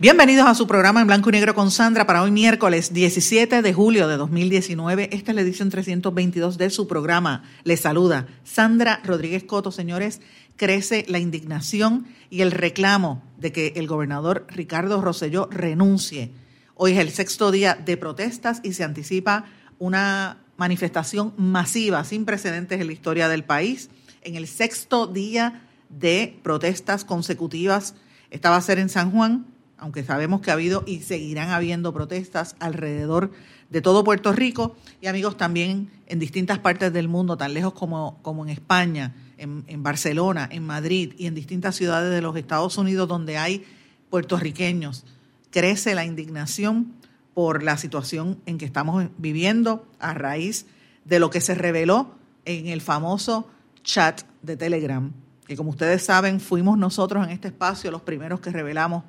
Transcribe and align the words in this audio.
Bienvenidos 0.00 0.46
a 0.46 0.54
su 0.54 0.68
programa 0.68 1.00
en 1.00 1.08
blanco 1.08 1.28
y 1.28 1.32
negro 1.32 1.56
con 1.56 1.72
Sandra 1.72 2.06
para 2.06 2.22
hoy 2.22 2.30
miércoles 2.30 2.94
17 2.94 3.62
de 3.62 3.72
julio 3.72 4.06
de 4.06 4.16
2019. 4.16 5.08
Esta 5.10 5.32
es 5.32 5.34
la 5.34 5.40
edición 5.40 5.70
322 5.70 6.56
de 6.56 6.70
su 6.70 6.86
programa. 6.86 7.42
Les 7.64 7.80
saluda 7.80 8.28
Sandra 8.44 9.00
Rodríguez 9.02 9.42
Coto. 9.42 9.72
Señores, 9.72 10.20
crece 10.54 11.04
la 11.08 11.18
indignación 11.18 12.06
y 12.30 12.42
el 12.42 12.52
reclamo 12.52 13.24
de 13.38 13.50
que 13.50 13.72
el 13.74 13.88
gobernador 13.88 14.46
Ricardo 14.48 15.02
Rosselló 15.02 15.48
renuncie. 15.50 16.30
Hoy 16.76 16.92
es 16.92 16.98
el 16.98 17.10
sexto 17.10 17.50
día 17.50 17.74
de 17.74 17.96
protestas 17.96 18.60
y 18.62 18.74
se 18.74 18.84
anticipa 18.84 19.46
una 19.80 20.38
manifestación 20.56 21.34
masiva 21.36 22.04
sin 22.04 22.24
precedentes 22.24 22.80
en 22.80 22.86
la 22.86 22.92
historia 22.92 23.28
del 23.28 23.42
país. 23.42 23.90
En 24.22 24.36
el 24.36 24.46
sexto 24.46 25.08
día 25.08 25.68
de 25.88 26.38
protestas 26.44 27.04
consecutivas, 27.04 27.96
esta 28.30 28.50
va 28.50 28.58
a 28.58 28.62
ser 28.62 28.78
en 28.78 28.90
San 28.90 29.10
Juan, 29.10 29.57
aunque 29.78 30.04
sabemos 30.04 30.40
que 30.40 30.50
ha 30.50 30.54
habido 30.54 30.82
y 30.86 31.00
seguirán 31.00 31.50
habiendo 31.50 31.92
protestas 31.92 32.56
alrededor 32.58 33.30
de 33.70 33.80
todo 33.80 34.04
Puerto 34.04 34.32
Rico 34.32 34.76
y 35.00 35.06
amigos 35.06 35.36
también 35.36 35.90
en 36.06 36.18
distintas 36.18 36.58
partes 36.58 36.92
del 36.92 37.08
mundo, 37.08 37.36
tan 37.36 37.54
lejos 37.54 37.72
como, 37.74 38.18
como 38.22 38.44
en 38.44 38.50
España, 38.50 39.14
en, 39.36 39.64
en 39.66 39.82
Barcelona, 39.82 40.48
en 40.50 40.66
Madrid 40.66 41.12
y 41.18 41.26
en 41.26 41.34
distintas 41.34 41.76
ciudades 41.76 42.12
de 42.12 42.22
los 42.22 42.36
Estados 42.36 42.76
Unidos 42.78 43.08
donde 43.08 43.38
hay 43.38 43.64
puertorriqueños. 44.10 45.04
Crece 45.50 45.94
la 45.94 46.04
indignación 46.04 46.94
por 47.34 47.62
la 47.62 47.78
situación 47.78 48.40
en 48.46 48.58
que 48.58 48.64
estamos 48.64 49.06
viviendo 49.16 49.86
a 50.00 50.12
raíz 50.14 50.66
de 51.04 51.20
lo 51.20 51.30
que 51.30 51.40
se 51.40 51.54
reveló 51.54 52.14
en 52.44 52.66
el 52.66 52.80
famoso 52.80 53.48
chat 53.82 54.22
de 54.42 54.56
Telegram, 54.56 55.12
que 55.46 55.56
como 55.56 55.70
ustedes 55.70 56.04
saben 56.04 56.40
fuimos 56.40 56.76
nosotros 56.76 57.24
en 57.24 57.30
este 57.32 57.48
espacio 57.48 57.90
los 57.90 58.02
primeros 58.02 58.40
que 58.40 58.50
revelamos 58.50 59.04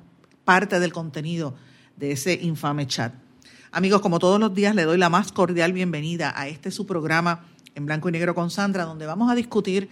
parte 0.50 0.80
del 0.80 0.92
contenido 0.92 1.54
de 1.94 2.10
ese 2.10 2.34
infame 2.34 2.84
chat. 2.88 3.14
Amigos, 3.70 4.00
como 4.00 4.18
todos 4.18 4.40
los 4.40 4.52
días, 4.52 4.74
le 4.74 4.82
doy 4.82 4.98
la 4.98 5.08
más 5.08 5.30
cordial 5.30 5.72
bienvenida 5.72 6.32
a 6.34 6.48
este 6.48 6.72
su 6.72 6.86
programa 6.86 7.44
en 7.76 7.86
blanco 7.86 8.08
y 8.08 8.12
negro 8.12 8.34
con 8.34 8.50
Sandra, 8.50 8.84
donde 8.84 9.06
vamos 9.06 9.30
a 9.30 9.36
discutir 9.36 9.88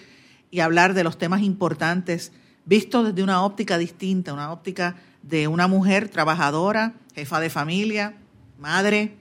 y 0.51 0.59
hablar 0.59 0.95
de 0.95 1.05
los 1.05 1.17
temas 1.17 1.43
importantes 1.43 2.33
vistos 2.65 3.07
desde 3.07 3.23
una 3.23 3.45
óptica 3.45 3.79
distinta, 3.79 4.33
una 4.33 4.51
óptica 4.51 4.97
de 5.23 5.47
una 5.47 5.69
mujer 5.69 6.09
trabajadora, 6.09 6.95
jefa 7.15 7.39
de 7.39 7.51
familia, 7.51 8.17
madre, 8.59 9.15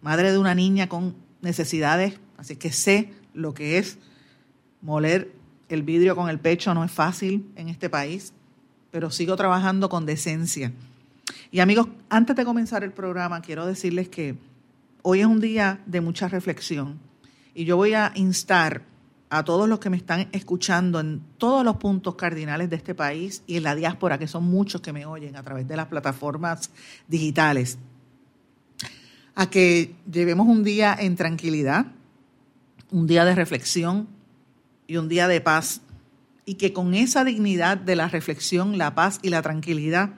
madre 0.00 0.30
de 0.30 0.38
una 0.38 0.54
niña 0.54 0.88
con 0.88 1.16
necesidades, 1.40 2.20
así 2.36 2.54
que 2.54 2.70
sé 2.70 3.12
lo 3.32 3.52
que 3.52 3.78
es 3.78 3.98
moler 4.80 5.32
el 5.68 5.82
vidrio 5.82 6.14
con 6.14 6.30
el 6.30 6.38
pecho, 6.38 6.72
no 6.72 6.84
es 6.84 6.92
fácil 6.92 7.50
en 7.56 7.68
este 7.68 7.90
país, 7.90 8.32
pero 8.94 9.10
sigo 9.10 9.34
trabajando 9.34 9.88
con 9.88 10.06
decencia. 10.06 10.70
Y 11.50 11.58
amigos, 11.58 11.88
antes 12.10 12.36
de 12.36 12.44
comenzar 12.44 12.84
el 12.84 12.92
programa, 12.92 13.42
quiero 13.42 13.66
decirles 13.66 14.08
que 14.08 14.36
hoy 15.02 15.18
es 15.18 15.26
un 15.26 15.40
día 15.40 15.80
de 15.84 16.00
mucha 16.00 16.28
reflexión 16.28 17.00
y 17.56 17.64
yo 17.64 17.76
voy 17.76 17.94
a 17.94 18.12
instar 18.14 18.82
a 19.30 19.42
todos 19.42 19.68
los 19.68 19.80
que 19.80 19.90
me 19.90 19.96
están 19.96 20.28
escuchando 20.30 21.00
en 21.00 21.22
todos 21.38 21.64
los 21.64 21.78
puntos 21.78 22.14
cardinales 22.14 22.70
de 22.70 22.76
este 22.76 22.94
país 22.94 23.42
y 23.48 23.56
en 23.56 23.64
la 23.64 23.74
diáspora, 23.74 24.16
que 24.16 24.28
son 24.28 24.44
muchos 24.44 24.80
que 24.80 24.92
me 24.92 25.06
oyen 25.06 25.34
a 25.34 25.42
través 25.42 25.66
de 25.66 25.74
las 25.74 25.88
plataformas 25.88 26.70
digitales, 27.08 27.78
a 29.34 29.50
que 29.50 29.92
llevemos 30.08 30.46
un 30.46 30.62
día 30.62 30.96
en 30.96 31.16
tranquilidad, 31.16 31.86
un 32.92 33.08
día 33.08 33.24
de 33.24 33.34
reflexión 33.34 34.06
y 34.86 34.98
un 34.98 35.08
día 35.08 35.26
de 35.26 35.40
paz. 35.40 35.80
Y 36.46 36.54
que 36.54 36.72
con 36.72 36.94
esa 36.94 37.24
dignidad 37.24 37.76
de 37.78 37.96
la 37.96 38.08
reflexión, 38.08 38.76
la 38.78 38.94
paz 38.94 39.18
y 39.22 39.30
la 39.30 39.42
tranquilidad, 39.42 40.10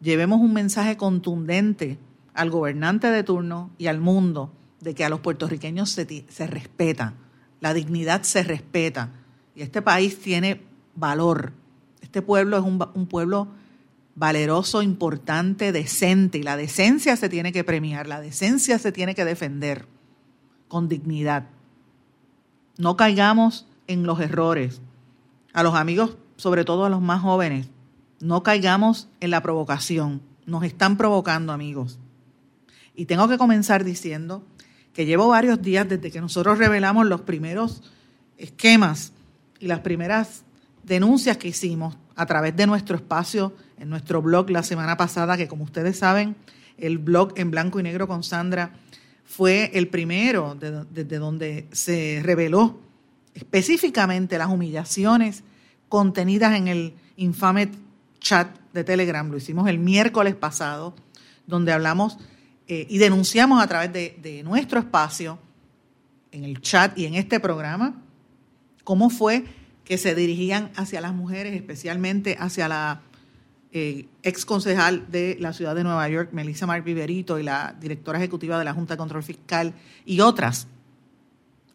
llevemos 0.00 0.40
un 0.40 0.52
mensaje 0.52 0.96
contundente 0.96 1.98
al 2.34 2.50
gobernante 2.50 3.08
de 3.08 3.22
turno 3.22 3.70
y 3.78 3.86
al 3.86 4.00
mundo 4.00 4.52
de 4.80 4.94
que 4.94 5.04
a 5.04 5.08
los 5.08 5.20
puertorriqueños 5.20 5.90
se, 5.90 6.46
respeta, 6.46 7.14
la 7.60 7.74
dignidad 7.74 8.22
se 8.22 8.42
respeta. 8.42 9.10
Y 9.54 9.62
este 9.62 9.82
país 9.82 10.18
tiene 10.18 10.62
valor. 10.96 11.52
Este 12.00 12.22
pueblo 12.22 12.58
es 12.58 12.64
un 12.64 13.06
pueblo 13.06 13.48
valeroso, 14.14 14.82
importante, 14.82 15.72
decente. 15.72 16.38
Y 16.38 16.42
la 16.42 16.56
decencia 16.56 17.16
se 17.16 17.28
tiene 17.28 17.52
que 17.52 17.64
premiar, 17.64 18.06
la 18.06 18.20
decencia 18.20 18.78
se 18.78 18.92
tiene 18.92 19.14
que 19.14 19.24
defender 19.24 19.86
con 20.68 20.88
dignidad. 20.88 21.46
No 22.78 22.96
caigamos 22.96 23.66
en 23.86 24.04
los 24.04 24.20
errores. 24.20 24.80
A 25.52 25.62
los 25.62 25.74
amigos, 25.74 26.16
sobre 26.36 26.64
todo 26.64 26.84
a 26.84 26.90
los 26.90 27.00
más 27.00 27.20
jóvenes, 27.20 27.68
no 28.20 28.42
caigamos 28.42 29.08
en 29.20 29.30
la 29.30 29.42
provocación. 29.42 30.22
Nos 30.46 30.64
están 30.64 30.96
provocando, 30.96 31.52
amigos. 31.52 31.98
Y 32.94 33.06
tengo 33.06 33.28
que 33.28 33.38
comenzar 33.38 33.84
diciendo 33.84 34.44
que 34.92 35.06
llevo 35.06 35.28
varios 35.28 35.60
días 35.62 35.88
desde 35.88 36.10
que 36.10 36.20
nosotros 36.20 36.58
revelamos 36.58 37.06
los 37.06 37.22
primeros 37.22 37.82
esquemas 38.38 39.12
y 39.58 39.66
las 39.66 39.80
primeras 39.80 40.44
denuncias 40.82 41.36
que 41.36 41.48
hicimos 41.48 41.96
a 42.16 42.26
través 42.26 42.56
de 42.56 42.66
nuestro 42.66 42.96
espacio 42.96 43.54
en 43.78 43.88
nuestro 43.88 44.22
blog 44.22 44.50
la 44.50 44.62
semana 44.62 44.96
pasada, 44.96 45.36
que 45.36 45.48
como 45.48 45.64
ustedes 45.64 45.98
saben, 45.98 46.36
el 46.78 46.98
blog 46.98 47.32
en 47.36 47.50
blanco 47.50 47.80
y 47.80 47.82
negro 47.82 48.06
con 48.06 48.22
Sandra 48.22 48.72
fue 49.24 49.70
el 49.74 49.88
primero 49.88 50.56
desde 50.56 51.18
donde 51.18 51.68
se 51.72 52.20
reveló 52.22 52.78
específicamente 53.34 54.38
las 54.38 54.48
humillaciones 54.48 55.42
contenidas 55.88 56.54
en 56.54 56.68
el 56.68 56.94
infame 57.16 57.70
chat 58.20 58.56
de 58.72 58.84
Telegram. 58.84 59.30
Lo 59.30 59.36
hicimos 59.36 59.68
el 59.68 59.78
miércoles 59.78 60.34
pasado, 60.34 60.94
donde 61.46 61.72
hablamos 61.72 62.18
eh, 62.68 62.86
y 62.88 62.98
denunciamos 62.98 63.62
a 63.62 63.66
través 63.66 63.92
de, 63.92 64.42
nuestro 64.44 64.78
espacio, 64.78 65.38
en 66.30 66.44
el 66.44 66.62
chat 66.62 66.96
y 66.96 67.04
en 67.04 67.14
este 67.14 67.40
programa, 67.40 68.00
cómo 68.84 69.10
fue 69.10 69.44
que 69.84 69.98
se 69.98 70.14
dirigían 70.14 70.70
hacia 70.76 71.00
las 71.00 71.12
mujeres, 71.12 71.54
especialmente 71.54 72.36
hacia 72.38 72.68
la 72.68 73.02
eh, 73.72 74.06
ex 74.22 74.46
concejal 74.46 75.10
de 75.10 75.36
la 75.40 75.52
ciudad 75.52 75.74
de 75.74 75.84
Nueva 75.84 76.08
York, 76.08 76.30
Melissa 76.32 76.66
Mark 76.66 76.84
Viverito, 76.84 77.38
y 77.38 77.42
la 77.42 77.76
directora 77.78 78.18
ejecutiva 78.18 78.58
de 78.58 78.64
la 78.64 78.72
Junta 78.72 78.94
de 78.94 78.98
Control 78.98 79.22
Fiscal, 79.22 79.74
y 80.06 80.20
otras, 80.20 80.68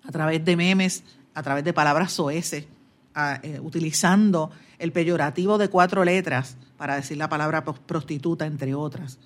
a 0.04 0.12
través 0.12 0.44
de 0.44 0.56
memes, 0.56 1.04
a 1.38 1.44
través 1.44 1.64
de 1.64 1.72
palabras 1.72 2.14
soeces, 2.14 2.66
eh, 3.44 3.60
utilizando 3.62 4.50
el 4.80 4.92
peyorativo 4.92 5.60
de 5.60 5.70
cuatro 5.70 6.04
letras 6.04 6.58
para 6.78 6.96
decir 6.96 7.18
la 7.18 7.30
palabra 7.30 7.64
prostituta, 7.64 8.48
entre 8.48 8.74
otras. 8.74 9.20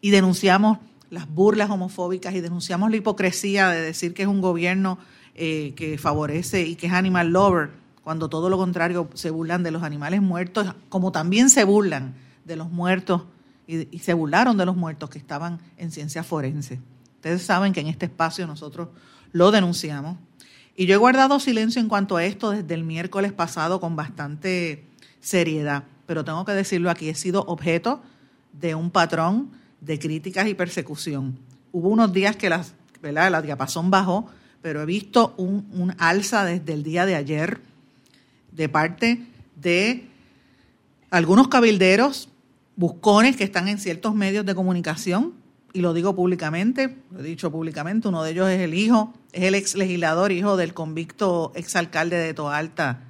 Y 0.00 0.10
denunciamos 0.10 0.78
las 1.10 1.28
burlas 1.28 1.70
homofóbicas 1.70 2.34
y 2.34 2.40
denunciamos 2.40 2.90
la 2.90 2.96
hipocresía 2.96 3.68
de 3.68 3.82
decir 3.82 4.14
que 4.14 4.22
es 4.22 4.28
un 4.28 4.40
gobierno 4.40 4.98
eh, 5.36 5.74
que 5.76 5.96
favorece 5.96 6.62
y 6.62 6.74
que 6.74 6.88
es 6.88 6.92
animal 6.92 7.28
lover 7.28 7.70
cuando 8.02 8.28
todo 8.28 8.50
lo 8.50 8.58
contrario 8.58 9.08
se 9.14 9.30
burlan 9.30 9.62
de 9.62 9.70
los 9.70 9.84
animales 9.84 10.22
muertos, 10.22 10.74
como 10.88 11.12
también 11.12 11.50
se 11.50 11.62
burlan 11.62 12.16
de 12.44 12.56
los 12.56 12.68
muertos 12.68 13.22
y, 13.68 14.00
se 14.00 14.12
burlaron 14.12 14.56
de 14.56 14.66
los 14.66 14.74
muertos 14.74 15.08
que 15.08 15.18
estaban 15.18 15.60
en 15.76 15.92
ciencia 15.92 16.24
forense. 16.24 16.80
Ustedes 17.14 17.42
saben 17.42 17.72
que 17.72 17.80
en 17.80 17.86
este 17.86 18.06
espacio 18.06 18.44
nosotros 18.48 18.88
lo 19.30 19.52
denunciamos. 19.52 20.18
Y 20.76 20.86
yo 20.86 20.94
he 20.94 20.98
guardado 20.98 21.38
silencio 21.38 21.80
en 21.80 21.88
cuanto 21.88 22.16
a 22.16 22.24
esto 22.24 22.50
desde 22.50 22.74
el 22.74 22.84
miércoles 22.84 23.32
pasado 23.32 23.80
con 23.80 23.94
bastante 23.94 24.84
seriedad, 25.20 25.84
pero 26.06 26.24
tengo 26.24 26.44
que 26.44 26.52
decirlo 26.52 26.90
aquí, 26.90 27.08
he 27.08 27.14
sido 27.14 27.44
objeto 27.46 28.02
de 28.52 28.74
un 28.74 28.90
patrón 28.90 29.50
de 29.80 29.98
críticas 29.98 30.48
y 30.48 30.54
persecución. 30.54 31.38
Hubo 31.72 31.88
unos 31.88 32.12
días 32.12 32.36
que 32.36 32.48
las, 32.48 32.74
la 33.02 33.42
diapasón 33.42 33.90
bajó, 33.90 34.26
pero 34.62 34.82
he 34.82 34.86
visto 34.86 35.34
un, 35.36 35.68
un 35.72 35.94
alza 35.98 36.44
desde 36.44 36.72
el 36.72 36.82
día 36.82 37.06
de 37.06 37.14
ayer 37.14 37.60
de 38.50 38.68
parte 38.68 39.26
de 39.56 40.08
algunos 41.10 41.48
cabilderos, 41.48 42.28
buscones 42.76 43.36
que 43.36 43.44
están 43.44 43.68
en 43.68 43.78
ciertos 43.78 44.14
medios 44.14 44.44
de 44.44 44.54
comunicación, 44.54 45.34
y 45.74 45.80
lo 45.80 45.92
digo 45.92 46.14
públicamente, 46.14 46.98
lo 47.10 47.18
he 47.18 47.24
dicho 47.24 47.50
públicamente, 47.50 48.06
uno 48.06 48.22
de 48.22 48.30
ellos 48.30 48.48
es 48.48 48.60
el 48.60 48.74
hijo, 48.74 49.12
es 49.32 49.42
el 49.42 49.56
ex 49.56 49.74
legislador, 49.74 50.30
hijo 50.30 50.56
del 50.56 50.72
convicto 50.72 51.50
exalcalde 51.56 52.16
de 52.16 52.32
Toalta, 52.32 53.00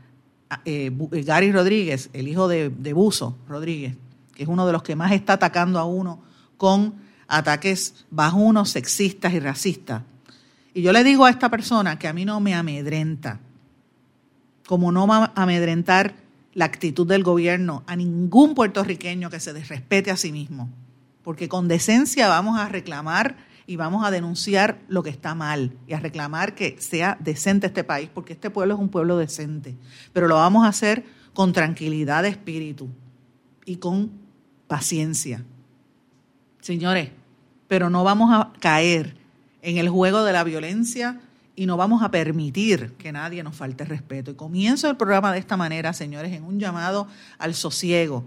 eh, 0.65 0.91
eh, 1.13 1.23
Gary 1.23 1.53
Rodríguez, 1.53 2.09
el 2.15 2.27
hijo 2.27 2.49
de, 2.49 2.71
de 2.71 2.93
Buzo 2.95 3.37
Rodríguez, 3.47 3.97
que 4.35 4.45
es 4.45 4.49
uno 4.49 4.67
de 4.67 4.73
los 4.73 4.83
que 4.83 4.97
más 4.97 5.13
está 5.13 5.35
atacando 5.35 5.79
a 5.79 5.85
uno 5.85 6.23
con 6.57 6.95
ataques 7.29 8.07
bajunos, 8.11 8.71
sexistas 8.71 9.35
y 9.35 9.41
racistas. 9.41 10.03
Y 10.73 10.81
yo 10.81 10.91
le 10.93 11.05
digo 11.05 11.27
a 11.27 11.31
esta 11.31 11.51
persona 11.51 11.99
que 11.99 12.09
a 12.09 12.15
mí 12.15 12.25
no 12.25 12.41
me 12.41 12.55
amedrenta, 12.55 13.41
como 14.67 14.91
no 14.91 15.07
va 15.07 15.33
a 15.35 15.43
amedrentar 15.43 16.15
la 16.55 16.65
actitud 16.65 17.07
del 17.07 17.25
gobierno 17.25 17.85
a 17.87 17.95
ningún 17.95 18.55
puertorriqueño 18.55 19.29
que 19.29 19.39
se 19.39 19.53
desrespete 19.53 20.11
a 20.11 20.17
sí 20.17 20.33
mismo, 20.33 20.71
porque 21.25 21.49
con 21.49 21.67
decencia 21.67 22.29
vamos 22.29 22.61
a 22.61 22.69
reclamar 22.69 23.37
y 23.67 23.77
vamos 23.77 24.07
a 24.07 24.11
denunciar 24.11 24.79
lo 24.89 25.03
que 25.03 25.11
está 25.11 25.35
mal 25.35 25.73
y 25.89 25.95
a 25.95 26.01
reclamar 26.01 26.55
que 26.55 26.77
sea 26.79 27.17
decente 27.19 27.67
este 27.67 27.83
país, 27.83 28.11
porque 28.13 28.35
este 28.35 28.51
pueblo 28.51 28.75
es 28.75 28.81
un 28.81 28.91
pueblo 28.91 29.17
decente, 29.17 29.75
pero 30.13 30.29
lo 30.29 30.37
vamos 30.37 30.65
a 30.65 30.69
hacer 30.69 31.05
con 31.33 31.53
tranquilidad 31.53 32.23
de 32.23 32.29
espíritu 32.29 32.89
y 33.65 33.77
con 33.77 34.13
paciencia. 34.69 35.43
Señores, 36.61 37.11
pero 37.69 37.91
no 37.91 38.05
vamos 38.05 38.31
a 38.33 38.53
caer 38.61 39.17
en 39.63 39.79
el 39.79 39.89
juego 39.89 40.25
de 40.25 40.33
la 40.33 40.45
violencia 40.45 41.21
y 41.57 41.67
no 41.67 41.77
vamos 41.77 42.03
a 42.03 42.11
permitir 42.11 42.93
que 42.93 43.13
nadie 43.13 43.43
nos 43.43 43.57
falte 43.57 43.85
respeto. 43.85 44.31
Y 44.31 44.35
comienzo 44.35 44.91
el 44.91 44.97
programa 44.97 45.33
de 45.33 45.39
esta 45.39 45.57
manera, 45.57 45.93
señores, 45.93 46.33
en 46.33 46.45
un 46.45 46.61
llamado 46.61 47.09
al 47.39 47.55
sosiego. 47.55 48.25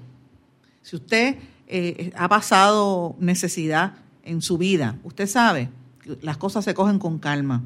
Si 0.81 0.95
usted 0.95 1.37
eh, 1.67 2.11
ha 2.15 2.29
pasado 2.29 3.15
necesidad 3.19 3.93
en 4.23 4.41
su 4.41 4.57
vida, 4.57 4.97
usted 5.03 5.27
sabe, 5.27 5.69
las 6.21 6.37
cosas 6.37 6.63
se 6.63 6.73
cogen 6.73 6.99
con 6.99 7.19
calma, 7.19 7.63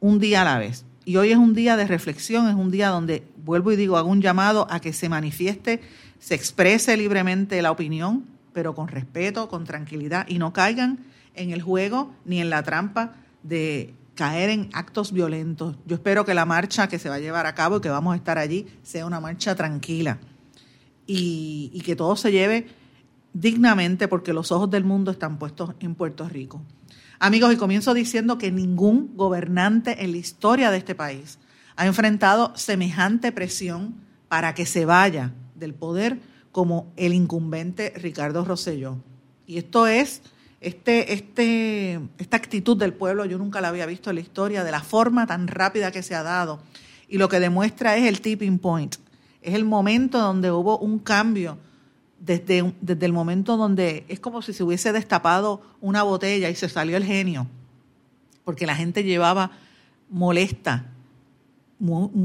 un 0.00 0.18
día 0.18 0.42
a 0.42 0.44
la 0.44 0.58
vez. 0.58 0.84
Y 1.04 1.16
hoy 1.16 1.30
es 1.30 1.36
un 1.36 1.54
día 1.54 1.76
de 1.76 1.86
reflexión, 1.86 2.48
es 2.48 2.54
un 2.54 2.70
día 2.70 2.88
donde, 2.88 3.24
vuelvo 3.44 3.72
y 3.72 3.76
digo, 3.76 3.96
hago 3.96 4.08
un 4.08 4.20
llamado 4.20 4.66
a 4.70 4.80
que 4.80 4.92
se 4.92 5.08
manifieste, 5.08 5.80
se 6.18 6.34
exprese 6.34 6.96
libremente 6.96 7.62
la 7.62 7.70
opinión, 7.70 8.24
pero 8.52 8.74
con 8.74 8.88
respeto, 8.88 9.48
con 9.48 9.64
tranquilidad, 9.64 10.26
y 10.28 10.38
no 10.38 10.52
caigan 10.52 10.98
en 11.34 11.50
el 11.50 11.62
juego 11.62 12.12
ni 12.24 12.40
en 12.40 12.50
la 12.50 12.62
trampa 12.62 13.14
de 13.42 13.94
caer 14.14 14.50
en 14.50 14.68
actos 14.72 15.12
violentos. 15.12 15.76
Yo 15.86 15.94
espero 15.94 16.24
que 16.24 16.34
la 16.34 16.44
marcha 16.44 16.88
que 16.88 16.98
se 16.98 17.08
va 17.08 17.16
a 17.16 17.20
llevar 17.20 17.46
a 17.46 17.54
cabo 17.54 17.78
y 17.78 17.80
que 17.80 17.88
vamos 17.88 18.12
a 18.12 18.16
estar 18.16 18.38
allí 18.38 18.66
sea 18.82 19.06
una 19.06 19.20
marcha 19.20 19.54
tranquila 19.54 20.18
y, 21.06 21.80
que 21.84 21.96
todo 21.96 22.16
se 22.16 22.32
lleve 22.32 22.68
dignamente 23.32 24.08
porque 24.08 24.32
los 24.32 24.52
ojos 24.52 24.70
del 24.70 24.84
mundo 24.84 25.10
están 25.10 25.38
puestos 25.38 25.70
en 25.80 25.94
Puerto 25.94 26.28
Rico. 26.28 26.62
Amigos, 27.18 27.52
y 27.52 27.56
comienzo 27.56 27.94
diciendo 27.94 28.38
que 28.38 28.50
ningún 28.50 29.16
gobernante 29.16 30.04
en 30.04 30.12
la 30.12 30.18
historia 30.18 30.70
de 30.70 30.78
este 30.78 30.94
país 30.94 31.38
ha 31.76 31.86
enfrentado 31.86 32.52
semejante 32.56 33.32
presión 33.32 33.94
para 34.28 34.54
que 34.54 34.66
se 34.66 34.84
vaya 34.84 35.32
del 35.54 35.74
poder 35.74 36.18
como 36.50 36.92
el 36.96 37.14
incumbente 37.14 37.92
Ricardo 37.96 38.44
Rosselló. 38.44 38.98
Y 39.46 39.58
esto 39.58 39.86
es 39.86 40.22
este, 40.62 41.12
este, 41.12 42.00
esta 42.18 42.36
actitud 42.36 42.76
del 42.76 42.94
pueblo 42.94 43.24
yo 43.24 43.36
nunca 43.36 43.60
la 43.60 43.68
había 43.68 43.84
visto 43.84 44.10
en 44.10 44.16
la 44.16 44.22
historia, 44.22 44.62
de 44.62 44.70
la 44.70 44.80
forma 44.80 45.26
tan 45.26 45.48
rápida 45.48 45.90
que 45.90 46.04
se 46.04 46.14
ha 46.14 46.22
dado. 46.22 46.62
Y 47.08 47.18
lo 47.18 47.28
que 47.28 47.40
demuestra 47.40 47.96
es 47.96 48.04
el 48.04 48.20
tipping 48.20 48.58
point. 48.58 48.96
Es 49.42 49.54
el 49.54 49.64
momento 49.64 50.18
donde 50.18 50.50
hubo 50.50 50.78
un 50.78 50.98
cambio, 50.98 51.58
desde, 52.18 52.72
el 52.88 53.12
momento 53.12 53.56
donde 53.56 54.04
es 54.08 54.20
como 54.20 54.42
si 54.42 54.52
se 54.52 54.62
hubiese 54.62 54.92
destapado 54.92 55.60
una 55.80 56.04
botella 56.04 56.48
y 56.48 56.54
se 56.54 56.68
salió 56.68 56.96
el 56.96 57.04
genio, 57.04 57.48
porque 58.44 58.66
la 58.66 58.76
gente 58.76 59.02
llevaba 59.02 59.50
molesta 60.08 60.86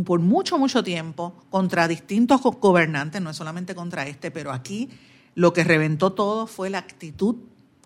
por 0.05 0.19
mucho, 0.19 0.59
mucho 0.59 0.83
tiempo 0.83 1.33
contra 1.49 1.87
distintos 1.87 2.41
gobernantes, 2.41 3.21
no 3.21 3.31
es 3.31 3.37
solamente 3.37 3.73
contra 3.73 4.05
este, 4.07 4.29
pero 4.29 4.51
aquí 4.51 4.89
lo 5.33 5.51
que 5.51 5.63
reventó 5.63 6.13
todo 6.13 6.45
fue 6.45 6.69
la 6.69 6.77
actitud 6.77 7.37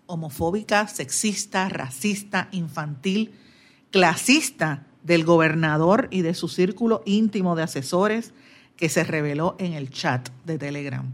homofóbica, 0.06 0.88
sexista, 0.88 1.70
racista, 1.70 2.50
infantil, 2.52 3.32
clasista 3.90 4.86
del 5.04 5.24
gobernador 5.24 6.10
y 6.12 6.22
de 6.22 6.34
su 6.34 6.50
círculo 6.50 7.02
íntimo 7.06 7.56
de 7.56 7.64
asesores 7.64 8.34
que 8.82 8.90
se 8.90 9.04
reveló 9.04 9.56
en 9.60 9.74
el 9.74 9.92
chat 9.92 10.30
de 10.44 10.58
Telegram. 10.58 11.06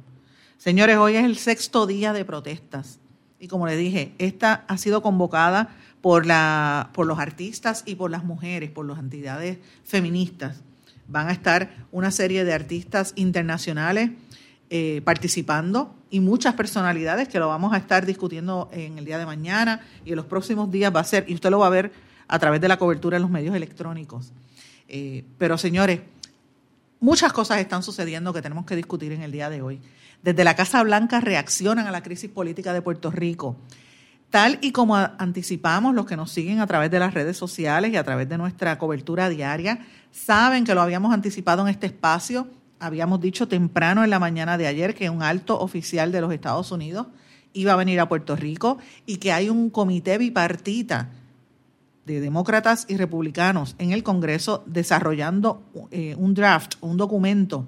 Señores, 0.57 0.95
hoy 0.95 1.17
es 1.17 1.25
el 1.25 1.35
sexto 1.35 1.85
día 1.85 2.13
de 2.13 2.23
protestas 2.23 2.97
y 3.41 3.49
como 3.49 3.67
les 3.67 3.77
dije, 3.77 4.13
esta 4.19 4.63
ha 4.69 4.77
sido 4.77 5.01
convocada 5.01 5.75
por, 5.99 6.25
la, 6.25 6.91
por 6.93 7.05
los 7.05 7.19
artistas 7.19 7.83
y 7.85 7.95
por 7.95 8.09
las 8.09 8.23
mujeres, 8.23 8.71
por 8.71 8.85
las 8.85 8.99
entidades 8.99 9.57
feministas. 9.83 10.61
Van 11.09 11.27
a 11.27 11.33
estar 11.33 11.69
una 11.91 12.09
serie 12.11 12.45
de 12.45 12.53
artistas 12.53 13.11
internacionales 13.17 14.11
eh, 14.69 15.01
participando 15.03 15.93
y 16.09 16.21
muchas 16.21 16.53
personalidades 16.53 17.27
que 17.27 17.37
lo 17.37 17.49
vamos 17.49 17.73
a 17.73 17.77
estar 17.77 18.05
discutiendo 18.05 18.69
en 18.71 18.97
el 18.97 19.03
día 19.03 19.17
de 19.17 19.25
mañana 19.25 19.81
y 20.05 20.11
en 20.11 20.15
los 20.15 20.25
próximos 20.25 20.71
días 20.71 20.95
va 20.95 21.01
a 21.01 21.03
ser, 21.03 21.25
y 21.27 21.33
usted 21.33 21.49
lo 21.49 21.59
va 21.59 21.67
a 21.67 21.71
ver 21.71 21.91
a 22.29 22.39
través 22.39 22.61
de 22.61 22.69
la 22.69 22.77
cobertura 22.77 23.17
en 23.17 23.23
los 23.23 23.29
medios 23.29 23.53
electrónicos. 23.53 24.31
Eh, 24.87 25.25
pero 25.37 25.57
señores, 25.57 25.99
muchas 26.99 27.33
cosas 27.33 27.59
están 27.59 27.83
sucediendo 27.83 28.33
que 28.33 28.41
tenemos 28.41 28.65
que 28.65 28.75
discutir 28.75 29.11
en 29.11 29.21
el 29.21 29.31
día 29.31 29.49
de 29.49 29.61
hoy. 29.61 29.81
Desde 30.23 30.43
la 30.43 30.55
Casa 30.55 30.83
Blanca 30.83 31.19
reaccionan 31.19 31.87
a 31.87 31.91
la 31.91 32.03
crisis 32.03 32.29
política 32.29 32.73
de 32.73 32.81
Puerto 32.81 33.11
Rico. 33.11 33.57
Tal 34.29 34.59
y 34.61 34.71
como 34.71 34.97
anticipamos, 34.97 35.95
los 35.95 36.05
que 36.05 36.17
nos 36.17 36.31
siguen 36.31 36.59
a 36.59 36.67
través 36.67 36.91
de 36.91 36.99
las 36.99 37.13
redes 37.13 37.37
sociales 37.37 37.93
y 37.93 37.97
a 37.97 38.03
través 38.03 38.27
de 38.27 38.37
nuestra 38.37 38.77
cobertura 38.77 39.29
diaria, 39.29 39.85
saben 40.11 40.65
que 40.65 40.75
lo 40.75 40.81
habíamos 40.81 41.13
anticipado 41.13 41.61
en 41.61 41.69
este 41.69 41.87
espacio 41.87 42.47
habíamos 42.79 43.21
dicho 43.21 43.47
temprano 43.47 44.03
en 44.03 44.09
la 44.09 44.19
mañana 44.19 44.57
de 44.57 44.67
ayer 44.67 44.93
que 44.93 45.09
un 45.09 45.23
alto 45.23 45.59
oficial 45.59 46.11
de 46.11 46.21
los 46.21 46.31
Estados 46.31 46.71
Unidos 46.71 47.07
iba 47.53 47.73
a 47.73 47.77
venir 47.77 47.99
a 47.99 48.07
Puerto 48.07 48.35
Rico 48.35 48.77
y 49.05 49.17
que 49.17 49.31
hay 49.31 49.49
un 49.49 49.69
comité 49.69 50.17
bipartita 50.17 51.09
de 52.07 52.19
demócratas 52.19 52.85
y 52.89 52.97
republicanos 52.97 53.75
en 53.77 53.91
el 53.91 54.01
Congreso 54.01 54.63
desarrollando 54.65 55.61
eh, 55.91 56.15
un 56.17 56.33
draft, 56.33 56.73
un 56.81 56.97
documento 56.97 57.67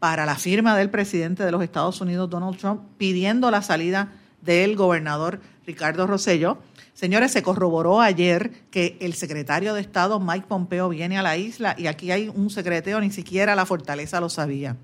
para 0.00 0.26
la 0.26 0.34
firma 0.34 0.76
del 0.76 0.90
presidente 0.90 1.44
de 1.44 1.52
los 1.52 1.62
Estados 1.62 2.00
Unidos, 2.00 2.28
Donald 2.28 2.58
Trump, 2.58 2.80
pidiendo 2.98 3.52
la 3.52 3.62
salida 3.62 4.10
del 4.42 4.74
gobernador 4.74 5.40
Ricardo 5.64 6.06
Rosello 6.08 6.58
Señores, 6.94 7.32
se 7.32 7.42
corroboró 7.42 8.00
ayer 8.00 8.52
que 8.70 8.96
el 9.00 9.14
secretario 9.14 9.74
de 9.74 9.80
Estado, 9.80 10.20
Mike 10.20 10.46
Pompeo, 10.48 10.88
viene 10.88 11.18
a 11.18 11.22
la 11.22 11.36
isla 11.36 11.74
y 11.76 11.88
aquí 11.88 12.12
hay 12.12 12.28
un 12.32 12.50
secretario, 12.50 13.00
ni 13.00 13.10
siquiera 13.10 13.56
la 13.56 13.66
fortaleza 13.66 14.20
lo 14.20 14.28
sabía. 14.28 14.76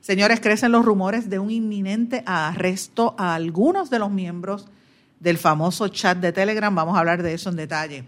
Señores, 0.00 0.40
crecen 0.40 0.72
los 0.72 0.86
rumores 0.86 1.28
de 1.28 1.38
un 1.38 1.50
inminente 1.50 2.22
arresto 2.24 3.14
a 3.18 3.34
algunos 3.34 3.90
de 3.90 3.98
los 3.98 4.10
miembros 4.10 4.68
del 5.20 5.36
famoso 5.36 5.88
chat 5.88 6.16
de 6.16 6.32
Telegram. 6.32 6.74
Vamos 6.74 6.96
a 6.96 7.00
hablar 7.00 7.22
de 7.22 7.34
eso 7.34 7.50
en 7.50 7.56
detalle. 7.56 8.04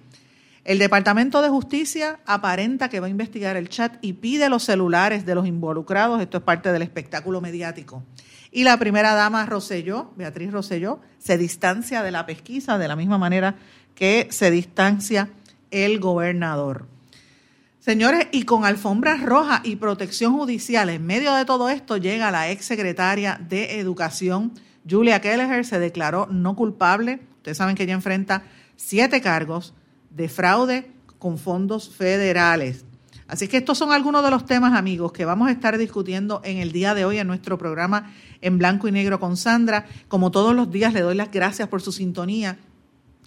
El 0.65 0.79
Departamento 0.79 1.43
de 1.43 1.49
Justicia 1.49 2.21
aparenta 2.25 2.89
que 2.89 3.01
va 3.01 3.09
a 3.09 3.11
investigar 3.11 3.57
el 3.57 3.69
chat 3.69 3.97
y 4.01 4.13
pide 4.13 4.49
los 4.49 4.63
celulares 4.63 5.27
de 5.27 5.35
los 5.35 5.47
involucrados. 5.47 6.21
Esto 6.21 6.37
es 6.37 6.45
parte 6.45 6.71
del 6.71 6.83
espectáculo 6.83 7.41
mediático. 7.41 8.05
Y 8.53 8.63
la 8.63 8.77
primera 8.77 9.15
dama 9.15 9.45
Roselló, 9.45 10.13
Beatriz 10.15 10.53
Roselló, 10.53 11.01
se 11.19 11.37
distancia 11.37 12.05
de 12.05 12.13
la 12.13 12.27
pesquisa 12.27 12.79
de 12.79 12.87
la 12.87 12.95
misma 12.95 13.19
manera 13.19 13.57
que 13.97 14.29
se 14.31 14.53
distancia 14.53 15.31
el 15.73 15.99
gobernador. 15.99 16.87
Señores, 17.81 18.29
y 18.31 18.45
con 18.45 18.65
alfombras 18.65 19.21
rojas 19.23 19.63
y 19.65 19.75
protección 19.75 20.35
judicial, 20.35 20.91
en 20.91 21.05
medio 21.05 21.35
de 21.35 21.45
todo 21.45 21.71
esto 21.71 21.97
llega 21.97 22.31
la 22.31 22.53
ex 22.53 22.65
secretaria 22.65 23.41
de 23.49 23.81
Educación, 23.81 24.53
Julia 24.89 25.21
Kelleher, 25.21 25.65
se 25.65 25.81
declaró 25.81 26.29
no 26.31 26.55
culpable. 26.55 27.21
Ustedes 27.39 27.59
saben 27.59 27.75
que 27.75 27.83
ella 27.83 27.95
enfrenta 27.95 28.45
siete 28.77 29.21
cargos 29.21 29.75
de 30.15 30.29
fraude 30.29 30.91
con 31.19 31.39
fondos 31.39 31.89
federales. 31.89 32.85
Así 33.29 33.49
que 33.49 33.57
estos 33.57 33.79
son 33.79 33.93
algunos 33.93 34.23
de 34.23 34.31
los 34.31 34.45
temas, 34.45 34.75
amigos, 34.75 35.13
que 35.13 35.25
vamos 35.25 35.49
a 35.49 35.53
estar 35.53 35.79
discutiendo 35.79 36.43
en 36.45 36.59
el 36.59 36.73
día 36.73 36.95
de 36.95 37.05
hoy 37.05 37.19
en 37.19 37.27
nuestro 37.27 37.57
programa 37.57 38.13
en 38.43 38.59
blanco 38.59 38.89
y 38.89 38.93
negro 38.93 39.21
con 39.21 39.37
Sandra. 39.37 39.87
Como 40.09 40.31
todos 40.31 40.55
los 40.55 40.71
días, 40.71 40.93
le 40.93 41.01
doy 41.01 41.15
las 41.15 41.31
gracias 41.31 41.69
por 41.69 41.81
su 41.81 41.93
sintonía 41.93 42.59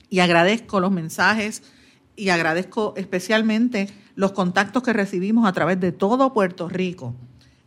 y 0.10 0.20
agradezco 0.20 0.80
los 0.80 0.92
mensajes 0.92 1.64
y 2.16 2.30
agradezco 2.30 2.94
especialmente 2.98 3.90
los 4.16 4.34
contactos 4.34 4.84
que 4.84 4.94
recibimos 4.94 5.48
a 5.48 5.54
través 5.54 5.80
de 5.80 5.92
todo 5.92 6.34
Puerto 6.34 6.70
Rico. 6.70 7.16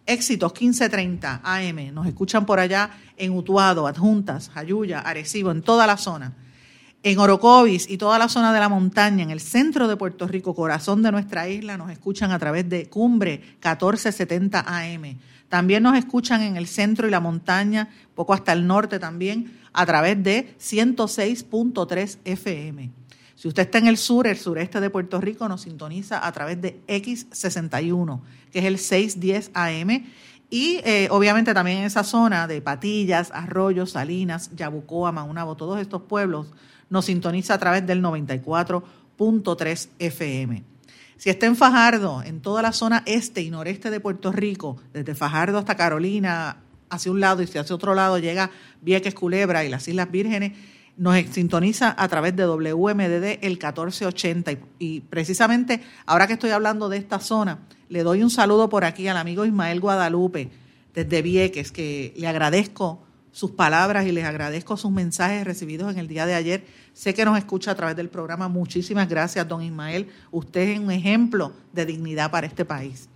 Éxitos 0.06 0.52
1530 0.52 1.40
AM. 1.42 1.92
Nos 1.92 2.06
escuchan 2.06 2.46
por 2.46 2.60
allá 2.60 2.90
en 3.16 3.32
Utuado, 3.32 3.87
Adjuntas, 3.87 4.48
Jayuya, 4.50 5.00
Arecibo, 5.00 5.50
en 5.50 5.62
toda 5.62 5.87
la 5.87 5.96
zona 5.96 6.34
en 7.02 7.18
Orocovis 7.18 7.88
y 7.88 7.98
toda 7.98 8.18
la 8.18 8.28
zona 8.28 8.52
de 8.52 8.60
la 8.60 8.68
montaña, 8.68 9.22
en 9.22 9.30
el 9.30 9.40
centro 9.40 9.88
de 9.88 9.96
Puerto 9.96 10.26
Rico, 10.26 10.54
corazón 10.54 11.02
de 11.02 11.12
nuestra 11.12 11.48
isla, 11.48 11.76
nos 11.76 11.90
escuchan 11.90 12.32
a 12.32 12.38
través 12.38 12.68
de 12.68 12.88
Cumbre 12.88 13.40
1470 13.62 14.64
AM. 14.66 15.18
También 15.48 15.82
nos 15.82 15.96
escuchan 15.96 16.42
en 16.42 16.56
el 16.56 16.66
centro 16.66 17.08
y 17.08 17.10
la 17.10 17.20
montaña, 17.20 17.88
poco 18.14 18.34
hasta 18.34 18.52
el 18.52 18.66
norte 18.66 18.98
también, 18.98 19.58
a 19.72 19.86
través 19.86 20.22
de 20.22 20.54
106.3 20.58 22.18
FM. 22.24 22.90
Si 23.34 23.46
usted 23.46 23.62
está 23.62 23.78
en 23.78 23.86
el 23.86 23.96
sur, 23.96 24.26
el 24.26 24.36
sureste 24.36 24.80
de 24.80 24.90
Puerto 24.90 25.20
Rico, 25.20 25.48
nos 25.48 25.62
sintoniza 25.62 26.26
a 26.26 26.32
través 26.32 26.60
de 26.60 26.80
X61, 26.88 28.20
que 28.50 28.58
es 28.58 28.64
el 28.64 28.78
610 28.78 29.52
AM. 29.54 30.04
Y 30.50 30.80
eh, 30.84 31.08
obviamente 31.10 31.54
también 31.54 31.78
en 31.78 31.84
esa 31.84 32.02
zona 32.02 32.48
de 32.48 32.60
Patillas, 32.60 33.30
Arroyos, 33.32 33.92
Salinas, 33.92 34.50
Yabucoa, 34.56 35.12
Maunabo, 35.12 35.56
todos 35.56 35.80
estos 35.80 36.02
pueblos, 36.02 36.48
nos 36.90 37.07
sintoniza 37.07 37.54
a 37.54 37.59
través 37.59 37.87
del 37.87 38.02
94.3 38.02 39.88
FM. 39.99 40.64
Si 41.16 41.30
está 41.30 41.47
en 41.47 41.57
Fajardo, 41.57 42.23
en 42.23 42.40
toda 42.40 42.62
la 42.62 42.73
zona 42.73 43.02
este 43.04 43.42
y 43.42 43.50
noreste 43.50 43.90
de 43.90 43.99
Puerto 43.99 44.30
Rico, 44.30 44.76
desde 44.92 45.14
Fajardo 45.14 45.59
hasta 45.59 45.76
Carolina, 45.76 46.59
hacia 46.90 47.11
un 47.11 47.21
lado 47.21 47.42
y 47.42 47.45
hacia 47.45 47.62
otro 47.75 47.95
lado 47.95 48.18
llega 48.18 48.50
Vieques 48.83 49.14
Culebra 49.14 49.64
y 49.64 49.68
las 49.68 49.88
Islas 49.88 50.11
Vírgenes, 50.11 50.52
nos 50.97 51.16
sintoniza 51.30 51.95
a 51.97 52.09
través 52.09 52.35
de 52.37 52.47
WMDD 52.47 53.38
el 53.42 53.52
1480. 53.52 54.52
Y, 54.78 55.00
precisamente 55.00 55.80
ahora 56.07 56.26
que 56.26 56.35
estoy 56.35 56.50
hablando 56.50 56.88
de 56.88 56.99
esta 56.99 57.21
zona, 57.21 57.61
le 57.88 58.02
doy 58.02 58.23
un 58.23 58.30
saludo 58.30 58.68
por 58.68 58.85
aquí 58.85 59.09
al 59.09 59.16
amigo 59.16 59.45
Ismael 59.45 59.80
Guadalupe 59.80 60.50
desde 60.95 61.23
Vieques, 61.23 61.73
que 61.73 62.12
le 62.16 62.26
agradezco 62.26 63.04
sus 63.38 63.52
palabras 63.52 64.04
y 64.04 64.11
les 64.11 64.25
agradezco 64.25 64.76
sus 64.76 64.90
mensajes 64.90 65.45
recibidos 65.45 65.92
en 65.92 66.00
el 66.00 66.09
día 66.09 66.26
de 66.26 66.35
ayer. 66.35 66.64
Sé 66.92 67.14
que 67.14 67.25
nos 67.25 67.38
escucha 67.38 67.71
a 67.71 67.76
través 67.76 67.95
del 67.95 68.09
programa. 68.09 68.49
Muchísimas 68.49 69.09
gracias, 69.09 69.47
don 69.47 69.62
Ismael. 69.62 70.09
Usted 70.33 70.71
es 70.71 70.80
un 70.80 70.90
ejemplo 70.90 71.52
de 71.73 71.87
dignidad 71.87 72.33
para 72.33 72.49
este 72.49 72.64
país. 72.64 73.09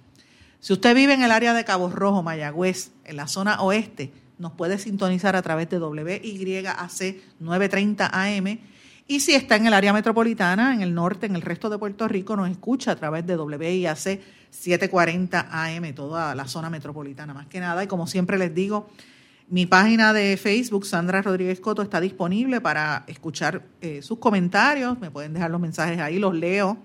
Si 0.60 0.72
usted 0.72 0.94
vive 0.94 1.12
en 1.12 1.22
el 1.22 1.32
área 1.32 1.54
de 1.54 1.64
Cabo 1.64 1.90
Rojo, 1.90 2.22
Mayagüez, 2.22 2.92
en 3.04 3.16
la 3.16 3.26
zona 3.26 3.60
oeste, 3.62 4.12
nos 4.38 4.52
puede 4.52 4.78
sintonizar 4.78 5.34
a 5.34 5.42
través 5.42 5.68
de 5.68 5.80
WYAC 5.80 7.16
930 7.40 8.10
AM. 8.12 8.60
Y 9.08 9.18
si 9.18 9.34
está 9.34 9.56
en 9.56 9.66
el 9.66 9.74
área 9.74 9.92
metropolitana, 9.92 10.72
en 10.72 10.82
el 10.82 10.94
norte, 10.94 11.26
en 11.26 11.34
el 11.34 11.42
resto 11.42 11.68
de 11.68 11.78
Puerto 11.78 12.06
Rico, 12.06 12.36
nos 12.36 12.48
escucha 12.48 12.92
a 12.92 12.96
través 12.96 13.26
de 13.26 13.36
WIAC 13.36 14.20
740 14.50 15.48
AM, 15.50 15.94
toda 15.96 16.32
la 16.36 16.46
zona 16.46 16.70
metropolitana 16.70 17.34
más 17.34 17.48
que 17.48 17.58
nada. 17.58 17.82
Y 17.82 17.88
como 17.88 18.06
siempre 18.06 18.38
les 18.38 18.54
digo, 18.54 18.88
mi 19.52 19.66
página 19.66 20.14
de 20.14 20.38
Facebook, 20.38 20.86
Sandra 20.86 21.20
Rodríguez 21.20 21.60
Coto, 21.60 21.82
está 21.82 22.00
disponible 22.00 22.62
para 22.62 23.04
escuchar 23.06 23.60
eh, 23.82 24.00
sus 24.00 24.18
comentarios. 24.18 24.98
Me 24.98 25.10
pueden 25.10 25.34
dejar 25.34 25.50
los 25.50 25.60
mensajes 25.60 26.00
ahí, 26.00 26.18
los 26.18 26.34
leo. 26.34 26.78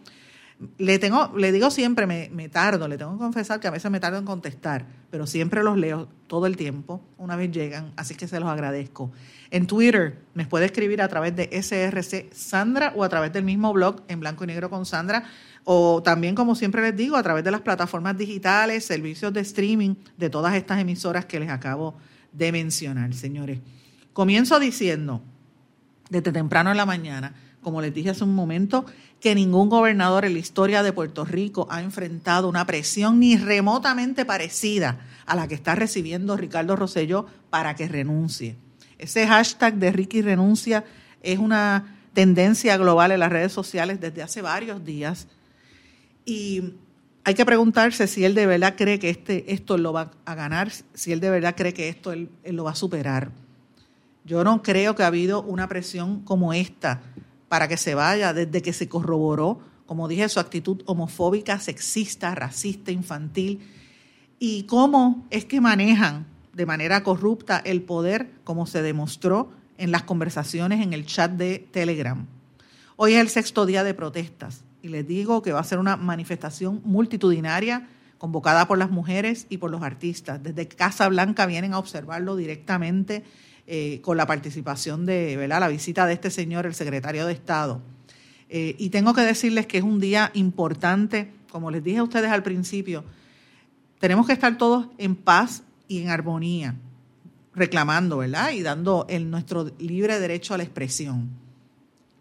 Le, 0.77 0.99
tengo, 0.99 1.31
le 1.37 1.53
digo 1.53 1.71
siempre, 1.71 2.05
me, 2.07 2.29
me, 2.33 2.49
tardo, 2.49 2.89
le 2.89 2.97
tengo 2.97 3.13
que 3.13 3.19
confesar 3.19 3.61
que 3.61 3.69
a 3.69 3.71
veces 3.71 3.89
me 3.89 4.01
tardo 4.01 4.17
en 4.17 4.25
contestar, 4.25 4.85
pero 5.09 5.25
siempre 5.25 5.63
los 5.63 5.77
leo 5.77 6.09
todo 6.27 6.45
el 6.45 6.57
tiempo, 6.57 7.01
una 7.17 7.37
vez 7.37 7.51
llegan, 7.51 7.93
así 7.95 8.15
que 8.15 8.27
se 8.27 8.37
los 8.37 8.49
agradezco. 8.49 9.13
En 9.49 9.65
Twitter 9.65 10.17
me 10.33 10.45
puede 10.45 10.65
escribir 10.65 11.01
a 11.01 11.07
través 11.07 11.37
de 11.37 11.49
SRC 11.53 12.33
Sandra 12.33 12.91
o 12.97 13.05
a 13.05 13.07
través 13.07 13.31
del 13.31 13.45
mismo 13.45 13.71
blog 13.71 14.01
en 14.09 14.19
blanco 14.19 14.43
y 14.43 14.47
negro 14.47 14.69
con 14.69 14.85
Sandra, 14.85 15.23
o 15.63 16.03
también, 16.03 16.35
como 16.35 16.53
siempre 16.53 16.81
les 16.81 16.97
digo, 16.97 17.15
a 17.15 17.23
través 17.23 17.45
de 17.45 17.51
las 17.51 17.61
plataformas 17.61 18.17
digitales, 18.17 18.83
servicios 18.83 19.31
de 19.31 19.39
streaming 19.39 19.95
de 20.17 20.29
todas 20.29 20.53
estas 20.53 20.81
emisoras 20.81 21.23
que 21.25 21.39
les 21.39 21.49
acabo 21.49 21.91
de 21.91 22.16
mencionar, 22.33 23.13
señores. 23.13 23.59
Comienzo 24.13 24.59
diciendo, 24.59 25.21
desde 26.09 26.31
temprano 26.31 26.71
en 26.71 26.77
la 26.77 26.85
mañana, 26.85 27.35
como 27.61 27.81
les 27.81 27.93
dije 27.93 28.11
hace 28.11 28.23
un 28.23 28.33
momento, 28.33 28.85
que 29.19 29.35
ningún 29.35 29.69
gobernador 29.69 30.25
en 30.25 30.33
la 30.33 30.39
historia 30.39 30.83
de 30.83 30.93
Puerto 30.93 31.25
Rico 31.25 31.67
ha 31.69 31.81
enfrentado 31.81 32.47
una 32.47 32.65
presión 32.65 33.19
ni 33.19 33.35
remotamente 33.35 34.25
parecida 34.25 34.99
a 35.25 35.35
la 35.35 35.47
que 35.47 35.55
está 35.55 35.75
recibiendo 35.75 36.37
Ricardo 36.37 36.75
Rosselló 36.75 37.25
para 37.49 37.75
que 37.75 37.87
renuncie. 37.87 38.55
Ese 38.97 39.27
hashtag 39.27 39.75
de 39.75 39.91
Ricky 39.91 40.21
renuncia 40.21 40.85
es 41.21 41.39
una 41.39 41.97
tendencia 42.13 42.77
global 42.77 43.11
en 43.11 43.19
las 43.19 43.31
redes 43.31 43.51
sociales 43.51 43.99
desde 43.99 44.23
hace 44.23 44.41
varios 44.41 44.83
días 44.83 45.27
y 46.25 46.73
hay 47.27 47.33
que 47.33 47.45
preguntarse 47.45 48.07
si 48.07 48.23
él 48.23 48.33
de 48.35 48.45
verdad 48.45 48.75
cree 48.77 48.99
que 48.99 49.09
este, 49.09 49.51
esto 49.51 49.77
lo 49.77 49.91
va 49.91 50.11
a 50.23 50.33
ganar, 50.33 50.71
si 50.93 51.11
él 51.11 51.19
de 51.19 51.29
verdad 51.29 51.55
cree 51.57 51.73
que 51.73 51.89
esto 51.89 52.13
él 52.13 52.29
lo 52.45 52.63
va 52.63 52.71
a 52.71 52.75
superar. 52.75 53.31
Yo 54.23 54.45
no 54.45 54.63
creo 54.63 54.95
que 54.95 55.03
ha 55.03 55.07
habido 55.07 55.41
una 55.41 55.67
presión 55.67 56.21
como 56.21 56.53
esta 56.53 57.01
para 57.49 57.67
que 57.67 57.75
se 57.75 57.95
vaya 57.95 58.31
desde 58.31 58.61
que 58.61 58.71
se 58.71 58.87
corroboró, 58.87 59.59
como 59.85 60.07
dije, 60.07 60.29
su 60.29 60.39
actitud 60.39 60.83
homofóbica, 60.85 61.59
sexista, 61.59 62.33
racista, 62.33 62.93
infantil, 62.93 63.59
y 64.39 64.63
cómo 64.63 65.27
es 65.29 65.43
que 65.43 65.59
manejan 65.59 66.27
de 66.53 66.65
manera 66.65 67.03
corrupta 67.03 67.61
el 67.65 67.81
poder, 67.81 68.31
como 68.45 68.67
se 68.67 68.81
demostró 68.81 69.51
en 69.77 69.91
las 69.91 70.03
conversaciones 70.03 70.81
en 70.81 70.93
el 70.93 71.05
chat 71.05 71.31
de 71.31 71.59
Telegram. 71.59 72.25
Hoy 72.95 73.15
es 73.15 73.19
el 73.19 73.27
sexto 73.27 73.65
día 73.65 73.83
de 73.83 73.93
protestas 73.93 74.63
y 74.81 74.89
les 74.89 75.07
digo 75.07 75.41
que 75.41 75.51
va 75.51 75.59
a 75.59 75.63
ser 75.63 75.79
una 75.79 75.97
manifestación 75.97 76.81
multitudinaria 76.83 77.87
convocada 78.17 78.67
por 78.67 78.77
las 78.77 78.89
mujeres 78.89 79.45
y 79.49 79.57
por 79.57 79.71
los 79.71 79.81
artistas. 79.81 80.41
Desde 80.41 80.67
Casa 80.67 81.07
Blanca 81.07 81.45
vienen 81.45 81.73
a 81.73 81.79
observarlo 81.79 82.35
directamente 82.35 83.23
eh, 83.67 83.99
con 84.01 84.17
la 84.17 84.25
participación 84.25 85.05
de 85.05 85.35
¿verdad? 85.37 85.59
la 85.59 85.67
visita 85.67 86.05
de 86.05 86.13
este 86.13 86.31
señor, 86.31 86.65
el 86.65 86.73
secretario 86.73 87.25
de 87.25 87.33
Estado. 87.33 87.81
Eh, 88.49 88.75
y 88.79 88.89
tengo 88.89 89.13
que 89.13 89.21
decirles 89.21 89.67
que 89.67 89.77
es 89.77 89.83
un 89.83 89.99
día 89.99 90.31
importante, 90.33 91.31
como 91.51 91.69
les 91.69 91.83
dije 91.83 91.97
a 91.97 92.03
ustedes 92.03 92.31
al 92.31 92.43
principio, 92.43 93.03
tenemos 93.99 94.25
que 94.25 94.33
estar 94.33 94.57
todos 94.57 94.87
en 94.97 95.15
paz 95.15 95.63
y 95.87 96.01
en 96.01 96.09
armonía, 96.09 96.75
reclamando, 97.53 98.17
¿verdad? 98.17 98.51
Y 98.51 98.61
dando 98.61 99.05
el, 99.09 99.29
nuestro 99.29 99.71
libre 99.79 100.19
derecho 100.19 100.53
a 100.53 100.57
la 100.57 100.63
expresión. 100.63 101.46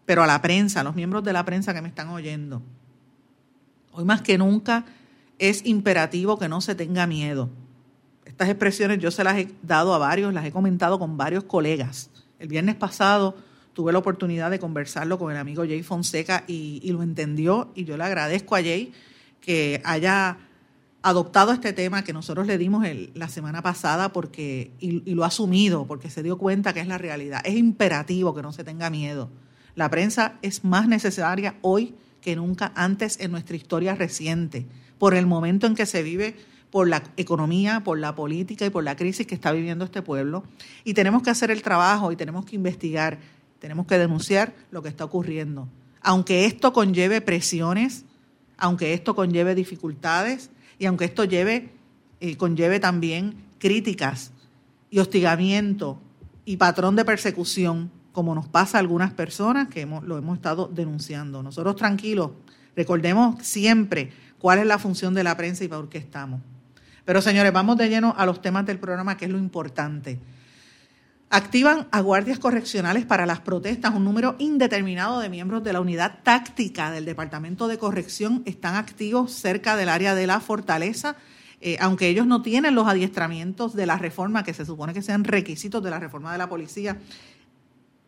Pero 0.07 0.23
a 0.23 0.27
la 0.27 0.41
prensa, 0.41 0.79
a 0.79 0.83
los 0.83 0.95
miembros 0.95 1.23
de 1.23 1.33
la 1.33 1.45
prensa 1.45 1.75
que 1.75 1.83
me 1.83 1.89
están 1.89 2.09
oyendo, 2.09 2.63
hoy 3.91 4.05
más 4.05 4.23
que 4.23 4.39
nunca 4.39 4.85
es 5.37 5.63
imperativo 5.67 6.39
que 6.39 6.49
no 6.49 6.61
se 6.61 6.73
tenga 6.73 7.05
miedo 7.05 7.51
estas 8.37 8.49
expresiones 8.49 8.99
yo 8.99 9.09
se 9.09 9.23
las 9.23 9.37
he 9.37 9.47
dado 9.63 9.95
a 9.95 9.97
varios, 9.97 10.31
las 10.31 10.45
he 10.45 10.51
comentado 10.51 10.99
con 10.99 11.17
varios 11.17 11.45
colegas. 11.45 12.11
El 12.37 12.49
viernes 12.49 12.75
pasado 12.75 13.35
tuve 13.73 13.91
la 13.91 13.97
oportunidad 13.97 14.51
de 14.51 14.59
conversarlo 14.59 15.17
con 15.17 15.31
el 15.31 15.37
amigo 15.37 15.63
Jay 15.63 15.81
Fonseca 15.81 16.43
y, 16.45 16.87
lo 16.91 17.01
entendió 17.01 17.71
y 17.73 17.85
yo 17.85 17.97
le 17.97 18.03
agradezco 18.03 18.55
a 18.55 18.59
Jay 18.61 18.91
que 19.41 19.81
haya 19.85 20.37
adoptado 21.01 21.51
este 21.51 21.73
tema 21.73 22.03
que 22.03 22.13
nosotros 22.13 22.45
le 22.45 22.59
dimos 22.59 22.85
la 23.15 23.27
semana 23.27 23.63
pasada 23.63 24.13
porque 24.13 24.71
y, 24.79 25.09
y, 25.09 25.15
lo 25.15 25.23
ha 25.23 25.27
asumido 25.27 25.87
porque 25.87 26.11
se 26.11 26.21
dio 26.21 26.37
cuenta 26.37 26.73
que 26.73 26.81
es 26.81 26.87
la 26.87 26.99
realidad. 26.99 27.41
Es 27.43 27.55
imperativo 27.55 28.35
que 28.35 28.43
no 28.43 28.51
se 28.51 28.63
tenga 28.63 28.91
miedo. 28.91 29.29
La 29.77 29.91
prensa 29.91 30.39
es 30.41 30.63
más 30.63 30.87
necesaria 30.87 31.55
hoy 31.61 31.93
que 32.19 32.35
nunca 32.35 32.71
antes 32.73 33.19
en 33.19 33.29
nuestra 33.29 33.55
historia 33.55 33.93
reciente, 33.93 34.65
por 34.97 35.13
el 35.13 35.27
momento 35.27 35.67
en 35.67 35.75
que 35.75 35.85
se 35.85 36.01
vive 36.01 36.35
por 36.71 36.87
la 36.87 37.03
economía, 37.15 37.83
por 37.83 37.99
la 37.99 38.15
política 38.15 38.65
y 38.65 38.71
por 38.71 38.83
la 38.83 38.95
crisis 38.95 39.27
que 39.27 39.35
está 39.35 39.51
viviendo 39.51 39.85
este 39.85 40.01
pueblo. 40.01 40.43
Y 40.83 40.95
tenemos 40.95 41.21
que 41.21 41.29
hacer 41.29 41.51
el 41.51 41.61
trabajo 41.61 42.11
y 42.11 42.15
tenemos 42.15 42.43
que 42.43 42.55
investigar, 42.55 43.19
tenemos 43.59 43.85
que 43.85 43.99
denunciar 43.99 44.55
lo 44.71 44.81
que 44.81 44.89
está 44.89 45.05
ocurriendo. 45.05 45.69
Aunque 46.01 46.45
esto 46.45 46.73
conlleve 46.73 47.21
presiones, 47.21 48.03
aunque 48.57 48.95
esto 48.95 49.13
conlleve 49.13 49.53
dificultades 49.53 50.49
y 50.79 50.87
aunque 50.87 51.05
esto 51.05 51.23
eh, 51.23 51.69
conlleve 52.35 52.79
también 52.79 53.35
críticas 53.59 54.31
y 54.89 54.97
hostigamiento 54.97 56.01
y 56.45 56.57
patrón 56.57 56.95
de 56.95 57.05
persecución, 57.05 57.91
como 58.17 58.33
nos 58.33 58.47
pasa 58.47 58.79
a 58.79 58.81
algunas 58.81 59.13
personas 59.13 59.67
que 59.67 59.85
lo 59.85 60.17
hemos 60.17 60.37
estado 60.37 60.67
denunciando. 60.73 61.43
Nosotros 61.43 61.75
tranquilos, 61.75 62.31
recordemos 62.75 63.45
siempre 63.45 64.11
cuál 64.39 64.57
es 64.57 64.65
la 64.65 64.79
función 64.79 65.13
de 65.13 65.23
la 65.23 65.37
prensa 65.37 65.63
y 65.63 65.67
por 65.67 65.87
qué 65.87 65.99
estamos. 65.99 66.41
Pero 67.05 67.21
señores, 67.21 67.53
vamos 67.53 67.77
de 67.77 67.89
lleno 67.89 68.15
a 68.17 68.25
los 68.25 68.41
temas 68.41 68.65
del 68.65 68.79
programa, 68.79 69.17
que 69.17 69.25
es 69.25 69.31
lo 69.31 69.37
importante. 69.37 70.19
Activan 71.29 71.87
a 71.91 72.01
guardias 72.01 72.39
correccionales 72.39 73.05
para 73.05 73.27
las 73.27 73.39
protestas. 73.41 73.93
Un 73.93 74.03
número 74.03 74.35
indeterminado 74.39 75.19
de 75.19 75.29
miembros 75.29 75.63
de 75.63 75.73
la 75.73 75.81
unidad 75.81 76.17
táctica 76.23 76.89
del 76.89 77.05
Departamento 77.05 77.67
de 77.67 77.77
Corrección 77.77 78.41
están 78.47 78.77
activos 78.77 79.31
cerca 79.31 79.75
del 79.75 79.89
área 79.89 80.15
de 80.15 80.25
la 80.25 80.39
fortaleza, 80.39 81.17
eh, 81.61 81.77
aunque 81.79 82.07
ellos 82.07 82.25
no 82.25 82.41
tienen 82.41 82.73
los 82.73 82.87
adiestramientos 82.87 83.75
de 83.75 83.85
la 83.85 83.99
reforma, 83.99 84.43
que 84.43 84.55
se 84.55 84.65
supone 84.65 84.95
que 84.95 85.03
sean 85.03 85.23
requisitos 85.23 85.83
de 85.83 85.91
la 85.91 85.99
reforma 85.99 86.31
de 86.31 86.39
la 86.39 86.49
policía. 86.49 86.97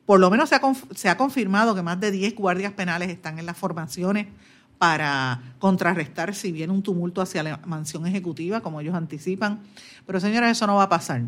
Por 0.10 0.20
lo 0.20 0.32
menos 0.32 0.50
se 0.50 1.08
ha, 1.08 1.18
confirmado 1.18 1.75
que 1.75 1.84
más 1.84 2.00
de 2.00 2.10
10 2.10 2.34
guardias 2.34 2.74
penales 2.74 3.12
están 3.12 3.38
en 3.38 3.46
las 3.46 3.56
formaciones 3.56 4.25
para 4.80 5.54
contrarrestar 5.60 6.34
si 6.34 6.51
viene 6.51 6.74
un 6.74 6.82
tumulto 6.82 7.22
hacia 7.22 7.44
la 7.44 7.58
mansión 7.68 8.08
ejecutiva, 8.08 8.62
como 8.62 8.82
ellos 8.82 8.96
anticipan. 8.96 9.60
Pero 10.08 10.20
señores, 10.20 10.50
eso 10.50 10.66
no 10.66 10.78
va 10.78 10.86
a 10.86 10.89
pasar. 10.89 11.22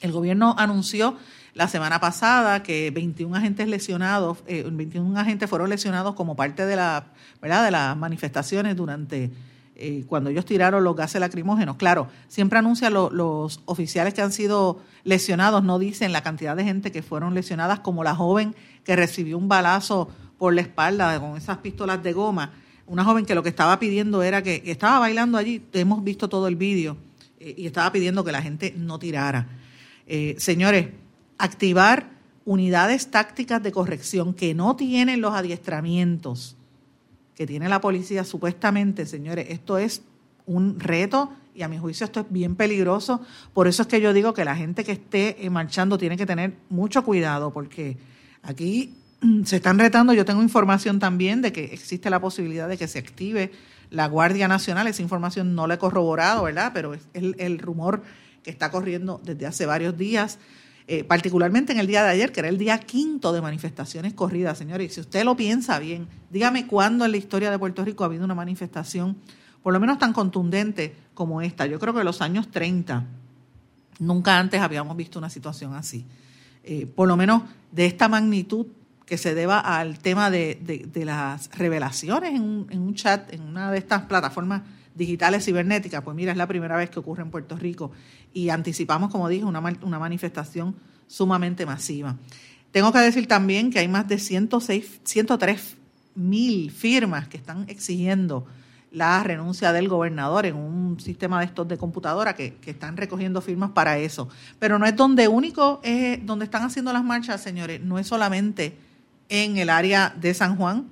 El 0.00 0.10
gobierno 0.10 0.56
anunció 0.58 1.16
la 1.54 1.68
semana 1.68 2.00
pasada 2.00 2.64
que 2.64 2.90
21 2.90 3.36
agentes 3.36 3.68
lesionados, 3.68 4.42
21 4.44 5.16
eh, 5.16 5.20
agentes 5.20 5.48
fueron 5.48 5.70
lesionados 5.70 6.16
como 6.16 6.34
parte 6.34 6.66
de 6.66 6.74
la, 6.74 7.12
¿verdad? 7.40 7.64
de 7.66 7.70
las 7.70 7.96
manifestaciones 7.96 8.74
durante 8.74 9.30
eh, 9.78 10.04
cuando 10.06 10.30
ellos 10.30 10.46
tiraron 10.46 10.82
los 10.84 10.96
gases 10.96 11.20
lacrimógenos. 11.20 11.76
Claro, 11.76 12.08
siempre 12.28 12.58
anuncian 12.58 12.94
los 12.94 13.60
oficiales 13.66 14.14
que 14.14 14.22
han 14.22 14.32
sido 14.32 14.80
lesionados, 15.04 15.62
no 15.64 15.78
dicen 15.78 16.12
la 16.12 16.22
cantidad 16.22 16.56
de 16.56 16.64
gente 16.64 16.90
que 16.90 17.02
fueron 17.02 17.34
lesionadas, 17.34 17.80
como 17.80 18.02
la 18.02 18.14
joven 18.14 18.54
que 18.84 18.96
recibió 18.96 19.36
un 19.36 19.48
balazo 19.48 20.08
por 20.38 20.54
la 20.54 20.62
espalda 20.62 21.20
con 21.20 21.36
esas 21.36 21.58
pistolas 21.58 22.02
de 22.02 22.14
goma. 22.14 22.52
Una 22.86 23.04
joven 23.04 23.26
que 23.26 23.34
lo 23.34 23.42
que 23.42 23.50
estaba 23.50 23.78
pidiendo 23.78 24.22
era 24.22 24.42
que, 24.42 24.62
estaba 24.64 24.98
bailando 24.98 25.36
allí, 25.36 25.62
hemos 25.74 26.02
visto 26.02 26.28
todo 26.30 26.48
el 26.48 26.56
vídeo, 26.56 26.96
eh, 27.38 27.54
y 27.58 27.66
estaba 27.66 27.92
pidiendo 27.92 28.24
que 28.24 28.32
la 28.32 28.40
gente 28.40 28.72
no 28.78 28.98
tirara. 28.98 29.46
Eh, 30.06 30.36
señores, 30.38 30.88
activar 31.36 32.08
unidades 32.46 33.10
tácticas 33.10 33.62
de 33.62 33.72
corrección 33.72 34.32
que 34.32 34.54
no 34.54 34.74
tienen 34.74 35.20
los 35.20 35.34
adiestramientos 35.34 36.55
que 37.36 37.46
tiene 37.46 37.68
la 37.68 37.80
policía 37.80 38.24
supuestamente, 38.24 39.06
señores, 39.06 39.46
esto 39.50 39.78
es 39.78 40.02
un 40.46 40.80
reto 40.80 41.30
y 41.54 41.62
a 41.62 41.68
mi 41.68 41.78
juicio 41.78 42.04
esto 42.04 42.20
es 42.20 42.26
bien 42.30 42.56
peligroso. 42.56 43.20
Por 43.52 43.68
eso 43.68 43.82
es 43.82 43.88
que 43.88 44.00
yo 44.00 44.12
digo 44.12 44.34
que 44.34 44.44
la 44.44 44.56
gente 44.56 44.84
que 44.84 44.92
esté 44.92 45.44
eh, 45.44 45.50
marchando 45.50 45.98
tiene 45.98 46.16
que 46.16 46.26
tener 46.26 46.54
mucho 46.68 47.04
cuidado 47.04 47.52
porque 47.52 47.96
aquí 48.42 48.94
se 49.44 49.56
están 49.56 49.78
retando. 49.78 50.12
Yo 50.12 50.24
tengo 50.24 50.42
información 50.42 50.98
también 50.98 51.42
de 51.42 51.52
que 51.52 51.64
existe 51.64 52.10
la 52.10 52.20
posibilidad 52.20 52.68
de 52.68 52.76
que 52.76 52.88
se 52.88 52.98
active 52.98 53.52
la 53.90 54.06
Guardia 54.06 54.48
Nacional. 54.48 54.86
Esa 54.86 55.02
información 55.02 55.54
no 55.54 55.66
la 55.66 55.74
he 55.74 55.78
corroborado, 55.78 56.44
¿verdad? 56.44 56.72
Pero 56.74 56.94
es 56.94 57.08
el, 57.14 57.58
rumor 57.58 58.02
que 58.42 58.50
está 58.50 58.70
corriendo 58.70 59.20
desde 59.24 59.46
hace 59.46 59.66
varios 59.66 59.96
días. 59.96 60.38
Eh, 60.88 61.02
particularmente 61.02 61.72
en 61.72 61.80
el 61.80 61.88
día 61.88 62.04
de 62.04 62.10
ayer, 62.10 62.30
que 62.30 62.38
era 62.38 62.48
el 62.48 62.58
día 62.58 62.78
quinto 62.78 63.32
de 63.32 63.40
manifestaciones 63.40 64.14
corridas, 64.14 64.56
señores. 64.56 64.94
Si 64.94 65.00
usted 65.00 65.24
lo 65.24 65.36
piensa 65.36 65.80
bien, 65.80 66.06
dígame 66.30 66.68
cuándo 66.68 67.04
en 67.04 67.10
la 67.10 67.16
historia 67.16 67.50
de 67.50 67.58
Puerto 67.58 67.84
Rico 67.84 68.04
ha 68.04 68.06
habido 68.06 68.24
una 68.24 68.36
manifestación, 68.36 69.16
por 69.64 69.72
lo 69.72 69.80
menos 69.80 69.98
tan 69.98 70.12
contundente 70.12 70.94
como 71.12 71.42
esta. 71.42 71.66
Yo 71.66 71.80
creo 71.80 71.92
que 71.92 72.00
en 72.00 72.06
los 72.06 72.22
años 72.22 72.52
30 72.52 73.04
nunca 73.98 74.38
antes 74.38 74.60
habíamos 74.60 74.96
visto 74.96 75.18
una 75.18 75.28
situación 75.28 75.74
así. 75.74 76.04
Eh, 76.62 76.86
por 76.86 77.08
lo 77.08 77.16
menos 77.16 77.42
de 77.72 77.86
esta 77.86 78.08
magnitud 78.08 78.66
que 79.06 79.18
se 79.18 79.34
deba 79.34 79.58
al 79.58 79.98
tema 79.98 80.30
de, 80.30 80.90
las 81.04 81.50
revelaciones 81.50 82.34
en 82.34 82.42
un, 82.42 82.94
chat, 82.94 83.32
en 83.32 83.42
una 83.42 83.72
de 83.72 83.78
estas 83.78 84.02
plataformas 84.02 84.62
digitales 84.96 85.44
cibernéticas, 85.44 86.02
pues 86.02 86.16
mira, 86.16 86.32
es 86.32 86.38
la 86.38 86.46
primera 86.46 86.76
vez 86.76 86.90
que 86.90 86.98
ocurre 86.98 87.22
en 87.22 87.30
Puerto 87.30 87.56
Rico 87.56 87.92
y 88.32 88.48
anticipamos, 88.48 89.10
como 89.10 89.28
dije, 89.28 89.44
una, 89.44 89.60
una 89.82 89.98
manifestación 89.98 90.74
sumamente 91.06 91.66
masiva. 91.66 92.16
Tengo 92.72 92.92
que 92.92 92.98
decir 92.98 93.26
también 93.28 93.70
que 93.70 93.78
hay 93.78 93.88
más 93.88 94.08
de 94.08 94.18
106, 94.18 95.00
103 95.04 95.76
mil 96.14 96.70
firmas 96.70 97.28
que 97.28 97.36
están 97.36 97.64
exigiendo 97.68 98.46
la 98.90 99.22
renuncia 99.22 99.72
del 99.72 99.88
gobernador 99.88 100.46
en 100.46 100.56
un 100.56 100.98
sistema 101.00 101.40
de 101.40 101.46
estos 101.46 101.68
de 101.68 101.76
computadora 101.76 102.34
que, 102.34 102.56
están 102.64 102.96
recogiendo 102.96 103.40
firmas 103.40 103.70
para 103.70 103.98
eso. 103.98 104.28
Pero 104.58 104.78
no 104.78 104.86
es 104.86 104.96
donde 104.96 105.28
único 105.28 105.80
es 105.82 106.24
donde 106.24 106.46
están 106.46 106.62
haciendo 106.62 106.92
las 106.92 107.04
marchas, 107.04 107.42
señores, 107.42 107.80
no 107.80 107.98
es 107.98 108.06
solamente 108.06 108.76
en 109.28 109.58
el 109.58 109.70
área 109.70 110.14
de 110.18 110.32
San 110.32 110.56
Juan. 110.56 110.88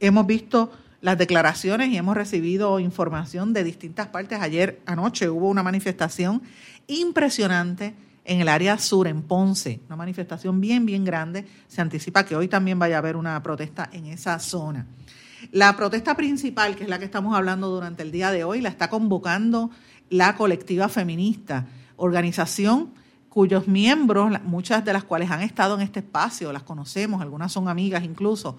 Hemos 0.00 0.26
visto 0.26 0.72
las 1.04 1.18
declaraciones 1.18 1.90
y 1.90 1.98
hemos 1.98 2.16
recibido 2.16 2.80
información 2.80 3.52
de 3.52 3.62
distintas 3.62 4.06
partes. 4.06 4.40
Ayer 4.40 4.80
anoche 4.86 5.28
hubo 5.28 5.50
una 5.50 5.62
manifestación 5.62 6.40
impresionante 6.86 7.94
en 8.24 8.40
el 8.40 8.48
área 8.48 8.78
sur, 8.78 9.06
en 9.06 9.20
Ponce, 9.20 9.82
una 9.86 9.96
manifestación 9.96 10.62
bien, 10.62 10.86
bien 10.86 11.04
grande. 11.04 11.44
Se 11.68 11.82
anticipa 11.82 12.24
que 12.24 12.36
hoy 12.36 12.48
también 12.48 12.78
vaya 12.78 12.94
a 12.94 12.98
haber 13.00 13.16
una 13.16 13.42
protesta 13.42 13.90
en 13.92 14.06
esa 14.06 14.38
zona. 14.38 14.86
La 15.52 15.76
protesta 15.76 16.16
principal, 16.16 16.74
que 16.74 16.84
es 16.84 16.88
la 16.88 16.98
que 16.98 17.04
estamos 17.04 17.36
hablando 17.36 17.68
durante 17.68 18.02
el 18.02 18.10
día 18.10 18.30
de 18.30 18.44
hoy, 18.44 18.62
la 18.62 18.70
está 18.70 18.88
convocando 18.88 19.70
la 20.08 20.36
colectiva 20.36 20.88
feminista, 20.88 21.66
organización 21.96 22.94
cuyos 23.28 23.68
miembros, 23.68 24.42
muchas 24.44 24.82
de 24.86 24.94
las 24.94 25.04
cuales 25.04 25.30
han 25.30 25.42
estado 25.42 25.74
en 25.74 25.82
este 25.82 25.98
espacio, 25.98 26.50
las 26.50 26.62
conocemos, 26.62 27.20
algunas 27.20 27.52
son 27.52 27.68
amigas 27.68 28.04
incluso. 28.04 28.56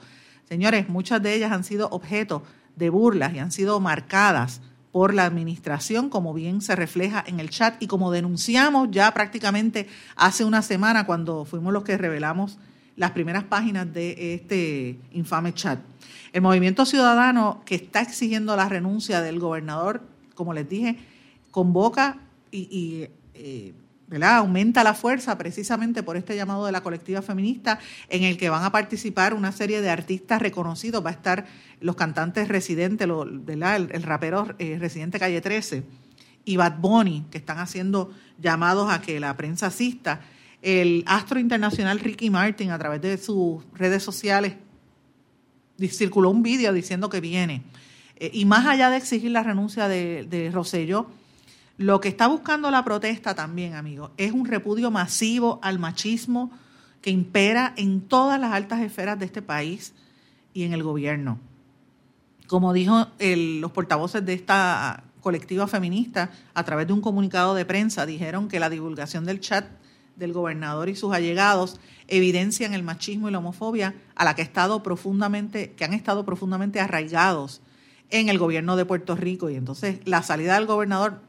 Señores, 0.47 0.89
muchas 0.89 1.21
de 1.21 1.33
ellas 1.33 1.51
han 1.51 1.63
sido 1.63 1.89
objeto 1.89 2.43
de 2.75 2.89
burlas 2.89 3.33
y 3.33 3.39
han 3.39 3.51
sido 3.51 3.79
marcadas 3.79 4.61
por 4.91 5.13
la 5.13 5.25
administración, 5.25 6.09
como 6.09 6.33
bien 6.33 6.61
se 6.61 6.75
refleja 6.75 7.23
en 7.27 7.39
el 7.39 7.49
chat 7.49 7.81
y 7.81 7.87
como 7.87 8.11
denunciamos 8.11 8.89
ya 8.91 9.13
prácticamente 9.13 9.87
hace 10.15 10.45
una 10.45 10.61
semana 10.61 11.05
cuando 11.05 11.43
fuimos 11.43 11.73
los 11.73 11.83
que 11.83 11.97
revelamos 11.97 12.57
las 12.95 13.11
primeras 13.11 13.43
páginas 13.43 13.91
de 13.93 14.35
este 14.35 14.97
infame 15.11 15.53
chat. 15.53 15.79
El 16.31 16.41
movimiento 16.41 16.85
ciudadano 16.85 17.61
que 17.65 17.75
está 17.75 18.01
exigiendo 18.01 18.55
la 18.55 18.69
renuncia 18.69 19.21
del 19.21 19.39
gobernador, 19.39 20.01
como 20.33 20.53
les 20.53 20.69
dije, 20.69 20.97
convoca 21.51 22.19
y, 22.51 23.07
eh, 23.33 23.73
aumenta 24.23 24.83
la 24.83 24.93
fuerza 24.93 25.37
precisamente 25.37 26.03
por 26.03 26.17
este 26.17 26.35
llamado 26.35 26.65
de 26.65 26.71
la 26.71 26.81
colectiva 26.81 27.21
feminista 27.21 27.79
en 28.09 28.23
el 28.23 28.37
que 28.37 28.49
van 28.49 28.63
a 28.63 28.71
participar 28.71 29.33
una 29.33 29.51
serie 29.51 29.81
de 29.81 29.89
artistas 29.89 30.41
reconocidos. 30.41 31.05
Va 31.05 31.09
a 31.09 31.13
estar 31.13 31.45
los 31.81 31.95
cantantes 31.95 32.47
residentes, 32.47 33.07
El, 33.07 34.03
rapero 34.03 34.55
eh, 34.59 34.77
residente 34.79 35.19
Calle 35.19 35.41
13 35.41 35.83
y 36.45 36.57
Bad 36.57 36.77
Bunny, 36.79 37.25
que 37.31 37.37
están 37.37 37.57
haciendo 37.57 38.11
llamados 38.39 38.91
a 38.91 39.01
que 39.01 39.19
la 39.19 39.35
prensa 39.35 39.67
asista. 39.67 40.21
El 40.61 41.03
astro 41.07 41.39
internacional 41.39 41.99
Ricky 41.99 42.29
Martin, 42.29 42.71
a 42.71 42.79
través 42.79 43.01
de 43.01 43.17
sus 43.17 43.63
redes 43.73 44.03
sociales, 44.03 44.53
circuló 45.89 46.29
un 46.29 46.43
vídeo 46.43 46.71
diciendo 46.73 47.09
que 47.09 47.19
viene. 47.19 47.63
Eh, 48.17 48.31
y 48.33 48.45
más 48.45 48.65
allá 48.65 48.89
de 48.89 48.97
exigir 48.97 49.31
la 49.31 49.43
renuncia 49.43 49.87
de, 49.87 50.23
de 50.23 50.51
lo 51.77 51.99
que 51.99 52.07
está 52.07 52.27
buscando 52.27 52.71
la 52.71 52.85
protesta 52.85 53.35
también, 53.35 53.75
amigos, 53.75 54.11
es 54.17 54.31
un 54.31 54.45
repudio 54.45 54.91
masivo 54.91 55.59
al 55.61 55.79
machismo 55.79 56.51
que 57.01 57.09
impera 57.11 57.73
en 57.75 58.01
todas 58.01 58.39
las 58.39 58.53
altas 58.53 58.81
esferas 58.81 59.19
de 59.19 59.25
este 59.25 59.41
país 59.41 59.93
y 60.53 60.63
en 60.63 60.73
el 60.73 60.83
gobierno. 60.83 61.39
Como 62.47 62.73
dijo 62.73 63.07
los 63.19 63.71
portavoces 63.71 64.25
de 64.25 64.33
esta 64.33 65.03
colectiva 65.19 65.67
feminista, 65.67 66.31
a 66.53 66.63
través 66.63 66.87
de 66.87 66.93
un 66.93 67.01
comunicado 67.01 67.55
de 67.55 67.65
prensa, 67.65 68.05
dijeron 68.05 68.47
que 68.47 68.59
la 68.59 68.69
divulgación 68.69 69.25
del 69.25 69.39
chat 69.39 69.65
del 70.15 70.33
gobernador 70.33 70.87
y 70.87 70.95
sus 70.95 71.13
allegados 71.13 71.79
evidencian 72.07 72.73
el 72.73 72.83
machismo 72.83 73.27
y 73.27 73.31
la 73.31 73.39
homofobia 73.39 73.95
a 74.15 74.23
la 74.23 74.35
que, 74.35 74.43
ha 74.43 74.45
estado 74.45 74.81
profundamente, 74.83 75.73
que 75.73 75.83
han 75.83 75.93
estado 75.93 76.25
profundamente 76.25 76.79
arraigados 76.79 77.61
en 78.11 78.29
el 78.29 78.37
gobierno 78.37 78.75
de 78.75 78.85
Puerto 78.85 79.15
Rico. 79.15 79.49
Y 79.49 79.55
entonces 79.55 79.99
la 80.05 80.23
salida 80.23 80.55
del 80.55 80.67
gobernador 80.67 81.21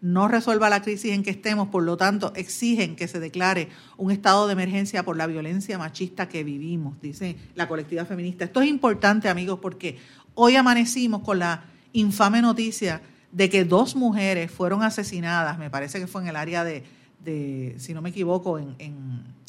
no 0.00 0.28
resuelva 0.28 0.70
la 0.70 0.82
crisis 0.82 1.12
en 1.12 1.22
que 1.22 1.30
estemos, 1.30 1.68
por 1.68 1.82
lo 1.82 1.96
tanto, 1.96 2.32
exigen 2.34 2.96
que 2.96 3.06
se 3.06 3.20
declare 3.20 3.68
un 3.96 4.10
estado 4.10 4.46
de 4.46 4.54
emergencia 4.54 5.04
por 5.04 5.16
la 5.16 5.26
violencia 5.26 5.78
machista 5.78 6.28
que 6.28 6.42
vivimos, 6.42 7.00
dice 7.00 7.36
la 7.54 7.68
colectiva 7.68 8.04
feminista. 8.04 8.44
Esto 8.44 8.62
es 8.62 8.68
importante, 8.68 9.28
amigos, 9.28 9.58
porque 9.60 9.98
hoy 10.34 10.56
amanecimos 10.56 11.22
con 11.22 11.38
la 11.38 11.64
infame 11.92 12.40
noticia 12.40 13.02
de 13.32 13.50
que 13.50 13.64
dos 13.64 13.94
mujeres 13.94 14.50
fueron 14.50 14.82
asesinadas, 14.82 15.58
me 15.58 15.70
parece 15.70 16.00
que 16.00 16.06
fue 16.06 16.22
en 16.22 16.28
el 16.28 16.36
área 16.36 16.64
de, 16.64 17.74
si 17.78 17.92
no 17.92 18.00
me 18.00 18.10
equivoco, 18.10 18.58
en, 18.58 18.74
en, 18.78 19.40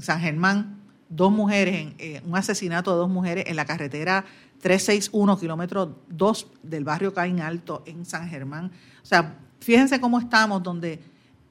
San 0.00 0.20
Germán, 0.20 0.78
dos 1.08 1.32
mujeres, 1.32 1.74
en, 1.74 1.94
eh, 1.98 2.20
un 2.26 2.36
asesinato 2.36 2.90
de 2.92 2.98
dos 2.98 3.08
mujeres 3.08 3.44
en 3.48 3.56
la 3.56 3.64
carretera 3.64 4.26
361, 4.60 5.38
kilómetro 5.38 5.96
2 6.08 6.46
del 6.62 6.84
barrio 6.84 7.14
Caín 7.14 7.40
Alto 7.40 7.82
en 7.86 8.04
San 8.04 8.28
Germán. 8.28 8.72
O 9.02 9.06
sea, 9.06 9.38
Fíjense 9.60 10.00
cómo 10.00 10.18
estamos, 10.18 10.62
donde 10.62 11.00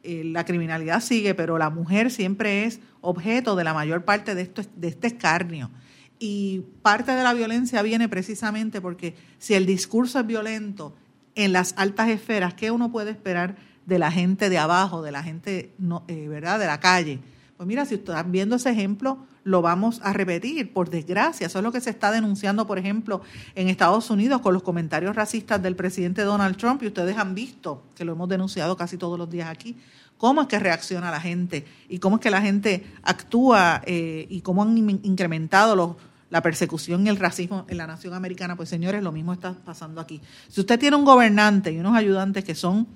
eh, 0.04 0.24
la 0.24 0.46
criminalidad 0.46 1.02
sigue, 1.02 1.34
pero 1.34 1.58
la 1.58 1.70
mujer 1.70 2.12
siempre 2.12 2.66
es 2.66 2.80
objeto 3.02 3.56
de 3.56 3.64
la 3.64 3.74
mayor 3.74 4.06
parte 4.06 4.36
de, 4.36 4.44
esto, 4.44 4.62
de 4.76 4.90
este 4.90 5.08
escarnio. 5.08 5.72
Y 6.20 6.64
parte 6.82 7.12
de 7.12 7.24
la 7.24 7.34
violencia 7.34 7.82
viene 7.82 8.08
precisamente 8.08 8.82
porque 8.82 9.16
si 9.38 9.54
el 9.54 9.66
discurso 9.66 10.20
es 10.20 10.28
violento 10.28 10.96
en 11.34 11.54
las 11.54 11.74
altas 11.78 12.10
esferas, 12.10 12.54
¿qué 12.54 12.72
uno 12.72 12.92
puede 12.92 13.12
esperar 13.12 13.56
de 13.86 14.00
la 14.00 14.12
gente 14.12 14.50
de 14.50 14.58
abajo, 14.58 15.02
de 15.02 15.12
la 15.12 15.24
gente, 15.24 15.74
eh, 16.08 16.28
¿verdad?, 16.28 16.60
de 16.60 16.68
la 16.68 16.80
calle? 16.80 17.20
Pues 17.58 17.68
mira, 17.68 17.86
si 17.86 17.96
están 17.96 18.32
viendo 18.32 18.58
ese 18.58 18.70
ejemplo, 18.70 19.26
lo 19.46 19.62
vamos 19.62 20.02
a 20.04 20.12
repetir, 20.12 20.74
por 20.74 20.90
desgracia. 20.90 21.48
Eso 21.48 21.60
es 21.60 21.64
lo 21.64 21.72
que 21.72 21.80
se 21.80 21.92
está 21.92 22.12
denunciando, 22.12 22.66
por 22.66 22.80
ejemplo, 22.80 23.22
en 23.54 23.70
Estados 23.70 24.10
Unidos 24.10 24.42
con 24.42 24.56
los 24.56 24.64
comentarios 24.64 25.16
racistas 25.16 25.62
del 25.62 25.76
presidente 25.76 26.24
Donald 26.24 26.58
Trump, 26.58 26.82
y 26.82 26.88
ustedes 26.88 27.16
han 27.16 27.36
visto, 27.36 27.84
que 27.96 28.04
lo 28.04 28.14
hemos 28.14 28.28
denunciado 28.28 28.76
casi 28.76 28.98
todos 28.98 29.20
los 29.20 29.30
días 29.30 29.48
aquí, 29.48 29.78
cómo 30.18 30.42
es 30.42 30.48
que 30.48 30.58
reacciona 30.58 31.12
la 31.12 31.22
gente 31.22 31.64
y 31.88 32.00
cómo 32.00 32.16
es 32.16 32.24
que 32.24 32.32
la 32.32 32.42
gente 32.42 32.86
actúa 33.04 33.84
eh, 33.86 34.26
y 34.30 34.42
cómo 34.42 34.64
han 34.64 34.76
incrementado 35.04 35.96
la 36.32 36.42
persecución 36.42 37.06
y 37.06 37.10
el 37.10 37.18
racismo 37.18 37.66
en 37.70 37.78
la 37.78 37.86
nación 37.86 38.16
americana. 38.16 38.56
Pues 38.56 38.70
señores, 38.70 39.04
lo 39.04 39.12
mismo 39.12 39.32
está 39.32 39.54
pasando 39.54 40.02
aquí. 40.02 40.22
Si 40.50 40.60
usted 40.60 40.80
tiene 40.80 40.96
un 40.96 41.06
gobernante 41.06 41.72
y 41.72 41.78
unos 41.78 41.96
ayudantes 41.96 42.44
que 42.44 42.56
son 42.56 42.88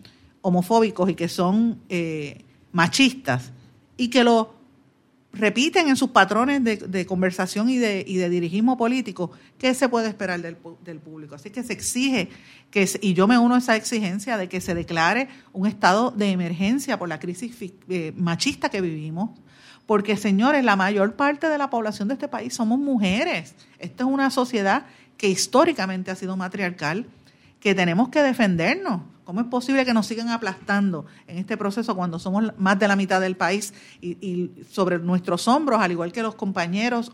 homofóbicos 0.41 1.09
y 1.11 1.13
que 1.13 1.27
son 1.27 1.79
eh, 1.89 2.43
machistas 2.71 3.51
y 3.97 4.09
que 4.09 4.23
lo 4.23 4.58
repiten 5.31 5.89
en 5.89 5.95
sus 5.95 6.09
patrones 6.09 6.63
de, 6.63 7.05
conversación 7.05 7.69
y 7.69 7.77
de, 7.77 8.03
y 8.07 8.17
de, 8.17 8.29
dirigismo 8.29 8.77
político, 8.77 9.31
¿qué 9.57 9.73
se 9.73 9.87
puede 9.87 10.07
esperar 10.07 10.41
del, 10.41 10.55
público? 10.99 11.35
Así 11.35 11.49
que 11.51 11.63
se 11.63 11.73
exige, 11.73 12.29
que 12.71 12.89
y 13.01 13.13
yo 13.13 13.27
me 13.27 13.37
uno 13.37 13.55
a 13.55 13.59
esa 13.59 13.75
exigencia 13.75 14.37
de 14.37 14.49
que 14.49 14.59
se 14.59 14.73
declare 14.73 15.29
un 15.53 15.67
estado 15.67 16.11
de 16.11 16.31
emergencia 16.31 16.97
por 16.97 17.09
la 17.09 17.19
crisis 17.19 17.55
eh, 17.89 18.13
machista 18.15 18.69
que 18.69 18.81
vivimos, 18.81 19.31
porque 19.85 20.17
señores, 20.17 20.63
la 20.63 20.75
mayor 20.75 21.15
parte 21.15 21.47
de 21.49 21.57
la 21.57 21.69
población 21.69 22.07
de 22.07 22.15
este 22.15 22.27
país 22.27 22.53
somos 22.53 22.79
mujeres. 22.79 23.55
Esta 23.79 24.03
es 24.03 24.09
una 24.09 24.29
sociedad 24.29 24.85
que 25.17 25.27
históricamente 25.27 26.11
ha 26.11 26.15
sido 26.15 26.37
matriarcal, 26.37 27.05
que 27.59 27.75
tenemos 27.75 28.09
que 28.09 28.21
defendernos. 28.21 29.01
¿Cómo 29.29 29.41
es 29.41 29.47
posible 29.47 29.85
que 29.85 29.93
nos 29.93 30.07
sigan 30.07 30.29
aplastando 30.29 31.05
en 31.27 31.37
este 31.37 31.55
proceso 31.55 31.95
cuando 31.95 32.17
somos 32.17 32.51
más 32.57 32.79
de 32.79 32.87
la 32.87 32.95
mitad 32.95 33.21
del 33.21 33.37
país 33.37 33.75
y, 34.01 34.17
y 34.27 34.63
sobre 34.71 34.97
nuestros 34.97 35.47
hombros, 35.47 35.79
al 35.79 35.91
igual 35.91 36.11
que 36.11 36.23
los 36.23 36.33
compañeros, 36.33 37.11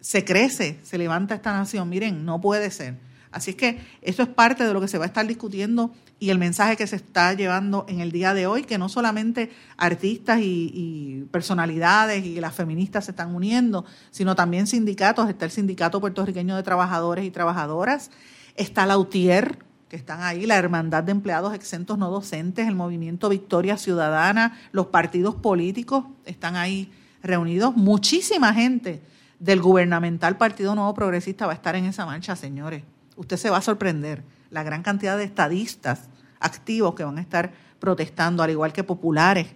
se 0.00 0.24
crece, 0.24 0.80
se 0.82 0.98
levanta 0.98 1.36
esta 1.36 1.52
nación? 1.52 1.88
Miren, 1.88 2.24
no 2.24 2.40
puede 2.40 2.72
ser. 2.72 2.96
Así 3.30 3.50
es 3.52 3.56
que 3.56 3.78
eso 4.02 4.24
es 4.24 4.28
parte 4.28 4.64
de 4.64 4.72
lo 4.72 4.80
que 4.80 4.88
se 4.88 4.98
va 4.98 5.04
a 5.04 5.06
estar 5.06 5.24
discutiendo 5.24 5.92
y 6.18 6.30
el 6.30 6.38
mensaje 6.38 6.76
que 6.76 6.88
se 6.88 6.96
está 6.96 7.32
llevando 7.32 7.86
en 7.88 8.00
el 8.00 8.10
día 8.10 8.34
de 8.34 8.48
hoy, 8.48 8.64
que 8.64 8.76
no 8.76 8.88
solamente 8.88 9.52
artistas 9.76 10.40
y, 10.42 11.28
personalidades 11.30 12.26
y 12.26 12.40
las 12.40 12.56
feministas 12.56 13.04
se 13.04 13.12
están 13.12 13.32
uniendo, 13.32 13.84
sino 14.10 14.34
también 14.34 14.66
sindicatos. 14.66 15.30
Está 15.30 15.44
el 15.44 15.52
Sindicato 15.52 16.00
Puertorriqueño 16.00 16.56
de 16.56 16.64
Trabajadores 16.64 17.24
y 17.24 17.30
Trabajadoras, 17.30 18.10
está 18.56 18.84
la 18.84 18.98
UTIER, 18.98 19.64
que 19.88 19.96
están 19.96 20.22
ahí, 20.22 20.46
la 20.46 20.56
Hermandad 20.56 21.04
de 21.04 21.12
Empleados 21.12 21.54
Exentos 21.54 21.98
No 21.98 22.10
Docentes, 22.10 22.66
el 22.66 22.74
Movimiento 22.74 23.28
Victoria 23.28 23.76
Ciudadana, 23.76 24.58
los 24.72 24.86
partidos 24.86 25.34
políticos 25.34 26.04
están 26.24 26.56
ahí 26.56 26.92
reunidos. 27.22 27.76
Muchísima 27.76 28.52
gente 28.52 29.00
del 29.38 29.60
gubernamental 29.60 30.36
Partido 30.36 30.74
Nuevo 30.74 30.94
Progresista 30.94 31.46
va 31.46 31.52
a 31.52 31.56
estar 31.56 31.76
en 31.76 31.84
esa 31.84 32.04
marcha, 32.06 32.34
señores 32.34 32.82
usted 33.16 33.36
se 33.36 33.50
va 33.50 33.58
a 33.58 33.62
sorprender 33.62 34.22
la 34.50 34.62
gran 34.62 34.82
cantidad 34.82 35.16
de 35.16 35.24
estadistas 35.24 36.02
activos 36.38 36.94
que 36.94 37.04
van 37.04 37.18
a 37.18 37.20
estar 37.20 37.52
protestando, 37.80 38.42
al 38.42 38.50
igual 38.50 38.72
que 38.72 38.84
populares, 38.84 39.48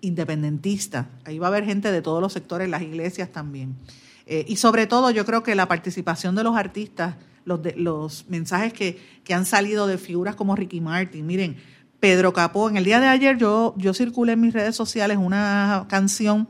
independentistas. 0.00 1.06
Ahí 1.24 1.38
va 1.38 1.46
a 1.46 1.48
haber 1.48 1.64
gente 1.64 1.90
de 1.90 2.02
todos 2.02 2.20
los 2.20 2.32
sectores, 2.32 2.68
las 2.68 2.82
iglesias 2.82 3.30
también. 3.30 3.76
Eh, 4.26 4.44
y 4.46 4.56
sobre 4.56 4.86
todo 4.86 5.10
yo 5.10 5.24
creo 5.24 5.42
que 5.42 5.54
la 5.54 5.66
participación 5.66 6.34
de 6.34 6.44
los 6.44 6.56
artistas, 6.56 7.16
los, 7.46 7.60
los 7.76 8.28
mensajes 8.28 8.74
que, 8.74 9.00
que, 9.24 9.32
han 9.32 9.46
salido 9.46 9.86
de 9.86 9.96
figuras 9.96 10.34
como 10.34 10.54
Ricky 10.54 10.82
Martin, 10.82 11.24
miren, 11.24 11.56
Pedro 12.00 12.34
Capó, 12.34 12.68
en 12.68 12.76
el 12.76 12.84
día 12.84 13.00
de 13.00 13.06
ayer 13.06 13.38
yo, 13.38 13.74
yo 13.78 13.94
circulé 13.94 14.32
en 14.32 14.40
mis 14.40 14.52
redes 14.52 14.76
sociales 14.76 15.16
una 15.16 15.86
canción 15.88 16.48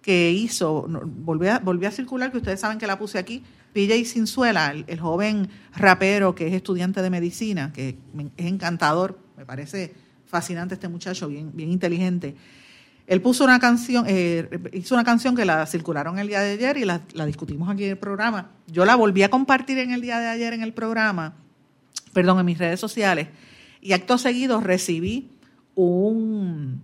que 0.00 0.30
hizo, 0.30 0.86
volví 0.88 1.48
a, 1.48 1.56
a 1.56 1.90
circular, 1.90 2.30
que 2.30 2.36
ustedes 2.36 2.60
saben 2.60 2.78
que 2.78 2.86
la 2.86 2.98
puse 2.98 3.18
aquí, 3.18 3.42
PJ 3.72 4.04
Sinzuela, 4.04 4.72
el, 4.86 5.00
joven 5.00 5.48
rapero 5.74 6.34
que 6.34 6.46
es 6.46 6.52
estudiante 6.52 7.02
de 7.02 7.10
medicina, 7.10 7.72
que 7.72 7.96
es 8.36 8.46
encantador, 8.46 9.18
me 9.36 9.44
parece 9.44 9.94
fascinante 10.26 10.74
este 10.74 10.88
muchacho, 10.88 11.26
bien, 11.26 11.50
bien 11.54 11.72
inteligente. 11.72 12.36
Él 13.06 13.20
puso 13.20 13.44
una 13.44 13.58
canción, 13.58 14.04
eh, 14.08 14.48
hizo 14.72 14.94
una 14.94 15.04
canción 15.04 15.36
que 15.36 15.44
la 15.44 15.66
circularon 15.66 16.18
el 16.18 16.28
día 16.28 16.40
de 16.40 16.52
ayer 16.52 16.76
y 16.78 16.84
la, 16.84 17.00
discutimos 17.26 17.68
aquí 17.68 17.84
en 17.84 17.90
el 17.90 17.98
programa. 17.98 18.50
Yo 18.66 18.84
la 18.84 18.96
volví 18.96 19.22
a 19.22 19.30
compartir 19.30 19.78
en 19.78 19.92
el 19.92 20.00
día 20.00 20.18
de 20.20 20.28
ayer 20.28 20.52
en 20.54 20.62
el 20.62 20.72
programa, 20.72 21.34
perdón, 22.12 22.38
en 22.40 22.46
mis 22.46 22.58
redes 22.58 22.80
sociales, 22.80 23.28
y 23.80 23.92
acto 23.92 24.16
seguido 24.16 24.60
recibí 24.60 25.30
un, 25.74 26.80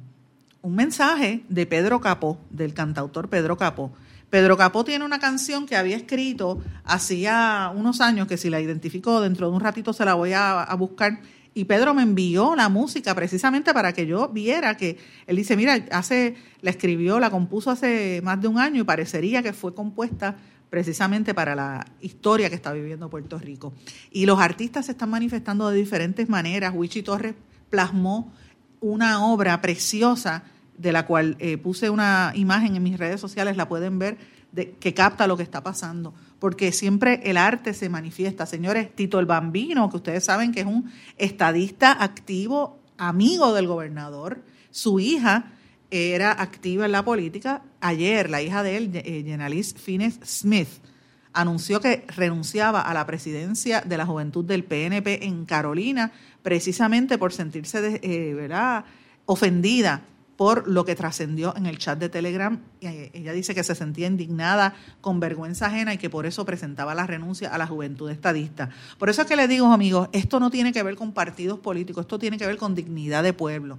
un 0.61 0.75
mensaje 0.75 1.43
de 1.49 1.67
Pedro 1.67 2.01
Capó, 2.01 2.39
del 2.51 2.75
cantautor 2.75 3.29
Pedro 3.29 3.57
Capó, 3.57 3.93
Pedro 4.31 4.57
Capó 4.57 4.85
tiene 4.85 5.05
una 5.05 5.19
canción 5.19 5.67
que 5.67 5.77
había 5.77 5.97
escrito 5.97 6.63
hacía 6.85 7.73
unos 7.75 8.01
años, 8.01 8.29
que 8.29 8.37
si 8.37 8.49
la 8.49 8.61
identifico 8.61 9.21
dentro 9.21 9.51
de 9.51 9.57
un 9.57 9.61
ratito 9.61 9.93
se 9.93 10.05
la 10.05 10.15
voy 10.15 10.33
a, 10.33 10.73
buscar. 10.79 11.21
Y 11.53 11.65
Pedro 11.65 11.95
me 11.95 12.03
envió 12.03 12.55
la 12.55 12.69
música 12.69 13.15
precisamente 13.15 13.75
para 13.75 13.93
que 13.93 14.07
yo 14.07 14.29
viera 14.29 14.77
que 14.77 14.99
él 15.27 15.37
dice, 15.37 15.57
mira, 15.57 15.85
hace, 15.91 16.37
la 16.61 16.71
escribió, 16.71 17.19
la 17.19 17.31
compuso 17.31 17.71
hace 17.71 18.21
más 18.23 18.41
de 18.41 18.49
un 18.49 18.59
año 18.59 18.83
y 18.83 18.85
parecería 18.85 19.43
que 19.43 19.53
fue 19.53 19.75
compuesta 19.75 20.37
precisamente 20.71 21.35
para 21.35 21.57
la 21.57 21.85
historia 22.01 22.49
que 22.49 22.55
está 22.55 22.73
viviendo 22.73 23.11
Puerto 23.11 23.39
Rico. 23.39 23.73
Y 24.13 24.27
los 24.27 24.39
artistas 24.39 24.87
se 24.87 24.93
están 24.93 25.11
manifestando 25.11 25.69
de 25.69 25.77
diferentes 25.77 26.29
maneras. 26.29 26.73
Wichi 26.75 27.03
Torres 27.03 27.35
plasmó 27.69 28.33
una 28.81 29.27
obra 29.27 29.61
preciosa 29.61 30.45
de 30.79 30.93
la 30.93 31.05
cual 31.07 31.37
eh, 31.41 31.59
puse 31.59 31.91
una 31.91 32.33
imagen 32.35 32.77
en 32.77 32.83
mis 32.83 32.99
redes 32.99 33.21
sociales, 33.21 33.57
la 33.57 33.69
pueden 33.69 33.99
ver, 33.99 34.17
de, 34.53 34.73
que 34.73 34.95
capta 34.95 35.27
lo 35.27 35.37
que 35.37 35.43
está 35.43 35.63
pasando. 35.63 36.15
Porque 36.41 36.73
siempre 36.73 37.21
el 37.25 37.37
arte 37.37 37.75
se 37.75 37.89
manifiesta. 37.89 38.47
Señores, 38.47 38.95
Tito 38.97 39.21
el 39.21 39.27
Bambino, 39.27 39.89
que 39.91 39.99
ustedes 39.99 40.25
saben 40.25 40.51
que 40.51 40.61
es 40.61 40.67
un 40.67 40.91
estadista 41.17 42.03
activo, 42.03 42.81
amigo 42.99 43.55
del 43.55 43.69
gobernador, 43.69 44.43
su 44.71 44.99
hija 44.99 45.53
era 45.91 46.33
activa 46.33 46.87
en 46.87 46.93
la 46.93 47.05
política. 47.05 47.63
Ayer, 47.81 48.31
la 48.31 48.43
hija 48.43 48.63
de 48.63 48.77
él, 48.77 48.91
eh, 48.95 49.23
Jenalis 49.25 49.75
Fines 49.75 50.19
Smith, 50.25 50.69
anunció 51.33 51.81
que 51.81 52.05
renunciaba 52.09 52.81
a 52.81 52.95
la 52.95 53.07
presidencia 53.07 53.83
de 53.83 53.97
la 53.97 54.07
juventud 54.07 54.45
del 54.45 54.65
PNP 54.65 55.27
en 55.27 55.45
Carolina, 55.45 56.13
precisamente 56.43 57.19
por 57.19 57.33
sentirse 57.33 58.01
eh, 58.03 58.35
¿verdad? 58.35 58.85
ofendida 59.27 60.03
por 60.41 60.67
lo 60.67 60.87
que 60.87 60.95
trascendió 60.95 61.55
en 61.55 61.67
el 61.67 61.77
chat 61.77 61.99
de 61.99 62.09
Telegram. 62.09 62.59
Eh, 62.81 63.11
ella 63.13 63.35
dice 63.35 63.55
que 63.55 63.63
se 63.63 63.75
sentía 63.75 64.07
indignada, 64.07 64.73
con 65.03 65.21
vergüenza 65.21 65.67
ajena 65.67 65.93
y 65.93 65.99
que 65.99 66.09
por 66.09 66.25
eso 66.25 66.47
presentaba 66.47 66.95
la 66.95 67.07
renuncia 67.07 67.51
a 67.55 67.59
la 67.59 67.67
juventud 67.67 68.09
estadista. 68.09 68.71
Por 68.97 69.11
eso 69.11 69.21
es 69.21 69.29
que 69.29 69.37
le 69.37 69.49
digo, 69.49 69.71
amigos, 69.71 70.09
esto 70.13 70.41
no 70.41 70.49
tiene 70.49 70.73
que 70.73 70.83
ver 70.83 70.97
con 70.97 71.13
partidos 71.13 71.59
políticos, 71.59 72.05
esto 72.05 72.19
tiene 72.19 72.39
que 72.39 72.47
ver 72.47 72.57
con 72.57 72.75
dignidad 72.75 73.23
de 73.23 73.35
pueblo. 73.35 73.77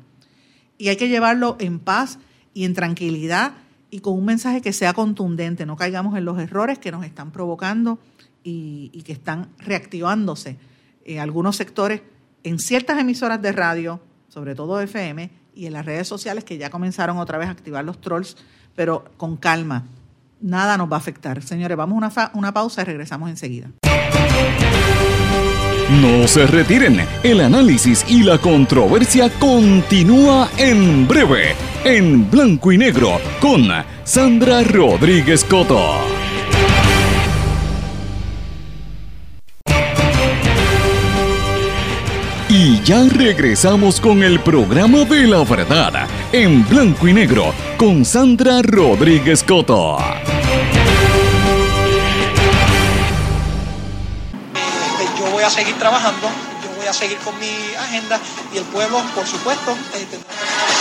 Y 0.77 0.89
hay 0.89 0.97
que 0.97 1.09
llevarlo 1.09 1.55
en 1.57 1.79
paz 1.79 2.19
y 2.53 2.65
en 2.65 2.75
tranquilidad 2.75 3.53
y 3.89 4.01
con 4.01 4.13
un 4.13 4.25
mensaje 4.25 4.61
que 4.61 4.71
sea 4.71 4.93
contundente, 4.93 5.65
no 5.65 5.75
caigamos 5.75 6.15
en 6.15 6.25
los 6.25 6.37
errores 6.37 6.77
que 6.77 6.91
nos 6.91 7.03
están 7.03 7.31
provocando 7.31 7.97
y, 8.43 9.01
que 9.03 9.13
están 9.13 9.49
reactivándose 9.57 10.59
en 11.05 11.17
algunos 11.17 11.55
sectores, 11.55 12.03
en 12.43 12.59
ciertas 12.59 12.99
emisoras 12.99 13.41
de 13.41 13.51
radio, 13.51 13.99
sobre 14.27 14.53
todo 14.53 14.79
FM, 14.79 15.40
y 15.53 15.65
en 15.65 15.73
las 15.73 15.85
redes 15.85 16.07
sociales 16.07 16.43
que 16.43 16.57
ya 16.57 16.69
comenzaron 16.69 17.17
otra 17.17 17.37
vez 17.37 17.47
a 17.47 17.51
activar 17.51 17.83
los 17.83 17.99
trolls, 17.99 18.37
pero 18.75 19.05
con 19.17 19.37
calma. 19.37 19.85
Nada 20.39 20.77
nos 20.77 20.91
va 20.91 20.95
a 20.95 20.99
afectar. 20.99 21.41
Señores, 21.43 21.77
vamos 21.77 21.95
a 21.95 22.07
una, 22.07 22.31
una 22.33 22.53
pausa 22.53 22.81
y 22.81 22.85
regresamos 22.85 23.29
enseguida. 23.29 23.69
No 26.01 26.25
se 26.25 26.47
retiren, 26.47 27.05
el 27.21 27.41
análisis 27.41 28.05
y 28.07 28.23
la 28.23 28.37
controversia 28.37 29.29
continúa 29.39 30.49
en 30.57 31.05
breve, 31.05 31.53
en 31.83 32.31
blanco 32.31 32.71
y 32.71 32.77
negro, 32.77 33.19
con 33.41 33.67
Sandra 34.05 34.63
Rodríguez 34.63 35.43
Coto. 35.43 36.20
Ya 42.83 43.03
regresamos 43.09 44.01
con 44.01 44.23
el 44.23 44.39
programa 44.39 45.03
de 45.05 45.27
la 45.27 45.43
verdad, 45.43 46.07
en 46.31 46.67
blanco 46.67 47.07
y 47.07 47.13
negro, 47.13 47.53
con 47.77 48.03
Sandra 48.03 48.61
Rodríguez 48.63 49.43
Coto. 49.43 49.97
Yo 55.17 55.31
voy 55.31 55.43
a 55.43 55.49
seguir 55.49 55.77
trabajando, 55.77 56.27
yo 56.63 56.75
voy 56.77 56.87
a 56.87 56.93
seguir 56.93 57.17
con 57.19 57.37
mi 57.39 57.75
agenda 57.77 58.19
y 58.53 58.57
el 58.57 58.63
pueblo, 58.65 59.03
por 59.13 59.27
supuesto, 59.27 59.71
eh, 59.93 60.07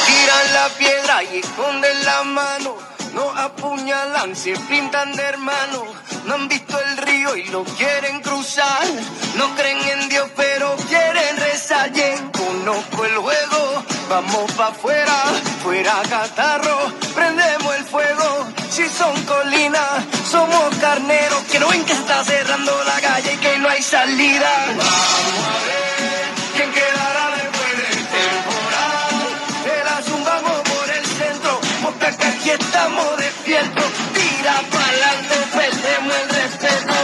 tiran 0.06 0.54
la 0.54 0.68
piedra 0.78 1.22
y 1.24 1.38
esconden 1.38 2.04
la 2.04 2.22
mano 2.24 2.89
no 3.14 3.30
apuñalan, 3.30 4.34
se 4.36 4.52
pintan 4.68 5.14
de 5.14 5.22
hermano, 5.22 5.84
no 6.26 6.34
han 6.34 6.48
visto 6.48 6.78
el 6.80 6.96
río 6.98 7.36
y 7.36 7.44
lo 7.48 7.64
quieren 7.64 8.20
cruzar, 8.20 8.86
no 9.36 9.54
creen 9.54 9.78
en 10.00 10.08
Dios 10.08 10.28
pero 10.36 10.76
quieren 10.88 11.36
rezar, 11.36 11.90
conozco 12.32 13.04
el 13.04 13.16
juego, 13.16 13.84
vamos 14.08 14.52
pa' 14.52 14.68
afuera, 14.68 15.24
fuera 15.62 16.02
catarro, 16.08 16.92
prendemos 17.14 17.74
el 17.76 17.84
fuego, 17.84 18.46
si 18.70 18.88
son 18.88 19.14
colinas, 19.24 20.04
somos 20.30 20.74
carneros, 20.76 21.42
que 21.50 21.58
no 21.58 21.68
ven 21.68 21.84
que 21.84 21.92
está 21.92 22.24
cerrando 22.24 22.72
la 22.84 23.00
calle 23.00 23.34
y 23.34 23.36
que 23.38 23.58
no 23.58 23.68
hay 23.68 23.82
salida. 23.82 24.66
Vamos 24.66 24.84
a 24.84 25.66
ver 25.66 25.89
porque 32.10 32.26
aquí 32.26 32.50
estamos 32.50 33.16
despiertos, 33.18 33.84
tira 34.14 34.54
pa'lante, 34.70 35.34
perdemos 35.52 36.14
el 36.22 36.28
respeto. 36.28 36.94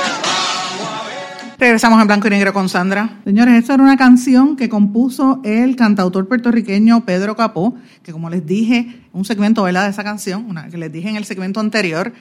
Regresamos 1.59 2.01
en 2.01 2.07
blanco 2.07 2.27
y 2.27 2.31
negro 2.31 2.53
con 2.53 2.69
Sandra. 2.69 3.21
Señores, 3.25 3.55
esta 3.55 3.75
era 3.75 3.83
una 3.83 3.97
canción 3.97 4.57
que 4.57 4.69
compuso 4.69 5.41
el 5.45 5.77
cantautor 5.77 6.29
puertorriqueño 6.29 7.05
Pedro 7.05 7.37
Capó, 7.37 7.75
que 8.03 8.13
como 8.13 8.29
les 8.31 8.45
dije, 8.45 9.01
un 9.13 9.25
segmento 9.25 9.63
¿verdad? 9.63 9.85
de 9.85 9.91
esa 9.91 10.05
canción, 10.05 10.45
una, 10.49 10.69
que 10.69 10.77
les 10.77 10.93
dije 10.93 11.09
en 11.09 11.17
el 11.17 11.25
segmento 11.25 11.61
anterior, 11.61 12.13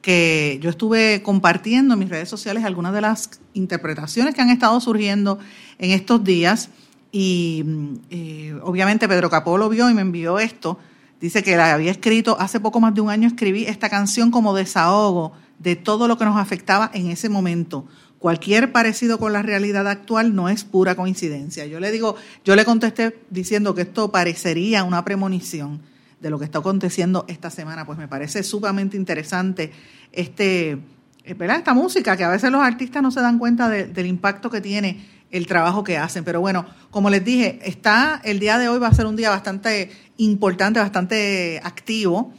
que 0.00 0.58
yo 0.62 0.70
estuve 0.70 1.22
compartiendo 1.22 1.94
en 1.94 2.00
mis 2.00 2.10
redes 2.10 2.28
sociales 2.28 2.64
algunas 2.64 2.92
de 2.92 3.00
las 3.00 3.30
interpretaciones 3.54 4.34
que 4.34 4.42
han 4.42 4.50
estado 4.50 4.78
surgiendo 4.80 5.38
en 5.78 5.90
estos 5.92 6.22
días. 6.22 6.68
Y 7.10 7.64
eh, 8.10 8.54
obviamente 8.62 9.08
Pedro 9.08 9.30
Capó 9.30 9.56
lo 9.56 9.68
vio 9.68 9.88
y 9.88 9.94
me 9.94 10.02
envió 10.02 10.38
esto 10.38 10.78
Dice 11.24 11.42
que 11.42 11.56
la 11.56 11.72
había 11.72 11.90
escrito, 11.90 12.36
hace 12.38 12.60
poco 12.60 12.80
más 12.80 12.94
de 12.94 13.00
un 13.00 13.08
año 13.08 13.26
escribí 13.26 13.64
esta 13.64 13.88
canción 13.88 14.30
como 14.30 14.54
desahogo 14.54 15.32
de 15.58 15.74
todo 15.74 16.06
lo 16.06 16.18
que 16.18 16.26
nos 16.26 16.36
afectaba 16.36 16.90
en 16.92 17.08
ese 17.08 17.30
momento. 17.30 17.86
Cualquier 18.18 18.72
parecido 18.72 19.18
con 19.18 19.32
la 19.32 19.40
realidad 19.40 19.88
actual 19.88 20.34
no 20.34 20.50
es 20.50 20.64
pura 20.64 20.94
coincidencia. 20.94 21.64
Yo 21.64 21.80
le 21.80 21.90
digo, 21.92 22.16
yo 22.44 22.54
le 22.56 22.66
contesté 22.66 23.18
diciendo 23.30 23.74
que 23.74 23.80
esto 23.80 24.12
parecería 24.12 24.84
una 24.84 25.02
premonición 25.02 25.80
de 26.20 26.28
lo 26.28 26.38
que 26.38 26.44
está 26.44 26.58
aconteciendo 26.58 27.24
esta 27.26 27.48
semana. 27.48 27.86
Pues 27.86 27.96
me 27.96 28.06
parece 28.06 28.42
sumamente 28.42 28.98
interesante 28.98 29.72
este, 30.12 30.72
eh, 30.72 30.78
esta 31.24 31.72
música, 31.72 32.18
que 32.18 32.24
a 32.24 32.28
veces 32.28 32.50
los 32.50 32.60
artistas 32.60 33.02
no 33.02 33.10
se 33.10 33.22
dan 33.22 33.38
cuenta 33.38 33.70
del 33.70 34.06
impacto 34.06 34.50
que 34.50 34.60
tiene 34.60 35.08
el 35.30 35.46
trabajo 35.46 35.84
que 35.84 35.98
hacen. 35.98 36.24
Pero 36.24 36.40
bueno, 36.40 36.66
como 36.90 37.10
les 37.10 37.24
dije, 37.24 37.60
está 37.64 38.20
el 38.24 38.38
día 38.38 38.58
de 38.58 38.68
hoy 38.68 38.78
va 38.78 38.88
a 38.88 38.94
ser 38.94 39.06
un 39.06 39.16
día 39.16 39.30
bastante 39.30 39.90
importante, 40.16 40.80
bastante 40.80 41.60
activo. 41.64 42.32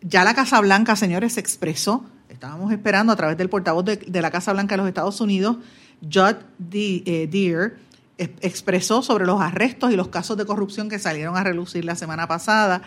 Ya 0.00 0.24
la 0.24 0.34
Casa 0.34 0.60
Blanca, 0.60 0.96
señores, 0.96 1.34
se 1.34 1.40
expresó 1.40 2.04
estábamos 2.38 2.70
esperando 2.72 3.12
a 3.12 3.16
través 3.16 3.36
del 3.36 3.48
portavoz 3.48 3.84
de, 3.84 4.22
la 4.22 4.30
Casa 4.30 4.52
Blanca 4.52 4.74
de 4.74 4.78
los 4.78 4.88
Estados 4.88 5.20
Unidos, 5.20 5.56
Judd 6.02 6.36
eh, 6.72 7.28
Deere, 7.30 7.74
expresó 8.16 9.02
sobre 9.02 9.26
los 9.26 9.40
arrestos 9.40 9.92
y 9.92 9.96
los 9.96 10.08
casos 10.08 10.36
de 10.36 10.46
corrupción 10.46 10.88
que 10.88 10.98
salieron 10.98 11.36
a 11.36 11.42
relucir 11.42 11.84
la 11.84 11.96
semana 11.96 12.28
pasada 12.28 12.82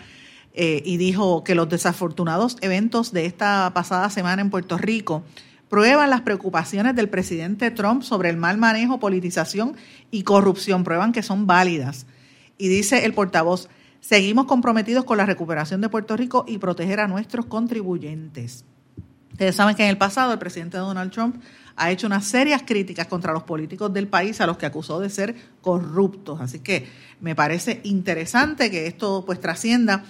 eh, 0.54 0.82
y 0.84 0.96
dijo 0.96 1.44
que 1.44 1.54
los 1.54 1.68
desafortunados 1.68 2.56
eventos 2.60 3.12
de 3.12 3.26
esta 3.26 3.70
pasada 3.74 4.10
semana 4.10 4.42
en 4.42 4.50
Puerto 4.50 4.78
Rico 4.78 5.22
prueban 5.72 6.10
las 6.10 6.20
preocupaciones 6.20 6.94
del 6.94 7.08
presidente 7.08 7.70
Trump 7.70 8.02
sobre 8.02 8.28
el 8.28 8.36
mal 8.36 8.58
manejo, 8.58 9.00
politización 9.00 9.74
y 10.10 10.22
corrupción, 10.22 10.84
prueban 10.84 11.12
que 11.12 11.22
son 11.22 11.46
válidas. 11.46 12.04
Y 12.58 12.68
dice 12.68 13.06
el 13.06 13.14
portavoz, 13.14 13.70
seguimos 13.98 14.44
comprometidos 14.44 15.06
con 15.06 15.16
la 15.16 15.24
recuperación 15.24 15.80
de 15.80 15.88
Puerto 15.88 16.14
Rico 16.14 16.44
y 16.46 16.58
proteger 16.58 17.00
a 17.00 17.08
nuestros 17.08 17.46
contribuyentes. 17.46 18.66
Ustedes 19.30 19.56
saben 19.56 19.74
que 19.74 19.84
en 19.84 19.88
el 19.88 19.96
pasado 19.96 20.34
el 20.34 20.38
presidente 20.38 20.76
Donald 20.76 21.10
Trump 21.10 21.42
ha 21.76 21.90
hecho 21.90 22.06
unas 22.06 22.26
serias 22.26 22.64
críticas 22.66 23.06
contra 23.06 23.32
los 23.32 23.44
políticos 23.44 23.90
del 23.94 24.08
país 24.08 24.42
a 24.42 24.46
los 24.46 24.58
que 24.58 24.66
acusó 24.66 25.00
de 25.00 25.08
ser 25.08 25.34
corruptos. 25.62 26.42
Así 26.42 26.58
que 26.58 26.86
me 27.22 27.34
parece 27.34 27.80
interesante 27.84 28.70
que 28.70 28.86
esto 28.86 29.24
pues 29.24 29.40
trascienda. 29.40 30.04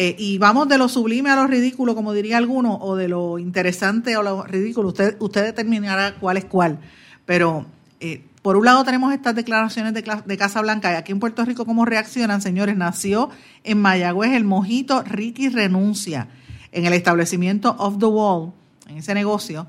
Eh, 0.00 0.14
y 0.16 0.38
vamos 0.38 0.68
de 0.68 0.78
lo 0.78 0.88
sublime 0.88 1.28
a 1.30 1.34
lo 1.34 1.48
ridículo, 1.48 1.96
como 1.96 2.12
diría 2.12 2.36
alguno, 2.36 2.78
o 2.80 2.94
de 2.94 3.08
lo 3.08 3.40
interesante 3.40 4.14
a 4.14 4.22
lo 4.22 4.44
ridículo. 4.44 4.90
Usted, 4.90 5.16
usted 5.18 5.44
determinará 5.44 6.14
cuál 6.20 6.36
es 6.36 6.44
cuál. 6.44 6.78
Pero 7.26 7.66
eh, 7.98 8.22
por 8.42 8.56
un 8.56 8.64
lado 8.64 8.84
tenemos 8.84 9.12
estas 9.12 9.34
declaraciones 9.34 9.92
de, 9.94 10.38
Casa 10.38 10.60
Blanca 10.62 10.92
y 10.92 10.94
aquí 10.94 11.10
en 11.10 11.18
Puerto 11.18 11.44
Rico, 11.44 11.66
¿cómo 11.66 11.84
reaccionan, 11.84 12.40
señores? 12.40 12.76
Nació 12.76 13.30
en 13.64 13.82
Mayagüez 13.82 14.34
el 14.34 14.44
mojito 14.44 15.02
Ricky 15.02 15.48
Renuncia 15.48 16.28
en 16.70 16.86
el 16.86 16.92
establecimiento 16.92 17.74
Off 17.78 17.98
the 17.98 18.06
Wall 18.06 18.52
en 18.86 18.98
ese 18.98 19.14
negocio, 19.14 19.66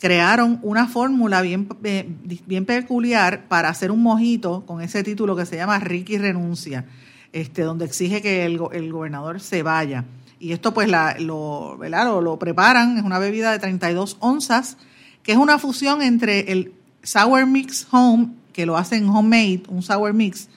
crearon 0.00 0.58
una 0.62 0.88
fórmula 0.88 1.40
bien, 1.40 1.68
eh, 1.84 2.08
bien 2.46 2.64
peculiar 2.64 3.46
para 3.46 3.68
hacer 3.68 3.92
un 3.92 4.02
mojito 4.02 4.66
con 4.66 4.80
ese 4.80 5.04
título 5.04 5.36
que 5.36 5.46
se 5.46 5.56
llama 5.56 5.78
Ricky 5.78 6.18
Renuncia, 6.18 6.84
este, 7.32 7.62
donde 7.62 7.84
exige 7.84 8.22
que 8.22 8.44
el, 8.44 8.58
gobernador 8.58 9.40
se 9.40 9.62
vaya. 9.62 10.04
Y 10.40 10.52
esto 10.52 10.72
pues 10.72 10.88
la, 10.88 11.16
lo, 11.18 11.76
lo, 11.76 12.20
lo, 12.20 12.38
preparan, 12.38 12.98
es 12.98 13.04
una 13.04 13.18
bebida 13.18 13.52
de 13.52 13.58
32 13.58 14.16
onzas, 14.20 14.76
que 15.22 15.32
es 15.32 15.38
una 15.38 15.58
fusión 15.58 16.02
entre 16.02 16.52
el 16.52 16.72
Sour 17.02 17.46
Mix 17.46 17.86
Home, 17.90 18.28
que 18.52 18.66
lo 18.66 18.76
hacen 18.76 19.08
homemade, 19.08 19.62
un 19.68 19.82
Sour 19.82 20.14
Mix, 20.14 20.48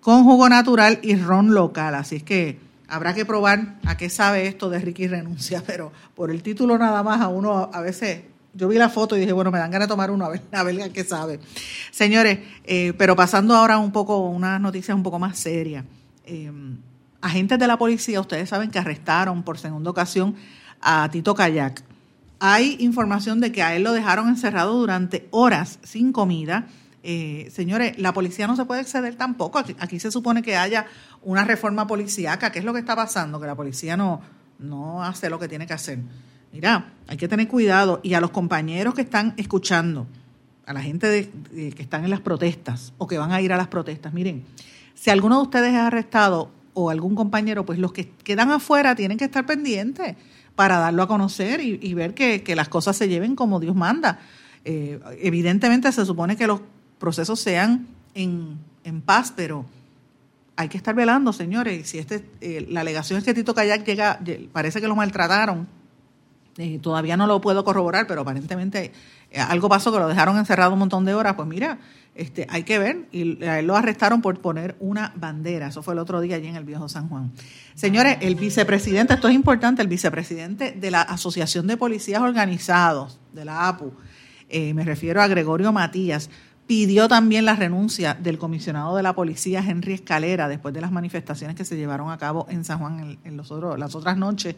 con 0.00 0.24
jugo 0.24 0.48
natural 0.48 0.98
y 1.02 1.16
ron 1.16 1.54
local. 1.54 1.94
Así 1.94 2.16
es 2.16 2.22
que 2.22 2.58
Habrá 2.92 3.14
que 3.14 3.24
probar 3.24 3.76
a 3.86 3.96
qué 3.96 4.10
sabe 4.10 4.46
esto 4.46 4.68
de 4.68 4.78
Ricky 4.78 5.08
Renuncia, 5.08 5.62
pero 5.66 5.92
por 6.14 6.30
el 6.30 6.42
título 6.42 6.76
nada 6.76 7.02
más 7.02 7.22
a 7.22 7.28
uno 7.28 7.70
a 7.72 7.80
veces 7.80 8.20
yo 8.52 8.68
vi 8.68 8.76
la 8.76 8.90
foto 8.90 9.16
y 9.16 9.20
dije, 9.20 9.32
bueno, 9.32 9.50
me 9.50 9.58
dan 9.58 9.70
ganas 9.70 9.88
de 9.88 9.92
tomar 9.92 10.10
uno, 10.10 10.26
a 10.26 10.62
ver, 10.62 10.82
a 10.82 10.88
qué 10.90 11.02
sabe. 11.02 11.40
Señores, 11.90 12.40
eh, 12.64 12.92
pero 12.98 13.16
pasando 13.16 13.56
ahora 13.56 13.78
un 13.78 13.92
poco, 13.92 14.18
unas 14.28 14.60
noticias 14.60 14.94
un 14.94 15.02
poco 15.02 15.18
más 15.18 15.38
serias. 15.38 15.86
Eh, 16.32 16.50
agentes 17.20 17.58
de 17.58 17.66
la 17.66 17.78
policía, 17.78 18.20
ustedes 18.20 18.48
saben 18.48 18.70
que 18.70 18.78
arrestaron 18.78 19.42
por 19.42 19.58
segunda 19.58 19.90
ocasión 19.90 20.34
a 20.80 21.08
Tito 21.10 21.34
Kayak. 21.34 21.84
Hay 22.40 22.76
información 22.80 23.40
de 23.40 23.52
que 23.52 23.62
a 23.62 23.76
él 23.76 23.84
lo 23.84 23.92
dejaron 23.92 24.28
encerrado 24.28 24.72
durante 24.78 25.28
horas 25.30 25.78
sin 25.82 26.12
comida 26.12 26.66
eh, 27.04 27.50
señores, 27.52 27.98
la 27.98 28.12
policía 28.12 28.46
no 28.46 28.56
se 28.56 28.64
puede 28.64 28.82
exceder 28.82 29.16
tampoco. 29.16 29.58
Aquí, 29.58 29.98
se 29.98 30.10
supone 30.10 30.42
que 30.42 30.56
haya 30.56 30.86
una 31.22 31.44
reforma 31.44 31.86
policíaca. 31.86 32.52
¿Qué 32.52 32.60
es 32.60 32.64
lo 32.64 32.72
que 32.72 32.78
está 32.78 32.94
pasando? 32.94 33.40
Que 33.40 33.46
la 33.46 33.56
policía 33.56 33.96
no, 33.96 34.20
no 34.58 35.02
hace 35.02 35.28
lo 35.28 35.38
que 35.38 35.48
tiene 35.48 35.66
que 35.66 35.72
hacer. 35.72 35.98
Mira, 36.52 36.92
hay 37.08 37.16
que 37.16 37.28
tener 37.28 37.48
cuidado. 37.48 38.00
Y 38.02 38.14
a 38.14 38.20
los 38.20 38.30
compañeros 38.30 38.94
que 38.94 39.02
están 39.02 39.34
escuchando, 39.36 40.06
a 40.64 40.72
la 40.72 40.80
gente 40.80 41.30
que 41.50 41.82
están 41.82 42.04
en 42.04 42.10
las 42.10 42.20
protestas 42.20 42.92
o 42.98 43.06
que 43.08 43.18
van 43.18 43.32
a 43.32 43.40
ir 43.40 43.52
a 43.52 43.56
las 43.56 43.68
protestas, 43.68 44.12
miren, 44.12 44.44
si 45.02 45.10
alguno 45.10 45.38
de 45.38 45.42
ustedes 45.42 45.72
es 45.72 45.80
arrestado 45.80 46.52
o 46.74 46.88
algún 46.88 47.16
compañero, 47.16 47.66
pues 47.66 47.80
los 47.80 47.92
que 47.92 48.08
quedan 48.08 48.52
afuera 48.52 48.94
tienen 48.94 49.18
que 49.18 49.24
estar 49.24 49.44
pendientes 49.44 50.14
para 50.54 50.78
darlo 50.78 51.02
a 51.02 51.08
conocer 51.08 51.60
y, 51.60 51.92
ver 51.94 52.14
que, 52.14 52.54
las 52.54 52.68
cosas 52.68 52.96
se 52.96 53.08
lleven 53.08 53.34
como 53.34 53.58
Dios 53.58 53.74
manda. 53.74 54.20
Eh, 54.64 55.00
evidentemente 55.18 55.90
se 55.90 56.06
supone 56.06 56.36
que 56.36 56.46
los 56.46 56.60
procesos 57.00 57.40
sean 57.40 57.88
en, 58.14 58.60
paz, 59.04 59.32
pero 59.34 59.66
hay 60.54 60.68
que 60.68 60.76
estar 60.76 60.94
velando, 60.94 61.32
señores. 61.32 61.88
Si 61.88 61.98
este, 61.98 62.24
eh, 62.40 62.64
la 62.70 62.82
alegación 62.82 63.18
es 63.18 63.24
que 63.24 63.34
Tito 63.34 63.56
Kayak 63.56 63.84
llega, 63.84 64.20
parece 64.52 64.80
que 64.80 64.86
lo 64.86 64.94
maltrataron, 64.94 65.66
eh, 66.58 66.78
todavía 66.80 67.16
no 67.16 67.26
lo 67.26 67.40
puedo 67.40 67.64
corroborar, 67.64 68.06
pero 68.06 68.22
aparentemente 68.22 68.92
eh, 69.30 69.40
algo 69.40 69.68
pasó 69.68 69.92
que 69.92 69.98
lo 69.98 70.08
dejaron 70.08 70.36
encerrado 70.36 70.72
un 70.72 70.78
montón 70.78 71.04
de 71.04 71.14
horas. 71.14 71.34
Pues 71.34 71.48
mira, 71.48 71.78
este, 72.14 72.46
hay 72.50 72.64
que 72.64 72.78
ver, 72.78 73.06
y 73.10 73.42
a 73.44 73.58
él 73.58 73.66
lo 73.66 73.76
arrestaron 73.76 74.20
por 74.20 74.38
poner 74.40 74.76
una 74.80 75.12
bandera. 75.16 75.68
Eso 75.68 75.82
fue 75.82 75.94
el 75.94 75.98
otro 75.98 76.20
día 76.20 76.36
allí 76.36 76.48
en 76.48 76.56
el 76.56 76.64
viejo 76.64 76.88
San 76.88 77.08
Juan. 77.08 77.32
Señores, 77.74 78.18
el 78.20 78.34
vicepresidente, 78.34 79.14
esto 79.14 79.28
es 79.28 79.34
importante, 79.34 79.82
el 79.82 79.88
vicepresidente 79.88 80.72
de 80.72 80.90
la 80.90 81.02
Asociación 81.02 81.66
de 81.66 81.76
Policías 81.76 82.20
Organizados, 82.20 83.18
de 83.32 83.44
la 83.44 83.68
APU, 83.68 83.92
me 84.50 84.84
refiero 84.84 85.22
a 85.22 85.28
Gregorio 85.28 85.72
Matías, 85.72 86.28
pidió 86.66 87.08
también 87.08 87.44
la 87.44 87.54
renuncia 87.54 88.14
del 88.14 88.38
comisionado 88.38 88.96
de 88.96 89.02
la 89.02 89.14
policía, 89.14 89.64
Henry 89.66 89.94
Escalera, 89.94 90.48
después 90.48 90.72
de 90.72 90.80
las 90.80 90.92
manifestaciones 90.92 91.56
que 91.56 91.64
se 91.64 91.76
llevaron 91.76 92.10
a 92.10 92.18
cabo 92.18 92.46
en 92.48 92.64
San 92.64 92.78
Juan 92.78 93.18
en, 93.24 93.36
los 93.36 93.50
las 93.78 93.94
otras 93.94 94.16
noches. 94.16 94.56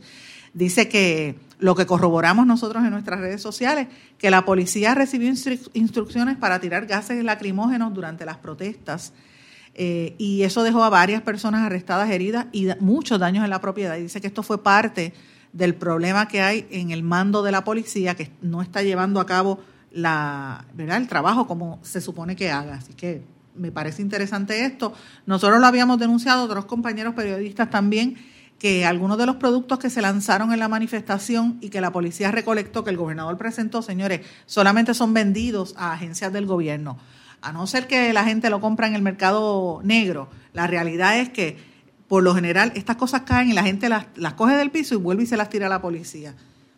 Dice 0.54 0.88
que 0.88 1.36
lo 1.58 1.74
que 1.74 1.86
corroboramos 1.86 2.46
nosotros 2.46 2.84
en 2.84 2.90
nuestras 2.90 3.20
redes 3.20 3.42
sociales, 3.42 3.88
que 4.18 4.30
la 4.30 4.44
policía 4.44 4.94
recibió 4.94 5.32
instrucciones 5.74 6.36
para 6.36 6.60
tirar 6.60 6.86
gases 6.86 7.22
lacrimógenos 7.22 7.92
durante 7.92 8.24
las 8.24 8.38
protestas. 8.38 9.12
Eh, 9.74 10.14
y 10.18 10.42
eso 10.42 10.62
dejó 10.62 10.84
a 10.84 10.90
varias 10.90 11.22
personas 11.22 11.62
arrestadas, 11.62 12.08
heridas 12.10 12.46
y 12.52 12.68
muchos 12.80 13.18
daños 13.18 13.44
en 13.44 13.50
la 13.50 13.60
propiedad. 13.60 13.96
Y 13.96 14.02
dice 14.02 14.20
que 14.20 14.28
esto 14.28 14.42
fue 14.42 14.62
parte 14.62 15.12
del 15.52 15.74
problema 15.74 16.28
que 16.28 16.40
hay 16.40 16.66
en 16.70 16.90
el 16.90 17.02
mando 17.02 17.42
de 17.42 17.52
la 17.52 17.64
policía, 17.64 18.14
que 18.14 18.30
no 18.40 18.62
está 18.62 18.82
llevando 18.82 19.20
a 19.20 19.26
cabo 19.26 19.60
la, 19.90 20.64
el 20.76 21.08
trabajo 21.08 21.46
como 21.46 21.78
se 21.82 22.00
supone 22.00 22.36
que 22.36 22.50
haga. 22.50 22.74
Así 22.74 22.92
que 22.92 23.22
me 23.54 23.72
parece 23.72 24.02
interesante 24.02 24.64
esto. 24.64 24.92
Nosotros 25.26 25.60
lo 25.60 25.66
habíamos 25.66 25.98
denunciado, 25.98 26.44
otros 26.44 26.64
compañeros 26.66 27.14
periodistas 27.14 27.70
también, 27.70 28.16
que 28.58 28.84
algunos 28.84 29.18
de 29.18 29.26
los 29.26 29.36
productos 29.36 29.78
que 29.78 29.90
se 29.90 30.00
lanzaron 30.00 30.52
en 30.52 30.58
la 30.58 30.68
manifestación 30.68 31.58
y 31.60 31.70
que 31.70 31.80
la 31.80 31.92
policía 31.92 32.30
recolectó, 32.30 32.84
que 32.84 32.90
el 32.90 32.96
gobernador 32.96 33.36
presentó, 33.36 33.82
señores, 33.82 34.20
solamente 34.46 34.94
son 34.94 35.12
vendidos 35.12 35.74
a 35.76 35.92
agencias 35.92 36.32
del 36.32 36.46
gobierno. 36.46 36.96
A 37.42 37.52
no 37.52 37.66
ser 37.66 37.86
que 37.86 38.12
la 38.12 38.24
gente 38.24 38.48
lo 38.48 38.60
compra 38.60 38.86
en 38.86 38.94
el 38.94 39.02
mercado 39.02 39.80
negro, 39.84 40.28
la 40.52 40.66
realidad 40.66 41.18
es 41.18 41.28
que 41.28 41.58
por 42.08 42.22
lo 42.22 42.34
general 42.34 42.72
estas 42.74 42.96
cosas 42.96 43.22
caen 43.22 43.50
y 43.50 43.54
la 43.54 43.64
gente 43.64 43.88
las, 43.88 44.06
las 44.16 44.34
coge 44.34 44.56
del 44.56 44.70
piso 44.70 44.94
y 44.94 44.98
vuelve 44.98 45.24
y 45.24 45.26
se 45.26 45.36
las 45.36 45.50
tira 45.50 45.66
a 45.66 45.70
la 45.70 45.82
policía. 45.82 46.34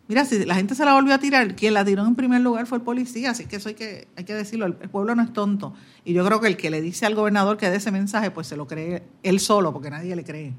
Mira, 0.07 0.23
si 0.23 0.45
la 0.45 0.55
gente 0.55 0.73
se 0.73 0.85
la 0.85 0.93
volvió 0.93 1.13
a 1.13 1.17
tirar, 1.17 1.55
quien 1.55 1.73
la 1.73 1.83
tiró 1.83 2.05
en 2.05 2.15
primer 2.15 2.39
lugar 2.41 2.65
fue 2.65 2.77
el 2.77 2.83
policía, 2.83 3.31
así 3.31 3.45
que 3.45 3.57
eso 3.57 3.67
hay 3.67 3.75
que, 3.75 4.07
hay 4.15 4.23
que 4.23 4.33
decirlo, 4.33 4.65
el, 4.65 4.73
pueblo 4.73 5.15
no 5.15 5.21
es 5.21 5.33
tonto. 5.33 5.73
Y 6.05 6.13
yo 6.13 6.25
creo 6.25 6.39
que 6.39 6.47
el 6.47 6.55
que 6.55 6.69
le 6.69 6.81
dice 6.81 7.05
al 7.05 7.13
gobernador 7.13 7.57
que 7.57 7.69
dé 7.69 7.75
ese 7.75 7.91
mensaje, 7.91 8.31
pues 8.31 8.47
se 8.47 8.55
lo 8.55 8.67
cree 8.67 9.03
él 9.23 9.41
solo, 9.41 9.73
porque 9.73 9.89
nadie 9.89 10.15
le 10.15 10.23
cree. 10.23 10.53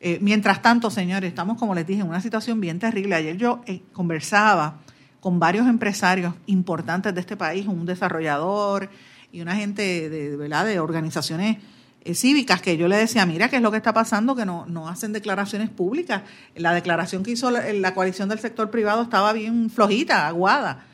Eh, 0.00 0.18
mientras 0.20 0.62
tanto, 0.62 0.90
señores, 0.90 1.28
estamos, 1.28 1.58
como 1.58 1.74
les 1.74 1.86
dije, 1.86 2.00
en 2.00 2.08
una 2.08 2.20
situación 2.20 2.60
bien 2.60 2.78
terrible. 2.78 3.14
Ayer 3.14 3.36
yo 3.36 3.62
eh, 3.66 3.82
conversaba 3.92 4.78
con 5.20 5.38
varios 5.38 5.66
empresarios 5.66 6.34
importantes 6.46 7.14
de 7.14 7.20
este 7.20 7.36
país, 7.36 7.66
un 7.66 7.86
desarrollador 7.86 8.90
y 9.32 9.40
una 9.40 9.56
gente 9.56 10.08
de, 10.08 10.36
¿verdad? 10.36 10.66
de 10.66 10.78
organizaciones 10.78 11.58
eh, 12.04 12.14
cívicas 12.14 12.60
que 12.60 12.76
yo 12.76 12.88
le 12.88 12.96
decía, 12.96 13.26
mira, 13.26 13.48
¿qué 13.48 13.56
es 13.56 13.62
lo 13.62 13.70
que 13.70 13.78
está 13.78 13.92
pasando? 13.92 14.36
Que 14.36 14.44
no, 14.44 14.66
no 14.66 14.88
hacen 14.88 15.12
declaraciones 15.12 15.70
públicas. 15.70 16.22
La 16.54 16.72
declaración 16.74 17.22
que 17.22 17.32
hizo 17.32 17.50
la, 17.50 17.94
coalición 17.94 18.28
del 18.28 18.38
sector 18.38 18.70
privado 18.70 19.02
estaba 19.02 19.32
bien 19.32 19.70
flojita, 19.70 20.28
aguada. 20.28 20.86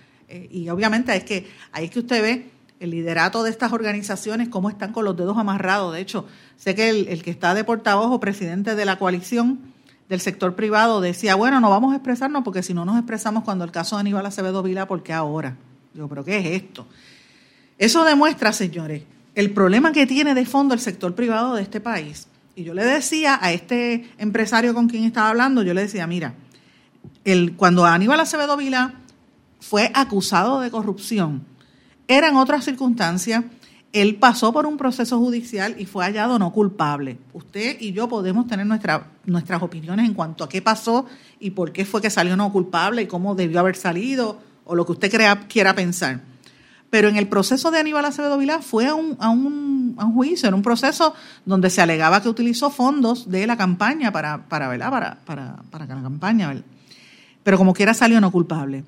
Y 0.51 0.71
obviamente 0.71 1.15
es 1.15 1.25
que 1.25 1.47
ahí 1.73 1.85
es 1.85 1.91
que 1.91 1.99
usted 1.99 2.23
ve 2.23 2.51
el 2.83 2.91
liderato 2.91 3.45
de 3.45 3.51
estas 3.51 3.73
organizaciones, 3.73 4.49
cómo 4.49 4.69
están 4.69 4.93
con 4.93 5.05
los 5.05 5.17
dedos 5.17 5.39
amarrados. 5.39 5.95
De 5.95 6.01
hecho, 6.01 6.27
sé 6.57 6.75
que 6.75 6.91
el, 6.91 7.23
que 7.23 7.31
está 7.31 7.55
de 7.55 7.63
portavoz 7.63 8.11
o 8.11 8.19
presidente 8.19 8.75
de 8.75 8.85
la 8.85 8.99
coalición 8.99 9.61
del 10.09 10.21
sector 10.21 10.57
privado 10.57 11.01
decía, 11.01 11.37
bueno, 11.37 11.61
no 11.61 11.71
vamos 11.71 11.93
a 11.93 11.97
expresarnos 11.97 12.43
porque 12.43 12.65
si 12.65 12.75
no 12.75 12.85
nos 12.85 12.99
expresamos 12.99 13.45
cuando 13.45 13.65
el 13.65 13.71
caso 13.71 13.95
de 13.97 14.01
Aníbal 14.01 14.27
Acevedo 14.27 14.65
Vila, 14.65 14.89
¿por 14.89 15.05
qué 15.05 15.13
ahora? 15.13 15.57
Digo, 15.95 16.09
¿pero 16.09 16.25
qué 16.25 16.39
es 16.39 16.63
esto? 16.63 16.89
Eso 17.79 18.05
demuestra, 18.05 18.53
señores, 18.53 19.05
el 19.37 19.53
problema 19.53 19.93
que 19.93 20.05
tiene 20.05 20.35
de 20.35 20.45
fondo 20.45 20.75
el 20.75 20.81
sector 20.81 21.15
privado 21.15 21.55
de 21.55 21.63
este 21.63 21.81
país. 21.81 22.27
Y 22.57 22.65
yo 22.65 22.75
le 22.75 22.85
decía 22.85 23.39
a 23.41 23.53
este 23.53 24.11
empresario 24.19 24.75
con 24.75 24.89
quien 24.89 25.05
estaba 25.05 25.29
hablando, 25.29 25.63
yo 25.63 25.73
le 25.73 25.83
decía, 25.83 26.09
mira, 26.09 26.35
el, 27.25 27.55
cuando 27.55 27.85
Aníbal 27.85 28.19
Acevedo 28.19 28.57
Vila 28.57 28.95
fue 29.61 29.93
acusado 29.95 30.61
de 30.61 30.73
corrupción, 30.73 31.45
eran 32.09 32.37
otras 32.37 32.65
circunstancias, 32.65 33.45
él 33.93 34.17
pasó 34.17 34.53
por 34.53 34.67
un 34.67 34.79
proceso 34.79 35.19
judicial 35.19 35.75
y 35.79 35.85
fue 35.85 36.05
hallado 36.05 36.39
no 36.39 36.53
culpable. 36.53 37.19
Usted 37.35 37.77
y 37.81 37.93
yo 37.93 38.09
podemos 38.09 38.47
tener 38.47 38.67
nuestra, 38.67 39.09
nuestras 39.27 39.63
opiniones 39.63 40.07
en 40.07 40.15
cuanto 40.15 40.45
a 40.45 40.49
qué 40.49 40.63
pasó 40.63 41.07
y 41.39 41.51
por 41.51 41.73
qué 41.73 41.85
fue 41.85 42.01
que 42.01 42.09
salió 42.09 42.37
no 42.37 42.51
culpable 42.51 43.03
y 43.03 43.07
cómo 43.07 43.35
debió 43.35 43.61
haber 43.61 43.77
salido 43.77 44.39
o 44.65 44.75
lo 44.75 44.87
que 44.87 44.93
usted 44.93 45.11
crea, 45.11 45.47
quiera 45.47 45.75
pensar. 45.75 46.21
Pero 46.89 47.09
en 47.09 47.17
el 47.17 47.27
proceso 47.27 47.71
de 47.71 47.79
Aníbal 47.79 48.05
Acevedo 48.05 48.37
Vilá 48.37 48.61
fue 48.61 48.87
a 48.87 48.95
un, 48.95 49.17
a, 49.19 49.31
un, 49.31 49.95
a 49.99 50.05
un, 50.05 50.13
juicio, 50.15 50.49
en 50.49 50.55
un 50.55 50.63
proceso 50.63 51.15
donde 51.45 51.71
se 51.71 51.81
alegaba 51.81 52.23
que 52.23 52.29
utilizó 52.29 52.71
fondos 52.71 53.31
de 53.31 53.47
la 53.47 53.57
campaña 53.57 54.13
para, 54.13 54.47
para, 54.47 54.69
para, 54.69 55.19
para, 55.25 55.57
para 55.71 55.87
la 55.87 56.03
campaña. 56.03 56.55
Pero 57.43 57.57
como 57.57 57.73
quiera 57.73 57.95
salió 57.95 58.21
no 58.21 58.31
culpable. 58.31 58.85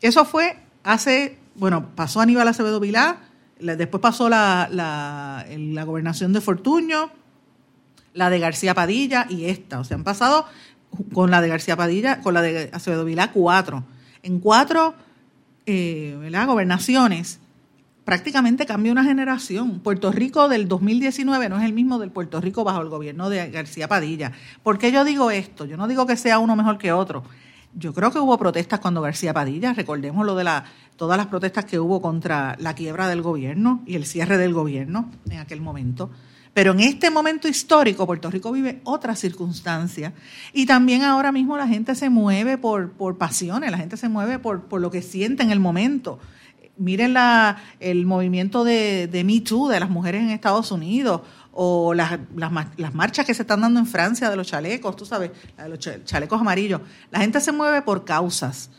Eso 0.00 0.24
fue 0.24 0.58
hace, 0.82 1.38
bueno, 1.58 1.90
pasó 1.94 2.20
Aníbal 2.20 2.48
Acevedo 2.48 2.80
Vilá, 2.80 3.20
después 3.60 4.00
pasó 4.00 4.28
la, 4.28 4.68
la, 4.70 5.84
gobernación 5.84 6.32
de 6.32 6.40
Fortuño, 6.40 7.10
la 8.14 8.30
de 8.30 8.38
García 8.38 8.74
Padilla 8.74 9.26
y 9.28 9.46
esta. 9.46 9.80
O 9.80 9.84
sea, 9.84 9.96
han 9.96 10.04
pasado 10.04 10.46
con 11.12 11.30
la 11.30 11.40
de 11.40 11.48
García 11.48 11.76
Padilla, 11.76 12.20
con 12.20 12.34
la 12.34 12.42
de 12.42 12.70
Acevedo 12.72 13.04
Vilá, 13.04 13.32
cuatro. 13.32 13.84
En 14.22 14.40
cuatro 14.40 14.94
eh, 15.66 16.16
gobernaciones, 16.46 17.40
prácticamente 18.04 18.64
cambia 18.64 18.92
una 18.92 19.04
generación. 19.04 19.80
Puerto 19.80 20.12
Rico 20.12 20.48
del 20.48 20.68
2019 20.68 21.48
no 21.48 21.58
es 21.58 21.64
el 21.64 21.72
mismo 21.72 21.98
del 21.98 22.10
Puerto 22.10 22.40
Rico 22.40 22.64
bajo 22.64 22.80
el 22.80 22.88
gobierno 22.88 23.28
de 23.30 23.50
García 23.50 23.88
Padilla. 23.88 24.32
¿Por 24.62 24.78
qué 24.78 24.92
yo 24.92 25.04
digo 25.04 25.30
esto? 25.30 25.64
Yo 25.64 25.76
no 25.76 25.88
digo 25.88 26.06
que 26.06 26.16
sea 26.16 26.38
uno 26.38 26.56
mejor 26.56 26.78
que 26.78 26.92
otro. 26.92 27.24
Yo 27.74 27.92
creo 27.92 28.10
que 28.10 28.18
hubo 28.18 28.38
protestas 28.38 28.80
cuando 28.80 29.02
García 29.02 29.34
Padilla, 29.34 29.74
recordemos 29.74 30.24
lo 30.24 30.34
de 30.36 30.44
la, 30.44 30.64
todas 30.98 31.16
las 31.16 31.28
protestas 31.28 31.64
que 31.64 31.78
hubo 31.78 32.02
contra 32.02 32.56
la 32.58 32.74
quiebra 32.74 33.06
del 33.08 33.22
gobierno 33.22 33.82
y 33.86 33.94
el 33.94 34.04
cierre 34.04 34.36
del 34.36 34.52
gobierno 34.52 35.10
en 35.30 35.38
aquel 35.38 35.60
momento. 35.60 36.10
Pero 36.52 36.72
en 36.72 36.80
este 36.80 37.08
momento 37.08 37.46
histórico, 37.46 38.04
Puerto 38.04 38.28
Rico 38.32 38.50
vive 38.50 38.80
otra 38.82 39.14
circunstancia. 39.14 40.12
Y 40.52 40.66
también 40.66 41.04
ahora 41.04 41.30
mismo 41.30 41.56
la 41.56 41.68
gente 41.68 41.94
se 41.94 42.10
mueve 42.10 42.58
por, 42.58 42.90
por 42.90 43.16
pasiones, 43.16 43.70
la 43.70 43.78
gente 43.78 43.96
se 43.96 44.08
mueve 44.08 44.40
por, 44.40 44.64
por 44.64 44.80
lo 44.80 44.90
que 44.90 45.00
siente 45.00 45.44
en 45.44 45.52
el 45.52 45.60
momento. 45.60 46.18
Miren 46.76 47.12
la, 47.12 47.58
el 47.78 48.04
movimiento 48.04 48.64
de, 48.64 49.06
de 49.06 49.22
Me 49.22 49.40
Too 49.40 49.68
de 49.68 49.78
las 49.78 49.90
mujeres 49.90 50.20
en 50.20 50.30
Estados 50.30 50.72
Unidos 50.72 51.20
o 51.52 51.94
las, 51.94 52.18
las, 52.34 52.52
las, 52.76 52.94
marchas 52.94 53.24
que 53.24 53.34
se 53.34 53.42
están 53.42 53.60
dando 53.60 53.78
en 53.78 53.86
Francia 53.86 54.28
de 54.28 54.34
los 54.34 54.48
chalecos, 54.48 54.96
tú 54.96 55.06
sabes, 55.06 55.30
de 55.56 55.68
los 55.68 55.78
chalecos 56.04 56.40
amarillos. 56.40 56.80
La 57.12 57.20
gente 57.20 57.40
se 57.40 57.52
mueve 57.52 57.82
por 57.82 58.04
causas. 58.04 58.70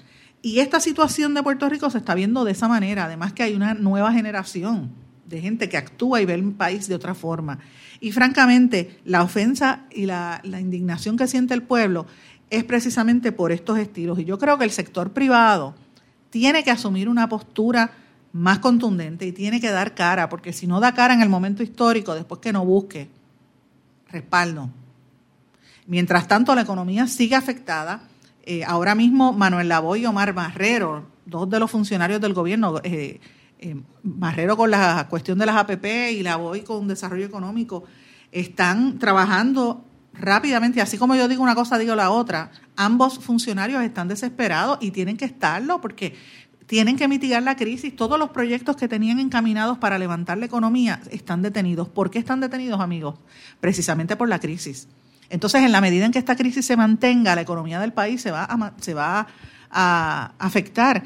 Y 0.41 0.60
esta 0.60 0.80
situación 0.80 1.34
de 1.34 1.43
Puerto 1.43 1.67
Rico 1.67 1.89
se 1.89 1.97
está 1.97 2.15
viendo 2.15 2.45
de 2.45 2.52
esa 2.52 2.67
manera. 2.67 3.06
Además 3.06 3.34
que 3.34 3.43
hay 3.43 3.56
una 3.56 3.73
nueva 3.73 4.13
generación 4.13 4.91
de 5.25 5.41
gente 5.41 5.69
que 5.69 5.78
actúa 5.78 6.21
y 6.21 6.25
ve 6.25 6.34
el 6.34 6.52
país 6.54 6.88
de 6.88 6.95
otra 6.95 7.13
forma. 7.13 7.60
Y 7.99 8.12
francamente, 8.12 8.99
la 9.06 9.21
ofensa 9.21 9.82
y 9.91 10.06
la, 10.06 10.41
indignación 10.43 11.17
que 11.17 11.28
siente 11.28 11.54
el 11.54 11.63
pueblo 11.63 12.08
es 12.49 12.63
precisamente 12.63 13.32
por 13.32 13.52
estos 13.52 13.78
estilos. 13.78 14.19
Y 14.19 14.25
yo 14.25 14.39
creo 14.39 14.58
que 14.58 14.63
el 14.63 14.71
sector 14.71 15.12
privado 15.12 15.75
tiene 16.30 16.63
que 16.63 16.71
asumir 16.71 17.10
una 17.10 17.28
postura 17.28 17.91
más 18.32 18.60
contundente 18.60 19.25
y 19.25 19.32
tiene 19.32 19.60
que 19.60 19.71
dar 19.71 19.95
cara, 19.95 20.30
porque 20.30 20.54
si 20.54 20.67
no 20.67 20.80
da 20.80 20.93
cara 20.93 21.13
en 21.13 21.21
el 21.21 21.30
momento 21.30 21.63
histórico, 21.63 22.15
después 22.15 22.39
que 22.39 22.54
no 22.54 22.63
busque 22.63 23.10
respaldo. 24.12 24.69
Mientras 25.88 26.28
tanto, 26.28 26.56
la 26.56 26.62
economía 26.62 27.08
sigue 27.08 27.36
afectada. 27.36 28.08
Eh, 28.51 28.63
ahora 28.65 28.95
mismo, 28.95 29.31
Manuel 29.31 29.69
Lavoy 29.69 30.01
y 30.01 30.05
Omar 30.07 30.33
Marrero, 30.33 31.05
dos 31.27 31.47
de 31.51 31.59
los 31.59 31.69
funcionarios 31.69 32.19
del 32.19 32.33
gobierno, 32.33 32.79
eh, 32.83 33.19
eh, 33.59 33.75
Marrero 34.01 34.57
con 34.57 34.71
la 34.71 35.05
cuestión 35.07 35.38
de 35.38 35.45
las 35.45 35.55
APP 35.55 35.85
y 36.13 36.23
la 36.23 36.35
voy 36.38 36.62
con 36.62 36.88
desarrollo 36.88 37.27
económico, 37.27 37.83
están 38.31 38.97
trabajando 38.97 39.85
rápidamente, 40.13 40.81
así 40.81 40.97
como 40.97 41.13
yo 41.13 41.27
digo 41.27 41.43
una 41.43 41.53
cosa, 41.53 41.77
digo 41.77 41.93
la 41.93 42.09
otra, 42.09 42.49
ambos 42.75 43.19
funcionarios 43.19 43.83
están 43.83 44.07
desesperados 44.07 44.79
y 44.81 44.89
tienen 44.89 45.15
que 45.15 45.25
estarlo 45.25 45.79
porque 45.79 46.15
tienen 46.65 46.97
que 46.97 47.07
mitigar 47.07 47.43
la 47.43 47.55
crisis. 47.55 47.95
Todos 47.95 48.17
los 48.17 48.31
proyectos 48.31 48.75
que 48.77 48.88
tenían 48.88 49.19
encaminados 49.19 49.77
para 49.77 49.99
levantar 49.99 50.39
la 50.39 50.47
economía 50.47 51.01
están 51.12 51.43
detenidos. 51.43 51.88
¿Por 51.88 52.09
qué 52.09 52.17
están 52.17 52.39
detenidos, 52.39 52.81
amigos? 52.81 53.19
Precisamente 53.59 54.15
por 54.15 54.27
la 54.27 54.39
crisis. 54.39 54.88
Entonces, 55.29 55.63
en 55.63 55.71
la 55.71 55.81
medida 55.81 56.05
en 56.05 56.11
que 56.11 56.19
esta 56.19 56.35
crisis 56.35 56.65
se 56.65 56.75
mantenga, 56.75 57.35
la 57.35 57.41
economía 57.41 57.79
del 57.79 57.93
país 57.93 58.21
se 58.21 58.31
va 58.31 58.43
a, 58.43 58.73
se 58.79 58.93
va 58.93 59.27
a 59.69 60.31
afectar. 60.39 61.03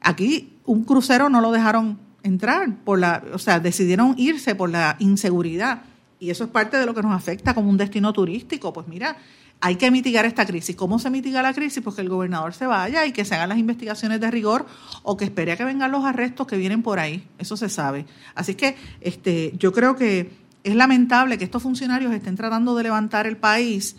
Aquí 0.00 0.52
un 0.64 0.84
crucero 0.84 1.28
no 1.28 1.40
lo 1.40 1.50
dejaron 1.52 1.98
entrar, 2.22 2.74
por 2.84 2.98
la, 2.98 3.22
o 3.32 3.38
sea, 3.38 3.60
decidieron 3.60 4.14
irse 4.16 4.54
por 4.54 4.70
la 4.70 4.96
inseguridad. 4.98 5.82
Y 6.18 6.30
eso 6.30 6.44
es 6.44 6.50
parte 6.50 6.76
de 6.76 6.86
lo 6.86 6.94
que 6.94 7.02
nos 7.02 7.12
afecta 7.12 7.54
como 7.54 7.70
un 7.70 7.76
destino 7.76 8.12
turístico. 8.12 8.72
Pues 8.72 8.88
mira, 8.88 9.16
hay 9.60 9.76
que 9.76 9.90
mitigar 9.90 10.24
esta 10.24 10.46
crisis. 10.46 10.76
¿Cómo 10.76 10.98
se 10.98 11.10
mitiga 11.10 11.42
la 11.42 11.52
crisis? 11.52 11.82
Pues 11.82 11.96
que 11.96 12.02
el 12.02 12.08
gobernador 12.08 12.54
se 12.54 12.66
vaya 12.66 13.06
y 13.06 13.12
que 13.12 13.24
se 13.24 13.34
hagan 13.34 13.48
las 13.48 13.58
investigaciones 13.58 14.20
de 14.20 14.30
rigor 14.30 14.66
o 15.02 15.16
que 15.16 15.24
espere 15.24 15.52
a 15.52 15.56
que 15.56 15.64
vengan 15.64 15.92
los 15.92 16.04
arrestos 16.04 16.46
que 16.46 16.56
vienen 16.56 16.82
por 16.82 16.98
ahí. 16.98 17.26
Eso 17.38 17.56
se 17.56 17.68
sabe. 17.68 18.06
Así 18.34 18.54
que 18.54 18.76
este, 19.00 19.52
yo 19.58 19.72
creo 19.72 19.96
que 19.96 20.30
es 20.66 20.74
lamentable 20.74 21.38
que 21.38 21.44
estos 21.44 21.62
funcionarios 21.62 22.12
estén 22.12 22.34
tratando 22.34 22.74
de 22.74 22.82
levantar 22.82 23.28
el 23.28 23.36
país 23.36 23.96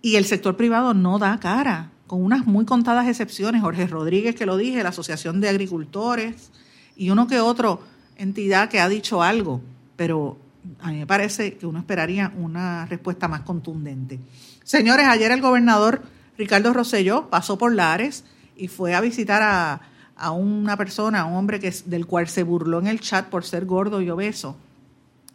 y 0.00 0.16
el 0.16 0.24
sector 0.24 0.56
privado 0.56 0.94
no 0.94 1.18
da 1.18 1.38
cara 1.38 1.90
con 2.06 2.22
unas 2.22 2.46
muy 2.46 2.64
contadas 2.64 3.06
excepciones, 3.06 3.60
Jorge 3.60 3.86
Rodríguez 3.86 4.34
que 4.34 4.46
lo 4.46 4.56
dije, 4.56 4.82
la 4.82 4.88
Asociación 4.88 5.42
de 5.42 5.50
Agricultores 5.50 6.50
y 6.96 7.10
uno 7.10 7.26
que 7.26 7.40
otro 7.40 7.82
entidad 8.16 8.70
que 8.70 8.80
ha 8.80 8.88
dicho 8.88 9.22
algo, 9.22 9.60
pero 9.96 10.38
a 10.80 10.90
mí 10.90 11.00
me 11.00 11.06
parece 11.06 11.58
que 11.58 11.66
uno 11.66 11.80
esperaría 11.80 12.32
una 12.38 12.86
respuesta 12.86 13.28
más 13.28 13.42
contundente. 13.42 14.20
Señores, 14.62 15.06
ayer 15.06 15.32
el 15.32 15.42
gobernador 15.42 16.02
Ricardo 16.38 16.72
Rosselló 16.72 17.28
pasó 17.28 17.58
por 17.58 17.74
Lares 17.74 18.24
y 18.56 18.68
fue 18.68 18.94
a 18.94 19.02
visitar 19.02 19.42
a, 19.42 19.82
a 20.16 20.30
una 20.30 20.78
persona, 20.78 21.20
a 21.20 21.24
un 21.26 21.34
hombre 21.34 21.60
que, 21.60 21.74
del 21.84 22.06
cual 22.06 22.28
se 22.28 22.42
burló 22.42 22.78
en 22.78 22.86
el 22.86 23.00
chat 23.00 23.28
por 23.28 23.44
ser 23.44 23.66
gordo 23.66 24.00
y 24.00 24.08
obeso. 24.08 24.56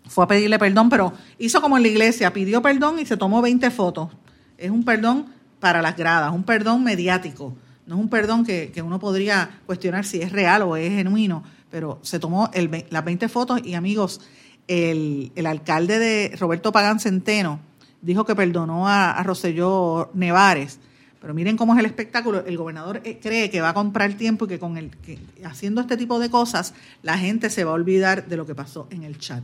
Fue 0.10 0.24
a 0.24 0.28
pedirle 0.28 0.60
perdón, 0.60 0.90
pero 0.90 1.14
hizo 1.38 1.62
como 1.62 1.78
en 1.78 1.84
la 1.84 1.90
iglesia, 1.90 2.34
pidió 2.34 2.62
perdón 2.62 3.00
y 3.00 3.06
se 3.06 3.16
tomó 3.16 3.42
20 3.42 3.72
fotos. 3.72 4.10
Es 4.58 4.72
un 4.72 4.84
perdón 4.84 5.28
para 5.60 5.82
las 5.82 5.96
gradas, 5.96 6.34
un 6.34 6.44
perdón 6.44 6.84
mediático, 6.84 7.56
no 7.86 7.96
es 7.96 8.02
un 8.02 8.10
perdón 8.10 8.46
que, 8.46 8.72
uno 8.84 9.00
podría 9.00 9.62
cuestionar 9.66 10.06
si 10.06 10.22
es 10.22 10.32
real 10.32 10.62
o 10.64 10.76
es 10.76 10.92
genuino, 10.92 11.44
pero 11.72 12.00
se 12.02 12.20
tomó 12.20 12.50
el, 12.54 12.86
las 12.90 13.06
20 13.06 13.30
fotos 13.30 13.62
y 13.64 13.74
amigos, 13.74 14.22
el, 14.68 15.32
alcalde 15.48 15.98
de 15.98 16.36
Roberto 16.38 16.72
Pagán 16.72 17.00
Centeno 17.00 17.60
dijo 18.02 18.26
que 18.26 18.36
perdonó 18.36 18.88
a, 18.88 19.12
a 19.12 19.24
Roselló 19.24 20.12
Nevares, 20.14 20.80
pero 21.22 21.34
miren 21.34 21.58
cómo 21.58 21.74
es 21.74 21.80
el 21.80 21.86
espectáculo. 21.86 22.46
El 22.46 22.58
gobernador 22.58 23.02
eh, 23.04 23.20
cree 23.22 23.50
que 23.50 23.62
va 23.62 23.70
a 23.70 23.74
comprar 23.74 24.14
tiempo 24.14 24.46
y 24.46 24.50
que 24.50 24.60
con 24.60 24.78
el 24.78 24.90
que 24.98 25.20
haciendo 25.44 25.82
este 25.82 25.98
tipo 25.98 26.20
de 26.20 26.30
cosas 26.30 26.74
la 27.02 27.18
gente 27.18 27.50
se 27.50 27.64
va 27.64 27.72
a 27.72 27.74
olvidar 27.74 28.28
de 28.28 28.38
lo 28.38 28.46
que 28.46 28.56
pasó 28.56 28.88
en 28.90 29.04
el 29.04 29.18
chat. 29.18 29.44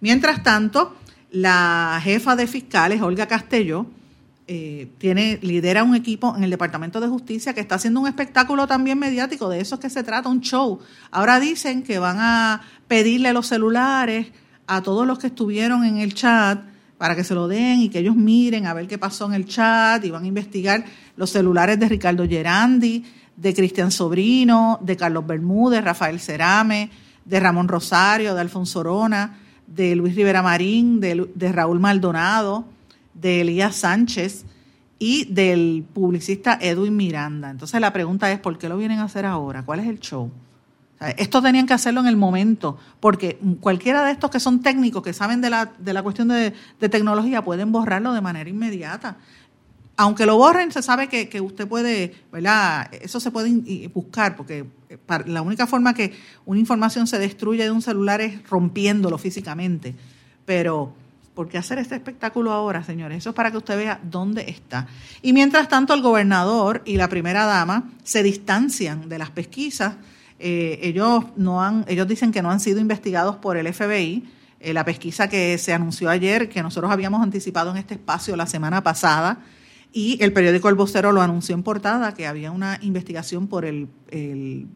Mientras 0.00 0.42
tanto, 0.42 0.96
la 1.30 2.00
jefa 2.02 2.36
de 2.36 2.46
fiscales, 2.46 3.00
Olga 3.00 3.26
Castelló, 3.26 3.86
eh, 4.48 4.88
lidera 5.42 5.82
un 5.82 5.96
equipo 5.96 6.34
en 6.36 6.44
el 6.44 6.50
Departamento 6.50 7.00
de 7.00 7.08
Justicia 7.08 7.52
que 7.52 7.60
está 7.60 7.74
haciendo 7.74 8.00
un 8.00 8.06
espectáculo 8.06 8.68
también 8.68 8.98
mediático, 8.98 9.48
de 9.48 9.60
eso 9.60 9.74
es 9.74 9.80
que 9.80 9.90
se 9.90 10.04
trata, 10.04 10.28
un 10.28 10.40
show. 10.40 10.78
Ahora 11.10 11.40
dicen 11.40 11.82
que 11.82 11.98
van 11.98 12.18
a 12.20 12.62
pedirle 12.86 13.32
los 13.32 13.48
celulares 13.48 14.28
a 14.66 14.82
todos 14.82 15.06
los 15.06 15.18
que 15.18 15.28
estuvieron 15.28 15.84
en 15.84 15.98
el 15.98 16.14
chat 16.14 16.60
para 16.96 17.14
que 17.14 17.24
se 17.24 17.34
lo 17.34 17.48
den 17.48 17.80
y 17.80 17.88
que 17.88 17.98
ellos 17.98 18.16
miren 18.16 18.66
a 18.66 18.74
ver 18.74 18.86
qué 18.86 18.98
pasó 18.98 19.26
en 19.26 19.34
el 19.34 19.46
chat 19.46 20.04
y 20.04 20.10
van 20.10 20.24
a 20.24 20.28
investigar 20.28 20.84
los 21.16 21.30
celulares 21.30 21.78
de 21.78 21.88
Ricardo 21.88 22.26
Gerandi, 22.26 23.04
de 23.36 23.54
Cristian 23.54 23.90
Sobrino, 23.90 24.78
de 24.80 24.96
Carlos 24.96 25.26
Bermúdez, 25.26 25.84
Rafael 25.84 26.20
Cerame, 26.20 26.90
de 27.24 27.40
Ramón 27.40 27.68
Rosario, 27.68 28.34
de 28.34 28.40
Alfonso 28.40 28.80
Orona, 28.80 29.40
de 29.66 29.96
Luis 29.96 30.14
Rivera 30.14 30.42
Marín, 30.42 31.00
de, 31.00 31.28
de 31.34 31.52
Raúl 31.52 31.80
Maldonado, 31.80 32.64
de 33.14 33.42
Elías 33.42 33.76
Sánchez 33.76 34.44
y 34.98 35.26
del 35.26 35.84
publicista 35.92 36.58
Edwin 36.60 36.96
Miranda. 36.96 37.50
Entonces 37.50 37.80
la 37.80 37.92
pregunta 37.92 38.30
es, 38.32 38.38
¿por 38.38 38.58
qué 38.58 38.68
lo 38.68 38.78
vienen 38.78 38.98
a 38.98 39.04
hacer 39.04 39.26
ahora? 39.26 39.64
¿Cuál 39.64 39.80
es 39.80 39.86
el 39.86 40.00
show? 40.00 40.30
esto 41.18 41.42
tenían 41.42 41.66
que 41.66 41.74
hacerlo 41.74 42.00
en 42.00 42.06
el 42.06 42.16
momento, 42.16 42.78
porque 43.00 43.38
cualquiera 43.60 44.04
de 44.04 44.12
estos 44.12 44.30
que 44.30 44.40
son 44.40 44.62
técnicos, 44.62 45.02
que 45.02 45.12
saben 45.12 45.40
de 45.40 45.50
la, 45.50 45.72
de 45.78 45.92
la 45.92 46.02
cuestión 46.02 46.28
de, 46.28 46.54
tecnología, 46.78 47.44
pueden 47.44 47.70
borrarlo 47.70 48.12
de 48.12 48.20
manera 48.20 48.48
inmediata. 48.48 49.18
Aunque 49.96 50.26
lo 50.26 50.36
borren, 50.36 50.70
se 50.72 50.82
sabe 50.82 51.08
que, 51.08 51.40
usted 51.40 51.66
puede, 51.66 52.14
¿verdad? 52.30 52.88
Eso 52.92 53.18
se 53.18 53.30
puede 53.30 53.88
buscar, 53.94 54.36
porque 54.36 54.66
eh, 54.88 54.98
la 55.26 55.42
única 55.42 55.66
forma 55.66 55.94
que 55.94 56.12
una 56.44 56.60
información 56.60 57.06
se 57.06 57.18
destruye 57.18 57.64
de 57.64 57.70
un 57.70 57.82
celular 57.82 58.20
es 58.20 58.46
rompiéndolo 58.48 59.16
físicamente. 59.16 59.94
Pero, 60.44 60.92
¿por 61.34 61.48
qué 61.48 61.56
hacer 61.58 61.78
este 61.78 61.94
espectáculo 61.94 62.52
ahora, 62.52 62.84
señores? 62.84 63.18
Eso 63.18 63.30
es 63.30 63.34
para 63.34 63.50
que 63.50 63.56
usted 63.56 63.76
vea 63.76 63.98
dónde 64.02 64.50
está. 64.50 64.86
Y 65.22 65.32
mientras 65.32 65.68
tanto, 65.68 65.94
el 65.94 66.02
gobernador 66.02 66.82
y 66.84 66.96
la 66.96 67.08
primera 67.08 67.46
dama 67.46 67.90
se 68.04 68.22
distancian 68.22 69.08
de 69.08 69.18
las 69.18 69.30
pesquisas 69.30 69.94
eh, 70.38 70.78
ellos, 70.82 71.24
no 71.36 71.62
han, 71.62 71.84
ellos 71.88 72.06
dicen 72.06 72.30
que 72.30 72.42
no 72.42 72.50
han 72.50 72.60
sido 72.60 72.80
investigados 72.80 73.36
por 73.36 73.56
el 73.56 73.72
FBI. 73.72 74.24
Eh, 74.60 74.72
la 74.72 74.84
pesquisa 74.84 75.28
que 75.28 75.58
se 75.58 75.72
anunció 75.72 76.08
ayer, 76.10 76.48
que 76.48 76.62
nosotros 76.62 76.90
habíamos 76.90 77.22
anticipado 77.22 77.70
en 77.70 77.76
este 77.78 77.94
espacio 77.94 78.36
la 78.36 78.46
semana 78.46 78.82
pasada, 78.82 79.38
y 79.92 80.22
el 80.22 80.32
periódico 80.32 80.68
El 80.68 80.74
Vocero 80.74 81.12
lo 81.12 81.22
anunció 81.22 81.54
en 81.54 81.62
portada, 81.62 82.14
que 82.14 82.26
había 82.26 82.50
una 82.50 82.78
investigación 82.82 83.46
por 83.46 83.64
el, 83.64 83.88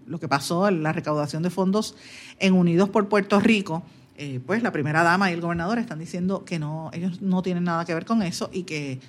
lo 0.06 0.18
que 0.18 0.28
pasó, 0.28 0.70
la 0.70 0.92
recaudación 0.92 1.42
de 1.42 1.50
fondos 1.50 1.94
en 2.38 2.54
Unidos 2.54 2.88
por 2.88 3.08
Puerto 3.08 3.38
Rico. 3.40 3.82
Eh, 4.16 4.40
pues 4.44 4.62
la 4.62 4.70
primera 4.70 5.02
dama 5.02 5.30
y 5.30 5.34
el 5.34 5.40
gobernador 5.40 5.78
están 5.78 5.98
diciendo 5.98 6.44
que 6.44 6.58
no, 6.58 6.90
ellos 6.92 7.22
no 7.22 7.42
tienen 7.42 7.64
nada 7.64 7.86
que 7.86 7.94
ver 7.94 8.04
con 8.04 8.22
eso 8.22 8.50
y 8.52 8.64
que 8.64 9.00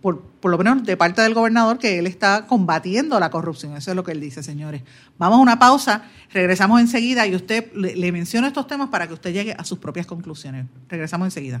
por, 0.00 0.22
lo 0.42 0.58
menos 0.58 0.84
de 0.84 0.96
parte 0.96 1.22
del 1.22 1.34
gobernador, 1.34 1.78
que 1.78 1.98
él 1.98 2.06
está 2.06 2.46
combatiendo 2.46 3.18
la 3.20 3.30
corrupción. 3.30 3.76
Eso 3.76 3.90
es 3.90 3.96
lo 3.96 4.04
que 4.04 4.12
él 4.12 4.20
dice, 4.20 4.42
señores. 4.42 4.82
Vamos 5.18 5.38
a 5.38 5.42
una 5.42 5.58
pausa, 5.58 6.02
regresamos 6.32 6.80
enseguida 6.80 7.26
y 7.26 7.34
usted 7.34 7.72
le, 7.74 7.94
le 7.94 8.12
menciona 8.12 8.48
estos 8.48 8.66
temas 8.66 8.88
para 8.88 9.06
que 9.06 9.14
usted 9.14 9.32
llegue 9.32 9.54
a 9.56 9.64
sus 9.64 9.78
propias 9.78 10.06
conclusiones. 10.06 10.66
Regresamos 10.88 11.26
enseguida. 11.26 11.60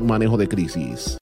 manejo 0.00 0.36
de 0.36 0.48
crisis. 0.48 1.21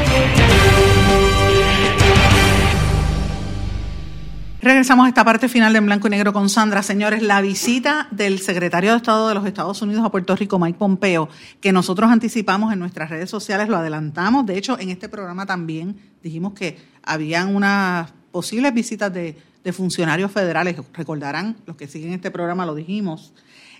Regresamos 4.63 5.07
a 5.07 5.09
esta 5.09 5.25
parte 5.25 5.49
final 5.49 5.73
de 5.73 5.79
En 5.79 5.87
Blanco 5.87 6.05
y 6.05 6.11
Negro 6.11 6.33
con 6.33 6.47
Sandra. 6.47 6.83
Señores, 6.83 7.23
la 7.23 7.41
visita 7.41 8.07
del 8.11 8.37
secretario 8.37 8.91
de 8.91 8.97
Estado 8.97 9.27
de 9.27 9.33
los 9.33 9.47
Estados 9.47 9.81
Unidos 9.81 10.05
a 10.05 10.11
Puerto 10.11 10.35
Rico, 10.35 10.59
Mike 10.59 10.77
Pompeo, 10.77 11.29
que 11.59 11.71
nosotros 11.71 12.11
anticipamos 12.11 12.71
en 12.71 12.77
nuestras 12.77 13.09
redes 13.09 13.27
sociales, 13.27 13.69
lo 13.69 13.77
adelantamos. 13.77 14.45
De 14.45 14.55
hecho, 14.59 14.77
en 14.79 14.91
este 14.91 15.09
programa 15.09 15.47
también 15.47 15.95
dijimos 16.21 16.53
que 16.53 16.77
habían 17.01 17.55
unas 17.55 18.13
posibles 18.31 18.71
visitas 18.71 19.11
de, 19.11 19.35
funcionarios 19.73 20.31
federales. 20.31 20.77
Recordarán, 20.93 21.57
los 21.65 21.75
que 21.75 21.87
siguen 21.87 22.13
este 22.13 22.29
programa 22.29 22.63
lo 22.63 22.75
dijimos. 22.75 23.33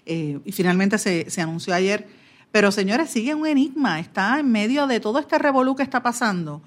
Eh, 0.07 0.39
y 0.43 0.51
finalmente 0.51 0.97
se, 0.97 1.29
se 1.29 1.41
anunció 1.41 1.75
ayer. 1.75 2.07
Pero 2.51 2.71
señores, 2.71 3.11
sigue 3.11 3.35
un 3.35 3.45
enigma. 3.45 3.99
Está 3.99 4.39
en 4.39 4.51
medio 4.51 4.87
de 4.87 4.99
todo 4.99 5.19
este 5.19 5.37
revolú 5.37 5.75
que 5.75 5.83
está 5.83 6.01
pasando 6.01 6.63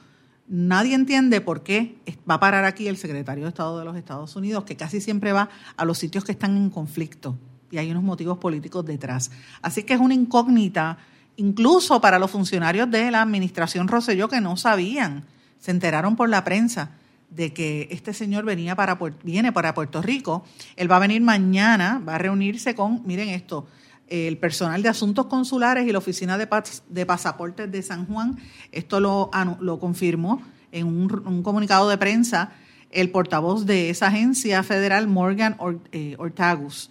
Nadie 0.46 0.94
entiende 0.94 1.40
por 1.40 1.62
qué 1.62 1.96
va 2.28 2.34
a 2.34 2.40
parar 2.40 2.64
aquí 2.64 2.86
el 2.86 2.96
secretario 2.96 3.44
de 3.44 3.48
Estado 3.48 3.78
de 3.78 3.84
los 3.84 3.96
Estados 3.96 4.36
Unidos, 4.36 4.64
que 4.64 4.76
casi 4.76 5.00
siempre 5.00 5.32
va 5.32 5.48
a 5.76 5.84
los 5.84 5.98
sitios 5.98 6.24
que 6.24 6.32
están 6.32 6.56
en 6.56 6.70
conflicto 6.70 7.36
y 7.70 7.78
hay 7.78 7.90
unos 7.90 8.02
motivos 8.02 8.38
políticos 8.38 8.84
detrás. 8.84 9.30
Así 9.60 9.82
que 9.82 9.94
es 9.94 10.00
una 10.00 10.14
incógnita, 10.14 10.98
incluso 11.36 12.00
para 12.00 12.18
los 12.18 12.30
funcionarios 12.30 12.90
de 12.90 13.10
la 13.10 13.22
administración 13.22 13.88
Rosselló 13.88 14.28
que 14.28 14.40
no 14.40 14.56
sabían, 14.56 15.24
se 15.58 15.70
enteraron 15.70 16.14
por 16.14 16.28
la 16.28 16.44
prensa 16.44 16.90
de 17.30 17.52
que 17.52 17.88
este 17.90 18.12
señor 18.12 18.44
venía 18.44 18.76
para, 18.76 18.96
viene 19.24 19.50
para 19.50 19.74
Puerto 19.74 20.02
Rico. 20.02 20.44
Él 20.76 20.90
va 20.90 20.96
a 20.96 21.00
venir 21.00 21.20
mañana, 21.20 22.00
va 22.06 22.14
a 22.14 22.18
reunirse 22.18 22.74
con, 22.76 23.02
miren 23.04 23.30
esto, 23.30 23.66
el 24.08 24.38
personal 24.38 24.82
de 24.82 24.88
asuntos 24.88 25.26
consulares 25.26 25.86
y 25.86 25.92
la 25.92 25.98
oficina 25.98 26.38
de, 26.38 27.06
pasaportes 27.06 27.70
de 27.70 27.82
San 27.82 28.06
Juan. 28.06 28.38
Esto 28.70 29.00
lo, 29.00 29.30
lo 29.60 29.78
confirmó 29.78 30.42
en 30.72 30.86
un, 30.86 31.42
comunicado 31.42 31.88
de 31.88 31.96
prensa 31.96 32.52
el 32.90 33.10
portavoz 33.10 33.64
de 33.64 33.90
esa 33.90 34.08
agencia 34.08 34.62
federal, 34.62 35.08
Morgan 35.08 35.56
eh, 35.92 36.14
Ortagus. 36.18 36.90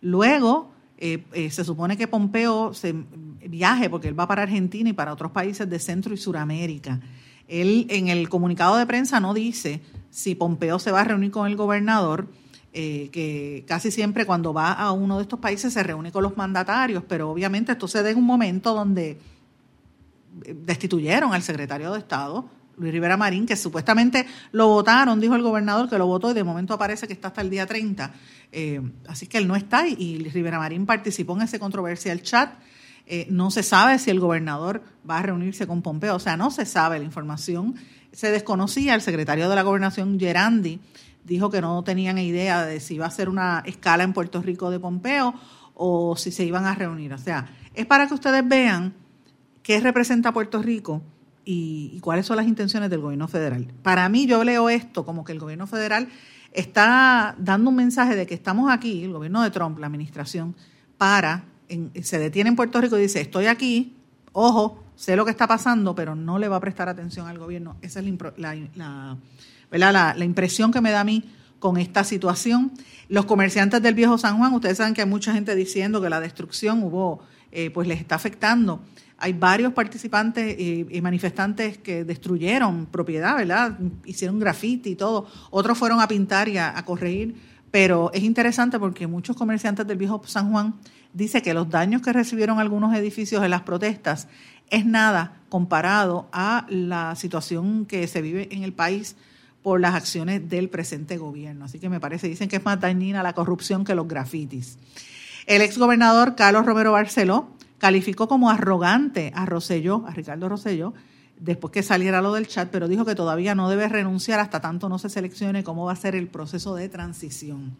Luego, 0.00 0.70
eh, 0.98 1.24
eh, 1.32 1.50
se 1.50 1.64
supone 1.64 1.96
que 1.96 2.08
Pompeo 2.08 2.74
se 2.74 2.94
viaje, 3.46 3.88
porque 3.88 4.08
él 4.08 4.18
va 4.18 4.26
para 4.26 4.42
Argentina 4.42 4.90
y 4.90 4.92
para 4.92 5.12
otros 5.12 5.30
países 5.30 5.68
de 5.68 5.78
Centro 5.78 6.12
y 6.12 6.16
Suramérica. 6.16 7.00
Él 7.46 7.86
en 7.88 8.08
el 8.08 8.28
comunicado 8.28 8.76
de 8.76 8.86
prensa 8.86 9.20
no 9.20 9.32
dice 9.32 9.80
si 10.10 10.34
Pompeo 10.34 10.78
se 10.78 10.90
va 10.90 11.00
a 11.00 11.04
reunir 11.04 11.30
con 11.30 11.46
el 11.46 11.56
gobernador, 11.56 12.28
eh, 12.80 13.08
que 13.10 13.64
casi 13.66 13.90
siempre 13.90 14.24
cuando 14.24 14.54
va 14.54 14.70
a 14.70 14.92
uno 14.92 15.16
de 15.16 15.22
estos 15.22 15.40
países 15.40 15.72
se 15.72 15.82
reúne 15.82 16.12
con 16.12 16.22
los 16.22 16.36
mandatarios, 16.36 17.02
pero 17.08 17.28
obviamente 17.28 17.72
esto 17.72 17.88
se 17.88 18.04
da 18.04 18.10
en 18.10 18.18
un 18.18 18.24
momento 18.24 18.72
donde 18.72 19.18
eh, 20.44 20.56
destituyeron 20.64 21.34
al 21.34 21.42
secretario 21.42 21.92
de 21.92 21.98
Estado, 21.98 22.48
Luis 22.76 22.92
Rivera 22.92 23.16
Marín, 23.16 23.46
que 23.46 23.56
supuestamente 23.56 24.26
lo 24.52 24.68
votaron, 24.68 25.18
dijo 25.18 25.34
el 25.34 25.42
gobernador 25.42 25.90
que 25.90 25.98
lo 25.98 26.06
votó 26.06 26.30
y 26.30 26.34
de 26.34 26.44
momento 26.44 26.72
aparece 26.72 27.08
que 27.08 27.14
está 27.14 27.26
hasta 27.28 27.40
el 27.40 27.50
día 27.50 27.66
30. 27.66 28.12
Eh, 28.52 28.80
así 29.08 29.26
que 29.26 29.38
él 29.38 29.48
no 29.48 29.56
está 29.56 29.88
y 29.88 30.28
Rivera 30.28 30.60
Marín 30.60 30.86
participó 30.86 31.34
en 31.34 31.42
ese 31.42 31.58
controversial 31.58 32.22
chat. 32.22 32.60
no 33.28 33.50
se 33.50 33.64
sabe 33.64 33.98
si 33.98 34.10
el 34.10 34.20
gobernador 34.20 34.84
va 35.10 35.18
a 35.18 35.22
reunirse 35.22 35.66
con 35.66 35.82
Pompeo, 35.82 36.14
o 36.14 36.20
sea, 36.20 36.36
no 36.36 36.52
se 36.52 36.64
sabe 36.64 37.00
la 37.00 37.04
información. 37.04 37.74
Se 38.12 38.30
desconocía 38.30 38.94
el 38.94 39.00
secretario 39.00 39.48
de 39.48 39.56
la 39.56 39.62
gobernación, 39.62 40.20
Gerandi, 40.20 40.78
dijo 41.28 41.50
que 41.50 41.60
no 41.60 41.84
tenían 41.84 42.18
idea 42.18 42.64
de 42.64 42.80
si 42.80 42.94
iba 42.94 43.06
a 43.06 43.10
ser 43.10 43.28
una 43.28 43.62
escala 43.66 44.02
en 44.02 44.12
Puerto 44.12 44.42
Rico 44.42 44.70
de 44.70 44.80
Pompeo 44.80 45.34
o 45.74 46.16
si 46.16 46.32
se 46.32 46.44
iban 46.44 46.64
a 46.64 46.74
reunir. 46.74 47.12
O 47.12 47.18
sea, 47.18 47.50
es 47.74 47.86
para 47.86 48.08
que 48.08 48.14
ustedes 48.14 48.46
vean 48.48 48.94
qué 49.62 49.78
representa 49.80 50.32
Puerto 50.32 50.62
Rico 50.62 51.02
y, 51.44 52.00
cuáles 52.00 52.26
son 52.26 52.36
las 52.36 52.46
intenciones 52.46 52.90
del 52.90 53.00
gobierno 53.00 53.28
federal. 53.28 53.68
Para 53.82 54.08
mí 54.08 54.26
yo 54.26 54.42
leo 54.42 54.68
esto 54.70 55.04
como 55.04 55.24
que 55.24 55.32
el 55.32 55.38
gobierno 55.38 55.66
federal 55.66 56.08
está 56.52 57.36
dando 57.38 57.70
un 57.70 57.76
mensaje 57.76 58.16
de 58.16 58.26
que 58.26 58.34
estamos 58.34 58.70
aquí, 58.72 59.04
el 59.04 59.12
gobierno 59.12 59.42
de 59.42 59.50
Trump, 59.50 59.78
la 59.78 59.86
administración, 59.86 60.56
para, 60.96 61.44
se 62.02 62.18
detiene 62.18 62.50
en 62.50 62.56
Puerto 62.56 62.80
Rico 62.80 62.98
y 62.98 63.02
dice, 63.02 63.20
estoy 63.20 63.46
aquí, 63.46 63.94
ojo, 64.32 64.82
sé 64.96 65.14
lo 65.14 65.24
que 65.24 65.30
está 65.30 65.46
pasando, 65.46 65.94
pero 65.94 66.14
no 66.14 66.38
le 66.38 66.48
va 66.48 66.56
a 66.56 66.60
prestar 66.60 66.88
atención 66.88 67.28
al 67.28 67.38
gobierno. 67.38 67.76
Esa 67.82 68.00
es 68.00 68.06
la, 68.38 68.56
la 68.74 69.16
la, 69.70 70.14
impresión 70.24 70.72
que 70.72 70.80
me 70.80 70.90
da 70.90 71.00
a 71.00 71.04
mí 71.04 71.24
con 71.58 71.76
esta 71.76 72.04
situación. 72.04 72.72
Los 73.08 73.26
comerciantes 73.26 73.82
del 73.82 73.94
viejo 73.94 74.18
San 74.18 74.38
Juan, 74.38 74.52
ustedes 74.54 74.78
saben 74.78 74.94
que 74.94 75.02
hay 75.02 75.08
mucha 75.08 75.32
gente 75.32 75.54
diciendo 75.54 76.00
que 76.00 76.08
la 76.08 76.20
destrucción 76.20 76.82
hubo, 76.82 77.20
eh, 77.52 77.70
pues 77.70 77.88
les 77.88 78.00
está 78.00 78.14
afectando. 78.14 78.80
Hay 79.18 79.32
varios 79.32 79.72
participantes 79.72 80.58
y, 80.58 81.00
manifestantes 81.00 81.78
que 81.78 82.04
destruyeron 82.04 82.86
propiedad, 82.86 83.36
¿verdad? 83.36 83.76
Hicieron 84.04 84.38
graffiti 84.38 84.90
y 84.90 84.94
todo. 84.94 85.26
Otros 85.50 85.76
fueron 85.76 86.00
a 86.00 86.06
pintar 86.06 86.48
y 86.48 86.58
a, 86.58 86.78
a 86.78 86.84
corregir. 86.84 87.34
Pero 87.70 88.10
es 88.14 88.22
interesante 88.22 88.78
porque 88.78 89.06
muchos 89.06 89.36
comerciantes 89.36 89.86
del 89.86 89.98
viejo 89.98 90.22
San 90.24 90.50
Juan 90.50 90.74
dicen 91.12 91.42
que 91.42 91.52
los 91.52 91.68
daños 91.68 92.00
que 92.00 92.12
recibieron 92.12 92.60
algunos 92.60 92.96
edificios 92.96 93.42
en 93.42 93.50
las 93.50 93.62
protestas 93.62 94.28
es 94.70 94.86
nada 94.86 95.40
comparado 95.48 96.28
a 96.32 96.66
la 96.68 97.14
situación 97.16 97.86
que 97.86 98.06
se 98.06 98.22
vive 98.22 98.48
en 98.52 98.62
el 98.62 98.72
país 98.72 99.16
por 99.62 99.80
las 99.80 99.94
acciones 99.94 100.48
del 100.48 100.68
presente 100.68 101.16
gobierno. 101.18 101.64
Así 101.64 101.78
que 101.78 101.88
me 101.88 102.00
parece, 102.00 102.28
dicen 102.28 102.48
que 102.48 102.56
es 102.56 102.64
más 102.64 102.80
dañina 102.80 103.22
la 103.22 103.34
corrupción 103.34 103.84
que 103.84 103.94
los 103.94 104.08
grafitis. 104.08 104.78
El 105.46 105.62
exgobernador 105.62 106.36
Carlos 106.36 106.66
Romero 106.66 106.92
Barceló 106.92 107.48
calificó 107.78 108.28
como 108.28 108.50
arrogante 108.50 109.32
a 109.34 109.46
Rosselló, 109.46 110.04
a 110.06 110.10
Ricardo 110.10 110.48
Rosselló, 110.48 110.94
después 111.38 111.72
que 111.72 111.82
saliera 111.82 112.20
lo 112.20 112.34
del 112.34 112.48
chat, 112.48 112.68
pero 112.70 112.88
dijo 112.88 113.04
que 113.04 113.14
todavía 113.14 113.54
no 113.54 113.70
debe 113.70 113.88
renunciar 113.88 114.40
hasta 114.40 114.60
tanto 114.60 114.88
no 114.88 114.98
se 114.98 115.08
seleccione 115.08 115.64
cómo 115.64 115.84
va 115.84 115.92
a 115.92 115.96
ser 115.96 116.14
el 116.14 116.28
proceso 116.28 116.74
de 116.74 116.88
transición. 116.88 117.76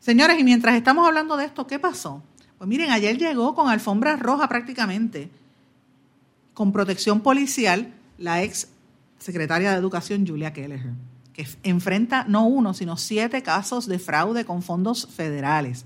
Señores, 0.00 0.38
y 0.38 0.44
mientras 0.44 0.76
estamos 0.76 1.06
hablando 1.06 1.36
de 1.36 1.44
esto, 1.44 1.66
¿qué 1.66 1.78
pasó? 1.78 2.22
Pues 2.58 2.68
miren, 2.68 2.90
ayer 2.90 3.18
llegó 3.18 3.54
con 3.54 3.68
alfombra 3.68 4.16
roja 4.16 4.48
prácticamente, 4.48 5.30
con 6.54 6.72
protección 6.72 7.20
policial, 7.20 7.94
la 8.18 8.42
ex 8.42 8.68
secretaria 9.18 9.72
de 9.72 9.76
Educación, 9.76 10.26
Julia 10.26 10.52
Kelleher, 10.52 10.92
que 11.32 11.46
enfrenta 11.62 12.24
no 12.28 12.46
uno, 12.46 12.74
sino 12.74 12.96
siete 12.96 13.42
casos 13.42 13.86
de 13.86 13.98
fraude 13.98 14.44
con 14.44 14.62
fondos 14.62 15.08
federales. 15.14 15.84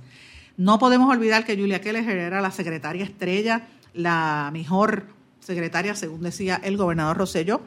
No 0.56 0.78
podemos 0.78 1.10
olvidar 1.10 1.44
que 1.44 1.56
Julia 1.56 1.80
Kelleher 1.80 2.18
era 2.18 2.40
la 2.40 2.50
secretaria 2.50 3.04
estrella, 3.04 3.68
la 3.94 4.50
mejor 4.52 5.06
secretaria, 5.40 5.94
según 5.94 6.22
decía 6.22 6.60
el 6.62 6.76
gobernador 6.76 7.16
Rosello. 7.16 7.62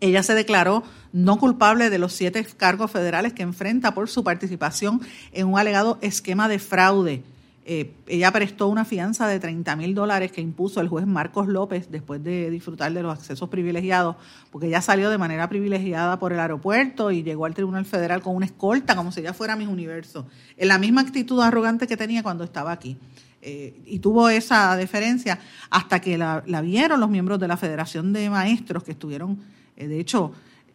Ella 0.00 0.22
se 0.22 0.34
declaró 0.34 0.82
no 1.12 1.38
culpable 1.38 1.88
de 1.88 1.98
los 1.98 2.12
siete 2.12 2.44
cargos 2.56 2.90
federales 2.90 3.32
que 3.32 3.42
enfrenta 3.42 3.94
por 3.94 4.08
su 4.08 4.24
participación 4.24 5.00
en 5.32 5.46
un 5.46 5.58
alegado 5.58 5.98
esquema 6.00 6.48
de 6.48 6.58
fraude 6.58 7.22
eh, 7.64 7.94
ella 8.08 8.32
prestó 8.32 8.66
una 8.66 8.84
fianza 8.84 9.28
de 9.28 9.38
30 9.38 9.76
mil 9.76 9.94
dólares 9.94 10.32
que 10.32 10.40
impuso 10.40 10.80
el 10.80 10.88
juez 10.88 11.06
Marcos 11.06 11.46
López 11.46 11.90
después 11.92 12.22
de 12.22 12.50
disfrutar 12.50 12.92
de 12.92 13.02
los 13.02 13.16
accesos 13.16 13.48
privilegiados, 13.48 14.16
porque 14.50 14.66
ella 14.66 14.80
salió 14.80 15.10
de 15.10 15.18
manera 15.18 15.48
privilegiada 15.48 16.18
por 16.18 16.32
el 16.32 16.40
aeropuerto 16.40 17.12
y 17.12 17.22
llegó 17.22 17.44
al 17.44 17.54
Tribunal 17.54 17.84
Federal 17.84 18.20
con 18.20 18.34
una 18.34 18.46
escolta, 18.46 18.96
como 18.96 19.12
si 19.12 19.20
ella 19.20 19.32
fuera 19.32 19.54
mi 19.54 19.66
universo, 19.66 20.26
en 20.56 20.68
la 20.68 20.78
misma 20.78 21.02
actitud 21.02 21.40
arrogante 21.40 21.86
que 21.86 21.96
tenía 21.96 22.24
cuando 22.24 22.42
estaba 22.42 22.72
aquí. 22.72 22.98
Eh, 23.40 23.80
y 23.86 24.00
tuvo 24.00 24.28
esa 24.28 24.76
deferencia 24.76 25.38
hasta 25.70 26.00
que 26.00 26.18
la, 26.18 26.42
vieron 26.62 26.98
los 26.98 27.10
miembros 27.10 27.38
de 27.38 27.48
la 27.48 27.56
Federación 27.56 28.12
de 28.12 28.28
Maestros 28.28 28.82
que 28.82 28.92
estuvieron, 28.92 29.38
eh, 29.76 29.86
de 29.86 30.00
hecho, 30.00 30.32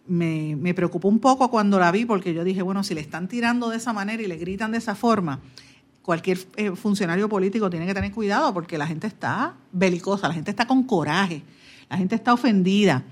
me, 0.08 0.56
me 0.56 0.74
preocupó 0.74 1.10
un 1.10 1.20
poco 1.20 1.50
cuando 1.50 1.80
la 1.80 1.92
vi 1.92 2.06
porque 2.06 2.34
yo 2.34 2.46
dije, 2.46 2.62
bueno, 2.62 2.82
si 2.84 2.94
le 2.94 3.02
están 3.02 3.28
tirando 3.28 3.70
de 3.70 3.76
esa 3.76 3.92
manera 3.92 4.24
y 4.24 4.28
le 4.28 4.38
gritan 4.38 4.72
de 4.72 4.78
esa 4.78 4.96
forma, 4.96 5.42
cualquier 6.08 6.40
eh, 6.56 6.72
funcionario 6.74 7.28
político 7.28 7.70
tiene 7.70 7.86
que 7.86 7.94
tener 7.94 8.14
cuidado 8.14 8.54
porque 8.54 8.78
la 8.78 8.88
gente 8.88 9.08
está 9.08 9.56
belicosa, 9.74 10.30
la 10.30 10.34
gente 10.34 10.52
está 10.52 10.66
con 10.66 10.84
coraje, 10.84 11.44
la 11.90 11.98
gente 11.98 12.16
está 12.16 12.34
ofendida. 12.34 13.04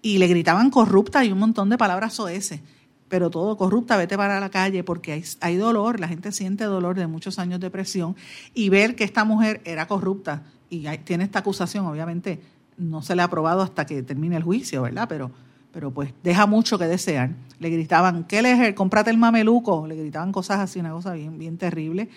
Y 0.00 0.18
le 0.18 0.28
gritaban 0.28 0.70
corrupta 0.70 1.24
y 1.24 1.32
un 1.32 1.40
montón 1.40 1.70
de 1.70 1.76
palabras 1.76 2.14
soeces, 2.14 2.60
pero 3.08 3.30
todo 3.30 3.56
corrupta, 3.56 3.96
vete 3.96 4.16
para 4.16 4.38
la 4.38 4.48
calle 4.48 4.84
porque 4.84 5.10
hay, 5.10 5.24
hay 5.40 5.56
dolor, 5.56 5.98
la 5.98 6.06
gente 6.06 6.30
siente 6.30 6.62
dolor 6.62 6.94
de 6.94 7.08
muchos 7.08 7.40
años 7.40 7.58
de 7.58 7.68
presión. 7.68 8.14
Y 8.54 8.68
ver 8.68 8.94
que 8.94 9.02
esta 9.02 9.24
mujer 9.24 9.60
era 9.64 9.88
corrupta 9.88 10.44
y 10.70 10.86
tiene 10.98 11.24
esta 11.24 11.40
acusación, 11.40 11.84
obviamente 11.86 12.40
no 12.76 13.02
se 13.02 13.16
le 13.16 13.22
ha 13.22 13.24
aprobado 13.24 13.62
hasta 13.62 13.86
que 13.86 14.04
termine 14.04 14.36
el 14.36 14.44
juicio, 14.44 14.82
¿verdad? 14.82 15.08
Pero 15.08 15.32
pero 15.76 15.90
pues 15.90 16.14
deja 16.24 16.46
mucho 16.46 16.78
que 16.78 16.86
desear. 16.86 17.32
Le 17.58 17.68
gritaban, 17.68 18.24
¿qué 18.24 18.40
le 18.40 18.74
comprate 18.74 19.10
el 19.10 19.18
mameluco? 19.18 19.86
Le 19.86 19.94
gritaban 19.94 20.32
cosas 20.32 20.58
así, 20.58 20.80
una 20.80 20.92
cosa 20.92 21.12
bien, 21.12 21.38
bien 21.38 21.58
terrible. 21.58 22.08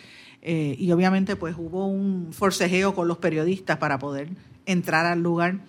Eh, 0.41 0.77
y 0.79 0.89
obviamente 0.93 1.35
pues 1.35 1.55
hubo 1.57 1.85
un 1.85 2.29
forcejeo 2.31 2.95
con 2.95 3.09
los 3.09 3.17
periodistas 3.17 3.75
para 3.75 3.99
poder 3.99 4.29
entrar 4.65 5.05
al 5.05 5.21
lugar. 5.21 5.59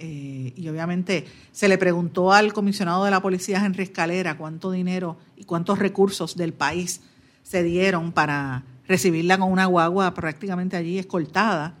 Eh, 0.00 0.54
y 0.56 0.68
obviamente 0.68 1.24
se 1.52 1.68
le 1.68 1.78
preguntó 1.78 2.32
al 2.32 2.52
comisionado 2.52 3.04
de 3.04 3.12
la 3.12 3.22
policía, 3.22 3.64
Henry 3.64 3.84
Escalera, 3.84 4.36
cuánto 4.36 4.72
dinero 4.72 5.16
y 5.36 5.44
cuántos 5.44 5.78
recursos 5.78 6.36
del 6.36 6.52
país 6.52 7.00
se 7.44 7.62
dieron 7.62 8.10
para 8.10 8.64
recibirla 8.88 9.38
con 9.38 9.52
una 9.52 9.66
guagua 9.66 10.12
prácticamente 10.14 10.76
allí 10.76 10.98
escoltada 10.98 11.76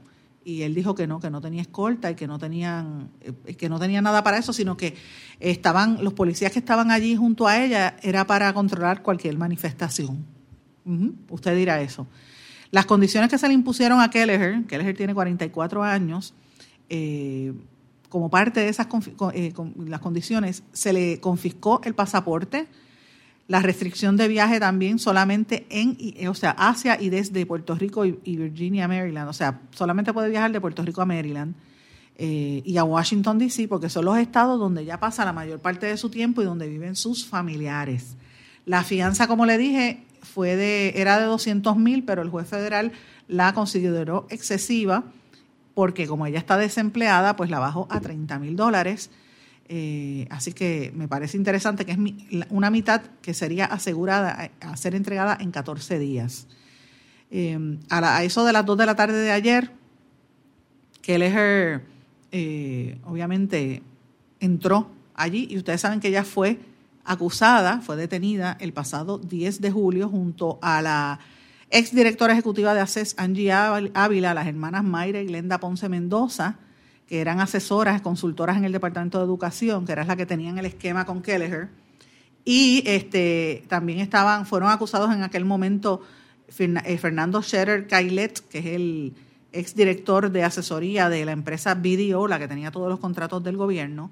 y 0.46 0.62
él 0.62 0.76
dijo 0.76 0.94
que 0.94 1.08
no, 1.08 1.18
que 1.18 1.28
no 1.28 1.40
tenía 1.40 1.60
escolta 1.60 2.08
y 2.08 2.14
que 2.14 2.28
no 2.28 2.38
tenían, 2.38 3.10
eh, 3.20 3.56
que 3.56 3.68
no 3.68 3.80
tenía 3.80 4.00
nada 4.00 4.22
para 4.22 4.38
eso, 4.38 4.52
sino 4.52 4.76
que 4.76 4.94
estaban, 5.40 6.04
los 6.04 6.12
policías 6.12 6.52
que 6.52 6.60
estaban 6.60 6.92
allí 6.92 7.16
junto 7.16 7.48
a 7.48 7.60
ella 7.64 7.96
era 8.00 8.28
para 8.28 8.54
controlar 8.54 9.02
cualquier 9.02 9.36
manifestación. 9.36 10.24
Usted 11.30 11.56
dirá 11.56 11.80
eso. 11.80 12.06
Las 12.70 12.86
condiciones 12.86 13.28
que 13.28 13.38
se 13.38 13.48
le 13.48 13.54
impusieron 13.54 14.00
a 14.00 14.08
Kelleher, 14.08 14.64
Kelleher 14.66 14.96
tiene 14.96 15.14
44 15.14 15.82
años, 15.82 16.32
eh, 16.88 17.52
como 18.08 18.30
parte 18.30 18.60
de 18.60 18.68
esas 18.68 18.86
eh, 19.34 19.52
las 19.84 20.00
condiciones, 20.00 20.62
se 20.72 20.92
le 20.92 21.18
confiscó 21.18 21.80
el 21.82 21.96
pasaporte, 21.96 22.68
la 23.48 23.60
restricción 23.60 24.16
de 24.16 24.28
viaje 24.28 24.58
también 24.58 24.98
solamente 24.98 25.66
en, 25.70 25.96
o 26.28 26.34
sea, 26.34 26.50
hacia 26.50 27.00
y 27.00 27.10
desde 27.10 27.46
Puerto 27.46 27.74
Rico 27.76 28.04
y, 28.04 28.36
Virginia, 28.36 28.88
Maryland. 28.88 29.28
O 29.28 29.32
sea, 29.32 29.60
solamente 29.70 30.12
puede 30.12 30.30
viajar 30.30 30.52
de 30.52 30.60
Puerto 30.60 30.82
Rico 30.82 31.02
a 31.02 31.06
Maryland 31.06 31.54
eh, 32.16 32.62
y 32.64 32.76
a 32.76 32.84
Washington, 32.84 33.38
D.C., 33.38 33.68
porque 33.68 33.88
son 33.88 34.04
los 34.04 34.18
estados 34.18 34.58
donde 34.58 34.84
ya 34.84 34.98
pasa 34.98 35.24
la 35.24 35.32
mayor 35.32 35.60
parte 35.60 35.86
de 35.86 35.96
su 35.96 36.10
tiempo 36.10 36.42
y 36.42 36.44
donde 36.44 36.68
viven 36.68 36.96
sus 36.96 37.24
familiares. 37.24 38.16
La 38.64 38.82
fianza, 38.82 39.28
como 39.28 39.46
le 39.46 39.58
dije, 39.58 40.02
fue 40.22 40.56
de, 40.56 40.94
era 40.96 41.20
de 41.20 41.26
200 41.26 41.76
mil, 41.76 42.02
pero 42.02 42.22
el 42.22 42.30
juez 42.30 42.48
federal 42.48 42.90
la 43.28 43.54
consideró 43.54 44.26
excesiva 44.28 45.04
porque 45.74 46.06
como 46.06 46.26
ella 46.26 46.38
está 46.38 46.56
desempleada, 46.56 47.36
pues 47.36 47.50
la 47.50 47.58
bajó 47.58 47.86
a 47.90 48.00
30 48.00 48.38
mil 48.38 48.56
dólares 48.56 49.10
eh, 49.68 50.26
así 50.30 50.52
que 50.52 50.92
me 50.94 51.08
parece 51.08 51.36
interesante 51.36 51.84
que 51.84 51.92
es 51.92 51.98
una 52.50 52.70
mitad 52.70 53.02
que 53.20 53.34
sería 53.34 53.64
asegurada 53.64 54.50
a, 54.60 54.76
ser 54.76 54.94
entregada 54.94 55.36
en 55.40 55.50
14 55.50 55.98
días. 55.98 56.46
Eh, 57.30 57.78
a, 57.90 58.22
eso 58.22 58.44
de 58.44 58.52
las 58.52 58.64
2 58.64 58.78
de 58.78 58.86
la 58.86 58.94
tarde 58.94 59.18
de 59.18 59.32
ayer, 59.32 59.72
Kelleher 61.02 61.82
eh, 62.30 62.98
obviamente 63.04 63.82
entró 64.40 64.90
allí 65.14 65.48
y 65.50 65.56
ustedes 65.56 65.80
saben 65.80 66.00
que 66.00 66.08
ella 66.08 66.24
fue 66.24 66.60
acusada, 67.04 67.80
fue 67.80 67.96
detenida 67.96 68.56
el 68.60 68.72
pasado 68.72 69.18
10 69.18 69.60
de 69.60 69.70
julio 69.70 70.08
junto 70.08 70.58
a 70.62 70.82
la 70.82 71.18
exdirectora 71.70 72.32
ejecutiva 72.32 72.74
de 72.74 72.80
ACES, 72.80 73.14
Angie 73.18 73.52
Ávila, 73.52 74.34
las 74.34 74.46
hermanas 74.46 74.84
Mayra 74.84 75.20
y 75.20 75.26
Glenda 75.26 75.58
Ponce 75.58 75.88
Mendoza, 75.88 76.58
que 77.06 77.20
eran 77.20 77.40
asesoras, 77.40 78.02
consultoras 78.02 78.56
en 78.56 78.64
el 78.64 78.72
Departamento 78.72 79.18
de 79.18 79.24
Educación, 79.24 79.86
que 79.86 79.92
era 79.92 80.04
la 80.04 80.16
que 80.16 80.26
tenían 80.26 80.58
el 80.58 80.66
esquema 80.66 81.04
con 81.04 81.22
Kelleher. 81.22 81.68
Y 82.44 82.82
este, 82.86 83.64
también 83.68 84.00
estaban, 84.00 84.46
fueron 84.46 84.70
acusados 84.70 85.12
en 85.12 85.22
aquel 85.22 85.44
momento 85.44 86.02
eh, 86.58 86.98
Fernando 86.98 87.42
Scherer 87.42 87.86
Kailet, 87.86 88.40
que 88.48 88.58
es 88.58 88.66
el 88.66 89.14
exdirector 89.52 90.30
de 90.30 90.44
asesoría 90.44 91.08
de 91.08 91.24
la 91.24 91.32
empresa 91.32 91.74
BDO, 91.74 92.28
la 92.28 92.38
que 92.38 92.48
tenía 92.48 92.70
todos 92.70 92.88
los 92.88 93.00
contratos 93.00 93.42
del 93.42 93.56
gobierno, 93.56 94.10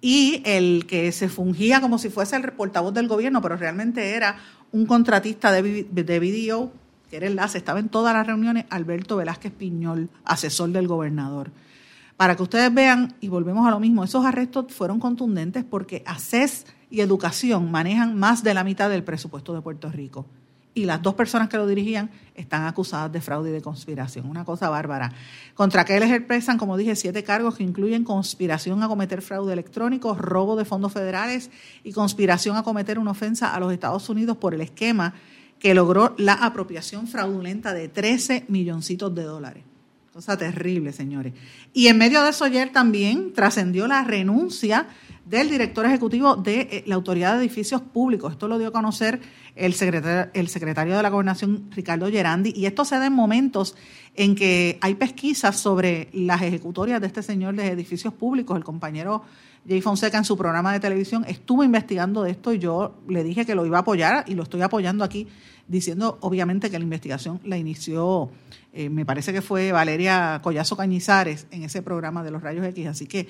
y 0.00 0.42
el 0.44 0.86
que 0.86 1.10
se 1.12 1.28
fungía 1.28 1.80
como 1.80 1.98
si 1.98 2.10
fuese 2.10 2.36
el 2.36 2.52
portavoz 2.52 2.94
del 2.94 3.08
gobierno, 3.08 3.42
pero 3.42 3.56
realmente 3.56 4.14
era 4.14 4.36
un 4.72 4.86
contratista 4.86 5.52
de, 5.52 5.86
de 5.90 6.20
BDO, 6.20 6.72
que 7.10 7.16
era 7.16 7.26
enlace, 7.26 7.58
estaba 7.58 7.78
en 7.78 7.88
todas 7.88 8.14
las 8.14 8.26
reuniones, 8.26 8.66
Alberto 8.70 9.16
Velázquez 9.16 9.52
Piñol, 9.52 10.10
asesor 10.24 10.70
del 10.70 10.88
gobernador. 10.88 11.50
Para 12.16 12.34
que 12.34 12.42
ustedes 12.42 12.72
vean, 12.72 13.14
y 13.20 13.28
volvemos 13.28 13.66
a 13.66 13.70
lo 13.70 13.78
mismo, 13.78 14.02
esos 14.02 14.24
arrestos 14.24 14.72
fueron 14.72 14.98
contundentes 14.98 15.64
porque 15.64 16.02
ACES 16.06 16.66
y 16.90 17.00
Educación 17.00 17.70
manejan 17.70 18.18
más 18.18 18.42
de 18.42 18.54
la 18.54 18.64
mitad 18.64 18.88
del 18.88 19.04
presupuesto 19.04 19.52
de 19.52 19.60
Puerto 19.60 19.90
Rico. 19.90 20.26
Y 20.72 20.84
las 20.84 21.00
dos 21.02 21.14
personas 21.14 21.48
que 21.48 21.56
lo 21.56 21.66
dirigían 21.66 22.10
están 22.34 22.64
acusadas 22.64 23.10
de 23.10 23.20
fraude 23.20 23.50
y 23.50 23.52
de 23.52 23.62
conspiración. 23.62 24.28
Una 24.28 24.44
cosa 24.44 24.68
bárbara. 24.68 25.10
Contra 25.54 25.84
que 25.86 25.98
les 25.98 26.10
expresan, 26.10 26.58
como 26.58 26.76
dije, 26.76 26.96
siete 26.96 27.22
cargos 27.24 27.56
que 27.56 27.62
incluyen 27.62 28.04
conspiración 28.04 28.82
a 28.82 28.88
cometer 28.88 29.22
fraude 29.22 29.54
electrónico, 29.54 30.14
robo 30.14 30.54
de 30.54 30.66
fondos 30.66 30.92
federales 30.92 31.50
y 31.82 31.92
conspiración 31.92 32.56
a 32.56 32.62
cometer 32.62 32.98
una 32.98 33.12
ofensa 33.12 33.54
a 33.54 33.60
los 33.60 33.72
Estados 33.72 34.08
Unidos 34.10 34.36
por 34.36 34.52
el 34.54 34.60
esquema 34.60 35.14
que 35.58 35.74
logró 35.74 36.14
la 36.18 36.34
apropiación 36.34 37.06
fraudulenta 37.06 37.72
de 37.72 37.88
13 37.88 38.44
milloncitos 38.48 39.14
de 39.14 39.22
dólares. 39.22 39.64
Cosa 40.16 40.38
terrible, 40.38 40.94
señores. 40.94 41.34
Y 41.74 41.88
en 41.88 41.98
medio 41.98 42.22
de 42.22 42.30
eso 42.30 42.46
ayer 42.46 42.72
también 42.72 43.34
trascendió 43.34 43.86
la 43.86 44.02
renuncia 44.02 44.88
del 45.26 45.50
director 45.50 45.84
ejecutivo 45.84 46.36
de 46.36 46.60
eh, 46.60 46.84
la 46.86 46.94
Autoridad 46.94 47.34
de 47.34 47.40
Edificios 47.40 47.82
Públicos. 47.82 48.32
Esto 48.32 48.48
lo 48.48 48.58
dio 48.58 48.68
a 48.68 48.72
conocer 48.72 49.20
el 49.56 49.74
secretario, 49.74 50.30
el 50.32 50.48
secretario 50.48 50.96
de 50.96 51.02
la 51.02 51.10
Gobernación, 51.10 51.68
Ricardo 51.70 52.10
Gerandi, 52.10 52.54
y 52.56 52.64
esto 52.64 52.86
se 52.86 52.96
da 52.96 53.04
en 53.04 53.12
momentos 53.12 53.76
en 54.14 54.34
que 54.36 54.78
hay 54.80 54.94
pesquisas 54.94 55.58
sobre 55.58 56.08
las 56.14 56.40
ejecutorias 56.40 56.98
de 56.98 57.08
este 57.08 57.22
señor 57.22 57.54
de 57.54 57.66
edificios 57.66 58.14
públicos. 58.14 58.56
El 58.56 58.64
compañero 58.64 59.22
Jay 59.68 59.82
Fonseca 59.82 60.16
en 60.16 60.24
su 60.24 60.34
programa 60.38 60.72
de 60.72 60.80
televisión 60.80 61.26
estuvo 61.28 61.62
investigando 61.62 62.22
de 62.22 62.30
esto 62.30 62.54
y 62.54 62.58
yo 62.58 62.94
le 63.06 63.22
dije 63.22 63.44
que 63.44 63.54
lo 63.54 63.66
iba 63.66 63.76
a 63.76 63.80
apoyar 63.80 64.24
y 64.26 64.34
lo 64.34 64.44
estoy 64.44 64.62
apoyando 64.62 65.04
aquí, 65.04 65.28
diciendo 65.68 66.16
obviamente 66.22 66.70
que 66.70 66.78
la 66.78 66.84
investigación 66.84 67.38
la 67.44 67.58
inició 67.58 68.30
eh, 68.78 68.90
me 68.90 69.06
parece 69.06 69.32
que 69.32 69.40
fue 69.40 69.72
Valeria 69.72 70.38
Collazo 70.42 70.76
Cañizares 70.76 71.46
en 71.50 71.62
ese 71.62 71.80
programa 71.80 72.22
de 72.22 72.30
los 72.30 72.42
rayos 72.42 72.66
X, 72.66 72.86
así 72.88 73.06
que 73.06 73.26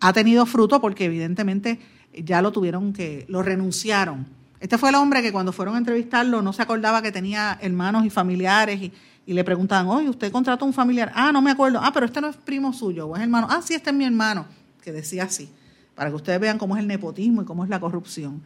ha 0.00 0.12
tenido 0.12 0.46
fruto 0.46 0.80
porque 0.80 1.06
evidentemente 1.06 1.80
ya 2.14 2.40
lo 2.40 2.52
tuvieron 2.52 2.92
que, 2.92 3.26
lo 3.28 3.42
renunciaron. 3.42 4.28
Este 4.60 4.78
fue 4.78 4.90
el 4.90 4.94
hombre 4.94 5.22
que 5.22 5.32
cuando 5.32 5.52
fueron 5.52 5.74
a 5.74 5.78
entrevistarlo 5.78 6.40
no 6.40 6.52
se 6.52 6.62
acordaba 6.62 7.02
que 7.02 7.10
tenía 7.10 7.58
hermanos 7.60 8.06
y 8.06 8.10
familiares 8.10 8.80
y, 8.80 8.92
le 9.32 9.42
preguntaban, 9.42 9.88
oye, 9.88 10.08
¿usted 10.08 10.30
contrató 10.30 10.64
a 10.64 10.68
un 10.68 10.72
familiar? 10.72 11.10
Ah, 11.16 11.32
no 11.32 11.42
me 11.42 11.50
acuerdo. 11.50 11.80
Ah, 11.82 11.90
pero 11.92 12.06
este 12.06 12.20
no 12.20 12.28
es 12.28 12.36
primo 12.36 12.72
suyo 12.72 13.08
o 13.08 13.16
es 13.16 13.22
hermano. 13.22 13.48
Ah, 13.50 13.60
sí, 13.60 13.74
este 13.74 13.90
es 13.90 13.96
mi 13.96 14.04
hermano, 14.04 14.46
que 14.80 14.92
decía 14.92 15.24
así, 15.24 15.50
para 15.96 16.10
que 16.10 16.16
ustedes 16.16 16.38
vean 16.38 16.58
cómo 16.58 16.76
es 16.76 16.80
el 16.80 16.86
nepotismo 16.86 17.42
y 17.42 17.44
cómo 17.44 17.64
es 17.64 17.70
la 17.70 17.80
corrupción. 17.80 18.40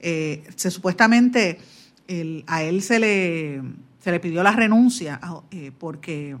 Eh, 0.00 0.42
se 0.56 0.70
supuestamente 0.70 1.60
a 2.46 2.62
él 2.62 2.80
se 2.80 2.98
le 2.98 3.62
se 4.02 4.10
le 4.10 4.18
pidió 4.18 4.42
la 4.42 4.52
renuncia 4.52 5.20
eh, 5.52 5.70
porque 5.78 6.36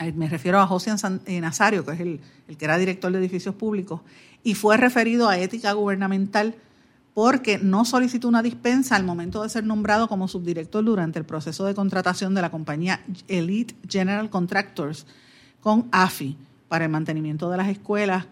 eh, 0.00 0.12
me 0.12 0.28
refiero 0.28 0.58
a 0.60 0.66
José 0.66 0.94
eh, 1.26 1.40
Nazario, 1.40 1.84
que 1.84 1.92
es 1.92 2.00
el, 2.00 2.20
que 2.56 2.64
era 2.64 2.78
director 2.78 3.12
de 3.12 3.18
edificios 3.18 3.54
públicos, 3.54 4.00
y 4.42 4.54
fue 4.54 4.78
referido 4.78 5.28
a 5.28 5.38
ética 5.38 5.72
gubernamental 5.72 6.54
porque 7.12 7.58
no 7.58 7.84
solicitó 7.84 8.28
una 8.28 8.42
dispensa 8.42 8.96
al 8.96 9.04
momento 9.04 9.42
de 9.42 9.50
ser 9.50 9.64
nombrado 9.64 10.08
como 10.08 10.26
subdirector 10.26 10.84
durante 10.84 11.18
el 11.18 11.26
proceso 11.26 11.66
de 11.66 11.74
contratación 11.74 12.34
de 12.34 12.40
la 12.40 12.50
compañía 12.50 13.04
Elite 13.28 13.74
General 13.88 14.30
Contractors 14.30 15.06
con 15.60 15.86
AFI 15.92 16.36
para 16.66 16.86
el 16.86 16.90
mantenimiento 16.90 17.50
de 17.50 17.58
las 17.58 17.68
escuelas 17.68 18.26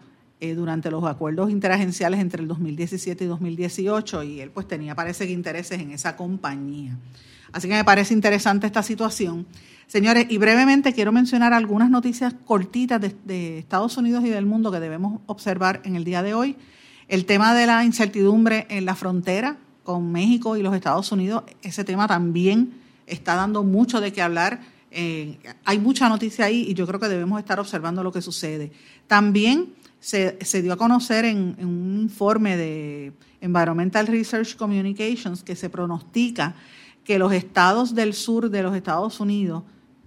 durante 0.57 0.91
los 0.91 1.05
acuerdos 1.05 1.49
interagenciales 1.49 2.19
entre 2.19 2.41
el 2.41 2.49
2017 2.49 3.23
y 3.23 3.27
2018 3.27 4.23
y 4.23 4.41
él 4.41 4.51
pues 4.51 4.67
tenía 4.67 4.93
parece 4.93 5.25
que 5.25 5.31
intereses 5.31 5.79
en 5.79 5.91
esa 5.91 6.17
compañía. 6.17 6.97
Así 7.53 7.67
que 7.67 7.75
me 7.75 7.85
parece 7.85 8.13
interesante 8.13 8.67
esta 8.67 8.83
situación. 8.83 9.45
Señores, 9.87 10.25
y 10.29 10.39
brevemente 10.39 10.91
quiero 10.91 11.11
mencionar 11.11 11.53
algunas 11.53 11.89
noticias 11.89 12.33
cortitas 12.45 12.99
de, 12.99 13.59
Estados 13.59 13.95
Unidos 13.95 14.23
y 14.25 14.29
del 14.29 14.45
mundo 14.45 14.71
que 14.71 14.79
debemos 14.79 15.21
observar 15.27 15.81
en 15.85 15.95
el 15.95 16.03
día 16.03 16.23
de 16.23 16.33
hoy. 16.33 16.55
El 17.07 17.25
tema 17.25 17.53
de 17.53 17.67
la 17.67 17.85
incertidumbre 17.85 18.65
en 18.69 18.85
la 18.85 18.95
frontera 18.95 19.57
con 19.83 20.11
México 20.11 20.57
y 20.57 20.63
los 20.63 20.73
Estados 20.73 21.11
Unidos, 21.11 21.43
ese 21.61 21.83
tema 21.83 22.07
también 22.07 22.73
está 23.05 23.35
dando 23.35 23.63
mucho 23.63 24.01
de 24.01 24.11
qué 24.11 24.21
hablar. 24.21 24.61
Eh, 24.89 25.37
hay 25.65 25.79
mucha 25.79 26.09
noticia 26.09 26.45
ahí 26.45 26.65
y 26.67 26.73
yo 26.73 26.87
creo 26.87 26.99
que 26.99 27.09
debemos 27.09 27.37
estar 27.39 27.59
observando 27.59 28.01
lo 28.01 28.11
que 28.11 28.21
sucede. 28.21 28.71
También 29.05 29.73
se, 29.99 30.61
dio 30.61 30.73
a 30.73 30.77
conocer 30.77 31.25
en, 31.25 31.55
un 31.59 31.99
informe 32.01 32.57
de 32.57 33.13
Environmental 33.41 34.07
Research 34.07 34.55
Communications 34.55 35.43
que 35.43 35.55
se 35.55 35.69
pronostica 35.69 36.55
que 37.03 37.19
los 37.19 37.33
estados 37.33 37.95
del 37.95 38.13
sur 38.13 38.49
de 38.49 38.63
los 38.63 38.75
Estados 38.75 39.19
Unidos 39.19 39.63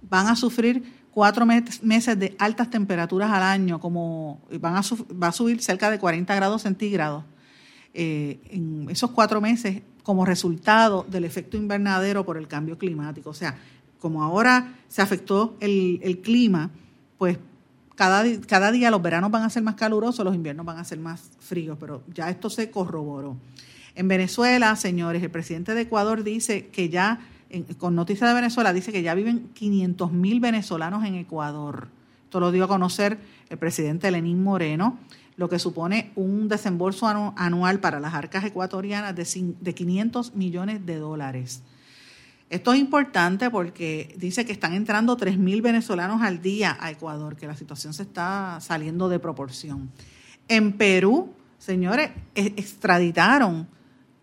van 0.09 0.27
a 0.27 0.35
sufrir 0.35 0.83
cuatro 1.11 1.45
meses 1.45 2.19
de 2.19 2.35
altas 2.37 2.69
temperaturas 2.69 3.31
al 3.31 3.43
año, 3.43 3.79
como 3.79 4.41
van 4.59 4.75
a 4.75 4.81
va 5.21 5.27
a 5.29 5.31
subir 5.31 5.61
cerca 5.61 5.89
de 5.89 5.99
40 5.99 6.35
grados 6.35 6.61
centígrados 6.61 7.23
eh, 7.93 8.39
en 8.51 8.87
esos 8.89 9.11
cuatro 9.11 9.41
meses 9.41 9.81
como 10.03 10.25
resultado 10.25 11.05
del 11.09 11.25
efecto 11.25 11.57
invernadero 11.57 12.23
por 12.23 12.37
el 12.37 12.47
cambio 12.47 12.77
climático. 12.77 13.31
O 13.31 13.33
sea, 13.33 13.57
como 13.99 14.23
ahora 14.23 14.75
se 14.87 15.01
afectó 15.01 15.57
el, 15.59 15.99
el 16.03 16.19
clima, 16.19 16.69
pues 17.17 17.39
cada, 17.95 18.23
cada 18.41 18.71
día 18.71 18.91
los 18.91 19.01
veranos 19.01 19.31
van 19.31 19.41
a 19.41 19.49
ser 19.49 19.63
más 19.63 19.73
calurosos, 19.73 20.23
los 20.23 20.35
inviernos 20.35 20.65
van 20.65 20.77
a 20.77 20.83
ser 20.83 20.99
más 20.99 21.31
fríos, 21.39 21.77
pero 21.79 22.03
ya 22.13 22.29
esto 22.29 22.49
se 22.49 22.69
corroboró. 22.69 23.37
En 23.97 24.07
Venezuela, 24.07 24.75
señores, 24.75 25.23
el 25.23 25.31
presidente 25.31 25.73
de 25.73 25.81
Ecuador 25.81 26.23
dice 26.23 26.67
que 26.67 26.89
ya, 26.89 27.19
con 27.79 27.95
noticias 27.95 28.29
de 28.29 28.35
Venezuela, 28.35 28.71
dice 28.71 28.91
que 28.91 29.01
ya 29.01 29.15
viven 29.15 29.49
500 29.55 30.11
mil 30.11 30.39
venezolanos 30.39 31.03
en 31.03 31.15
Ecuador. 31.15 31.87
Esto 32.25 32.39
lo 32.39 32.51
dio 32.51 32.65
a 32.65 32.67
conocer 32.67 33.17
el 33.49 33.57
presidente 33.57 34.11
Lenín 34.11 34.43
Moreno, 34.43 34.99
lo 35.35 35.49
que 35.49 35.57
supone 35.57 36.11
un 36.13 36.47
desembolso 36.47 37.07
anual 37.35 37.79
para 37.79 37.99
las 37.99 38.13
arcas 38.13 38.43
ecuatorianas 38.43 39.15
de, 39.15 39.55
de 39.59 39.73
500 39.73 40.35
millones 40.35 40.85
de 40.85 40.97
dólares. 40.97 41.63
Esto 42.51 42.73
es 42.73 42.79
importante 42.79 43.49
porque 43.49 44.13
dice 44.19 44.45
que 44.45 44.51
están 44.51 44.73
entrando 44.73 45.17
3.000 45.17 45.63
venezolanos 45.63 46.21
al 46.21 46.43
día 46.43 46.77
a 46.79 46.91
Ecuador, 46.91 47.35
que 47.35 47.47
la 47.47 47.55
situación 47.55 47.95
se 47.95 48.03
está 48.03 48.59
saliendo 48.61 49.09
de 49.09 49.17
proporción. 49.17 49.89
En 50.47 50.73
Perú, 50.73 51.33
señores, 51.57 52.11
e, 52.35 52.53
extraditaron 52.57 53.75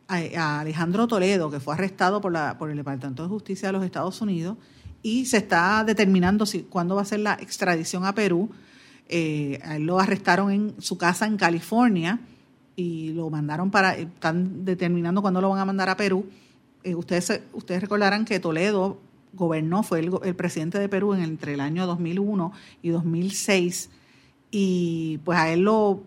a, 0.09 0.61
Alejandro 0.61 1.07
Toledo, 1.07 1.51
que 1.51 1.61
fue 1.61 1.75
arrestado 1.75 2.21
por, 2.21 2.33
la, 2.33 2.59
por 2.59 2.71
el 2.71 2.77
Departamento 2.77 3.23
de 3.23 3.29
Justicia 3.29 3.69
de 3.69 3.73
los 3.73 3.85
Estados 3.85 4.21
Unidos, 4.21 4.57
y 5.03 5.27
se 5.27 5.39
está 5.39 5.85
determinando 5.85 6.47
si, 6.47 6.63
cuándo 6.63 6.95
va 6.95 7.03
a 7.03 7.05
ser 7.05 7.21
la 7.21 7.35
extradición 7.35 8.05
a 8.05 8.15
Perú. 8.15 8.51
Eh, 9.09 9.61
a 9.63 9.77
él 9.77 9.85
lo 9.85 10.01
arrestaron 10.01 10.51
en 10.51 10.75
su 10.81 10.97
casa 10.97 11.27
en 11.27 11.37
California 11.37 12.21
y 12.75 13.13
lo 13.13 13.29
mandaron 13.29 13.71
para, 13.71 13.95
están 13.97 14.65
determinando 14.65 15.21
cuándo 15.21 15.43
lo 15.43 15.51
van 15.51 15.59
a 15.59 15.65
mandar 15.67 15.91
a 15.91 15.97
Perú. 15.97 16.27
Eh, 16.83 16.95
ustedes, 16.95 17.43
ustedes 17.53 17.83
recordarán 17.83 18.25
que 18.25 18.41
Toledo 18.41 18.99
gobernó, 19.35 19.83
fue 19.83 20.01
el, 20.01 20.37
presidente 20.37 20.79
de 20.79 20.89
Perú 20.89 21.15
entre 21.15 21.55
el 21.55 21.61
año 21.61 21.87
2001 21.87 22.53
y 22.83 22.89
2006 22.91 23.91
y 24.57 25.19
pues 25.25 25.37
a 25.37 25.51
él 25.51 25.63
lo, 25.63 26.05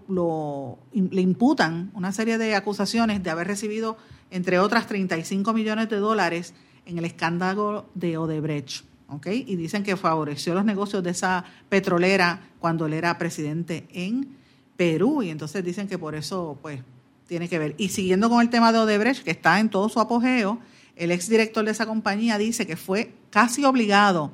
le 0.94 1.22
imputan 1.22 1.92
una 1.94 2.14
serie 2.14 2.38
de 2.38 2.56
acusaciones 2.56 3.22
de 3.22 3.30
haber 3.30 3.46
recibido, 3.46 3.98
entre 4.32 4.58
otras, 4.58 4.88
35 4.88 5.52
millones 5.52 5.90
de 5.90 5.98
dólares 5.98 6.54
en 6.86 6.98
el 6.98 7.04
escándalo 7.04 7.90
de 7.94 8.18
Odebrecht. 8.18 8.86
¿okay? 9.10 9.44
Y 9.46 9.58
dicen 9.58 9.84
que 9.84 9.98
favoreció 9.98 10.54
los 10.54 10.64
negocios 10.64 11.04
de 11.04 11.10
esa 11.10 11.44
petrolera 11.68 12.40
cuando 12.62 12.86
él 12.86 12.94
era 12.94 13.18
presidente 13.18 13.86
en 13.92 14.38
Perú. 14.78 15.24
Y 15.24 15.30
entonces 15.30 15.62
dicen 15.66 15.90
que 15.90 15.98
por 15.98 16.16
eso 16.16 16.58
pues 16.62 16.80
tiene 17.28 17.50
que 17.50 17.60
ver. 17.60 17.76
Y 17.78 17.90
siguiendo 17.90 18.30
con 18.30 18.40
el 18.40 18.50
tema 18.50 18.72
de 18.72 18.80
Odebrecht, 18.80 19.26
que 19.26 19.32
está 19.32 19.60
en 19.60 19.68
todo 19.70 19.90
su 19.90 20.00
apogeo, 20.00 20.60
el 20.96 21.12
exdirector 21.12 21.66
de 21.66 21.72
esa 21.72 21.86
compañía 21.86 22.38
dice 22.38 22.66
que 22.66 22.78
fue 22.78 23.14
casi 23.30 23.66
obligado 23.66 24.32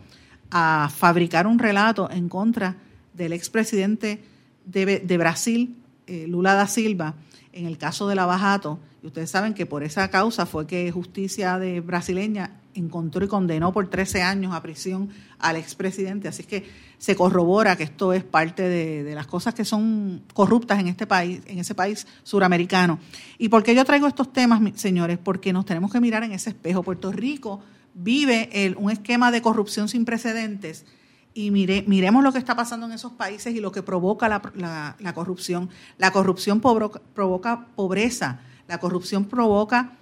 a 0.52 0.92
fabricar 0.96 1.48
un 1.48 1.58
relato 1.58 2.12
en 2.12 2.30
contra 2.30 2.78
del 3.14 3.34
expresidente 3.34 4.24
de, 4.66 5.00
de 5.00 5.18
Brasil, 5.18 5.76
eh, 6.08 6.26
Lula 6.28 6.54
da 6.54 6.68
Silva, 6.68 7.16
en 7.52 7.66
el 7.66 7.78
caso 7.78 8.08
de 8.08 8.16
la 8.16 8.26
Bajato. 8.26 8.80
Y 9.02 9.08
ustedes 9.08 9.30
saben 9.30 9.54
que 9.54 9.66
por 9.66 9.84
esa 9.84 10.10
causa 10.10 10.46
fue 10.46 10.66
que 10.66 10.92
justicia 10.92 11.60
de 11.60 11.82
brasileña 11.82 12.60
encontró 12.74 13.24
y 13.24 13.28
condenó 13.28 13.72
por 13.72 13.90
13 13.90 14.22
años 14.22 14.54
a 14.54 14.62
prisión 14.62 15.10
al 15.40 15.58
expresidente. 15.58 16.28
Así 16.28 16.44
que 16.44 16.66
se 16.98 17.16
corrobora 17.16 17.76
que 17.76 17.84
esto 17.84 18.14
es 18.14 18.24
parte 18.24 18.64
de, 18.64 19.04
de, 19.04 19.16
las 19.16 19.28
cosas 19.28 19.54
que 19.54 19.66
son 19.66 20.24
corruptas 20.34 20.80
en 20.80 20.88
este 20.88 21.06
país, 21.06 21.42
en 21.46 21.60
ese 21.60 21.76
país 21.76 22.08
suramericano. 22.24 23.00
¿Y 23.38 23.50
por 23.50 23.64
qué 23.64 23.76
yo 23.76 23.86
traigo 23.86 24.08
estos 24.08 24.32
temas, 24.34 24.62
señores? 24.76 25.20
Porque 25.22 25.54
nos 25.54 25.66
tenemos 25.66 25.92
que 25.92 26.00
mirar 26.00 26.24
en 26.24 26.32
ese 26.32 26.50
espejo. 26.50 26.82
Puerto 26.82 27.12
Rico 27.12 27.62
vive 27.94 28.50
el, 28.54 28.76
un 28.78 28.90
esquema 28.90 29.32
de 29.32 29.42
corrupción 29.42 29.90
sin 29.90 30.06
precedentes 30.06 30.86
y 31.34 31.52
mire, 31.52 31.84
miremos 31.88 32.24
lo 32.24 32.32
que 32.32 32.38
está 32.38 32.56
pasando 32.56 32.86
en 32.86 32.92
esos 32.92 33.14
países 33.14 33.56
y 33.56 33.60
lo 33.60 33.72
que 33.72 33.82
provoca 33.82 34.30
la, 34.30 34.96
la, 35.00 35.14
corrupción. 35.14 35.70
La 35.98 36.12
corrupción 36.12 36.62
provoca, 36.62 37.68
pobreza, 37.76 38.42
la 38.68 38.80
corrupción 38.80 39.26
provoca 39.26 39.94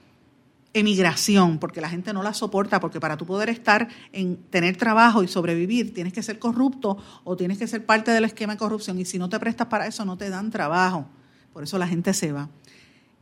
emigración, 0.73 1.57
porque 1.57 1.81
la 1.81 1.89
gente 1.89 2.13
no 2.13 2.23
la 2.23 2.33
soporta, 2.33 2.79
porque 2.79 2.99
para 2.99 3.17
tú 3.17 3.25
poder 3.25 3.49
estar 3.49 3.89
en 4.13 4.37
tener 4.49 4.77
trabajo 4.77 5.23
y 5.23 5.27
sobrevivir, 5.27 5.93
tienes 5.93 6.13
que 6.13 6.23
ser 6.23 6.39
corrupto 6.39 6.97
o 7.23 7.35
tienes 7.35 7.57
que 7.57 7.67
ser 7.67 7.85
parte 7.85 8.11
del 8.11 8.25
esquema 8.25 8.53
de 8.53 8.59
corrupción 8.59 8.97
y 8.99 9.05
si 9.05 9.17
no 9.17 9.27
te 9.27 9.39
prestas 9.39 9.67
para 9.67 9.87
eso 9.87 10.05
no 10.05 10.17
te 10.17 10.29
dan 10.29 10.49
trabajo. 10.49 11.07
Por 11.53 11.63
eso 11.63 11.77
la 11.77 11.87
gente 11.87 12.13
se 12.13 12.31
va. 12.31 12.49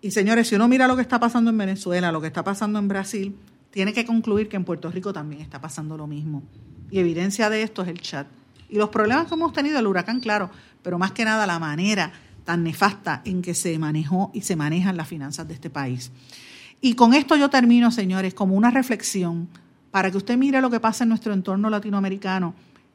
Y 0.01 0.11
señores, 0.11 0.47
si 0.47 0.55
uno 0.55 0.67
mira 0.67 0.87
lo 0.87 0.95
que 0.95 1.01
está 1.01 1.19
pasando 1.19 1.49
en 1.49 1.57
Venezuela, 1.57 2.11
lo 2.11 2.21
que 2.21 2.27
está 2.27 2.43
pasando 2.43 2.79
en 2.79 2.87
Brasil, 2.87 3.35
tiene 3.71 3.93
que 3.93 4.05
concluir 4.05 4.47
que 4.47 4.55
en 4.55 4.63
Puerto 4.63 4.89
Rico 4.89 5.11
también 5.11 5.41
está 5.41 5.59
pasando 5.59 5.97
lo 5.97 6.07
mismo. 6.07 6.43
Y 6.91 6.99
evidencia 6.99 7.49
de 7.49 7.63
esto 7.63 7.83
es 7.83 7.87
el 7.87 8.01
chat. 8.01 8.27
Y 8.69 8.77
los 8.77 8.89
problemas 8.89 9.27
que 9.27 9.33
hemos 9.33 9.53
tenido, 9.53 9.79
el 9.79 9.87
huracán, 9.87 10.19
claro, 10.19 10.49
pero 10.83 10.99
más 10.99 11.11
que 11.11 11.25
nada 11.25 11.47
la 11.47 11.59
manera 11.59 12.11
tan 12.45 12.63
nefasta 12.63 13.21
en 13.25 13.41
que 13.41 13.53
se 13.53 13.77
manejó 13.77 14.31
y 14.33 14.41
se 14.41 14.55
manejan 14.55 14.97
las 14.97 15.07
finanzas 15.07 15.47
de 15.47 15.53
este 15.53 15.69
país. 15.69 16.11
Y 16.81 16.93
con 16.93 17.13
esto 17.13 17.35
yo 17.35 17.49
termino, 17.49 17.91
señores, 17.91 18.33
como 18.33 18.55
una 18.55 18.71
reflexión 18.71 19.47
para 19.91 20.11
que 20.11 20.17
usted 20.17 20.37
mire 20.37 20.61
lo 20.61 20.69
que 20.69 20.79
pasa 20.79 21.03
en 21.03 21.09
nuestro 21.09 21.33
entorno 21.33 21.69
latinoamericano 21.69 22.53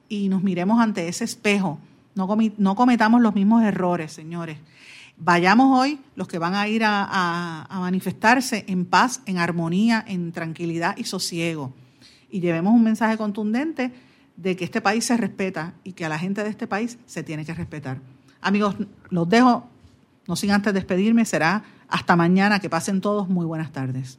y 0.09 0.29
nos 0.29 0.43
miremos 0.43 0.81
ante 0.81 1.07
ese 1.09 1.25
espejo. 1.25 1.79
No, 2.15 2.75
cometamos 2.77 3.21
los 3.21 3.35
mismos 3.35 3.63
errores, 3.65 4.13
señores. 4.13 4.59
Vayamos 5.17 5.79
hoy, 5.79 6.01
los 6.17 6.27
que 6.27 6.39
van 6.39 6.55
a 6.55 6.67
ir 6.67 6.83
a 6.85 7.67
manifestarse 7.71 8.65
en 8.69 8.85
paz, 8.85 9.23
en 9.27 9.39
armonía, 9.39 10.05
en 10.07 10.33
tranquilidad 10.33 10.97
y 10.97 11.05
sosiego 11.05 11.73
y 12.35 12.41
llevemos 12.41 12.75
un 12.75 12.83
mensaje 12.83 13.17
contundente 13.17 13.93
de 14.37 14.57
que 14.57 14.65
este 14.65 14.81
país 14.81 15.05
se 15.05 15.17
respeta 15.17 15.75
y 15.85 15.93
que 15.93 16.05
a 16.05 16.09
la 16.09 16.19
gente 16.19 16.43
de 16.43 16.51
este 16.51 16.67
país 16.67 16.99
se 17.07 17.23
tiene 17.23 17.45
que 17.45 17.55
respetar. 17.55 18.01
Amigos, 18.41 18.75
los 19.11 19.29
dejo, 19.29 19.69
no 20.27 20.35
sin 20.35 20.51
antes 20.51 20.75
despedirme, 20.75 21.25
será 21.27 21.63
hasta 21.89 22.17
mañana, 22.17 22.59
que 22.59 22.69
pasen 22.69 23.01
todos 23.01 23.29
muy 23.29 23.47
buenas 23.47 23.71
tardes. 23.71 24.19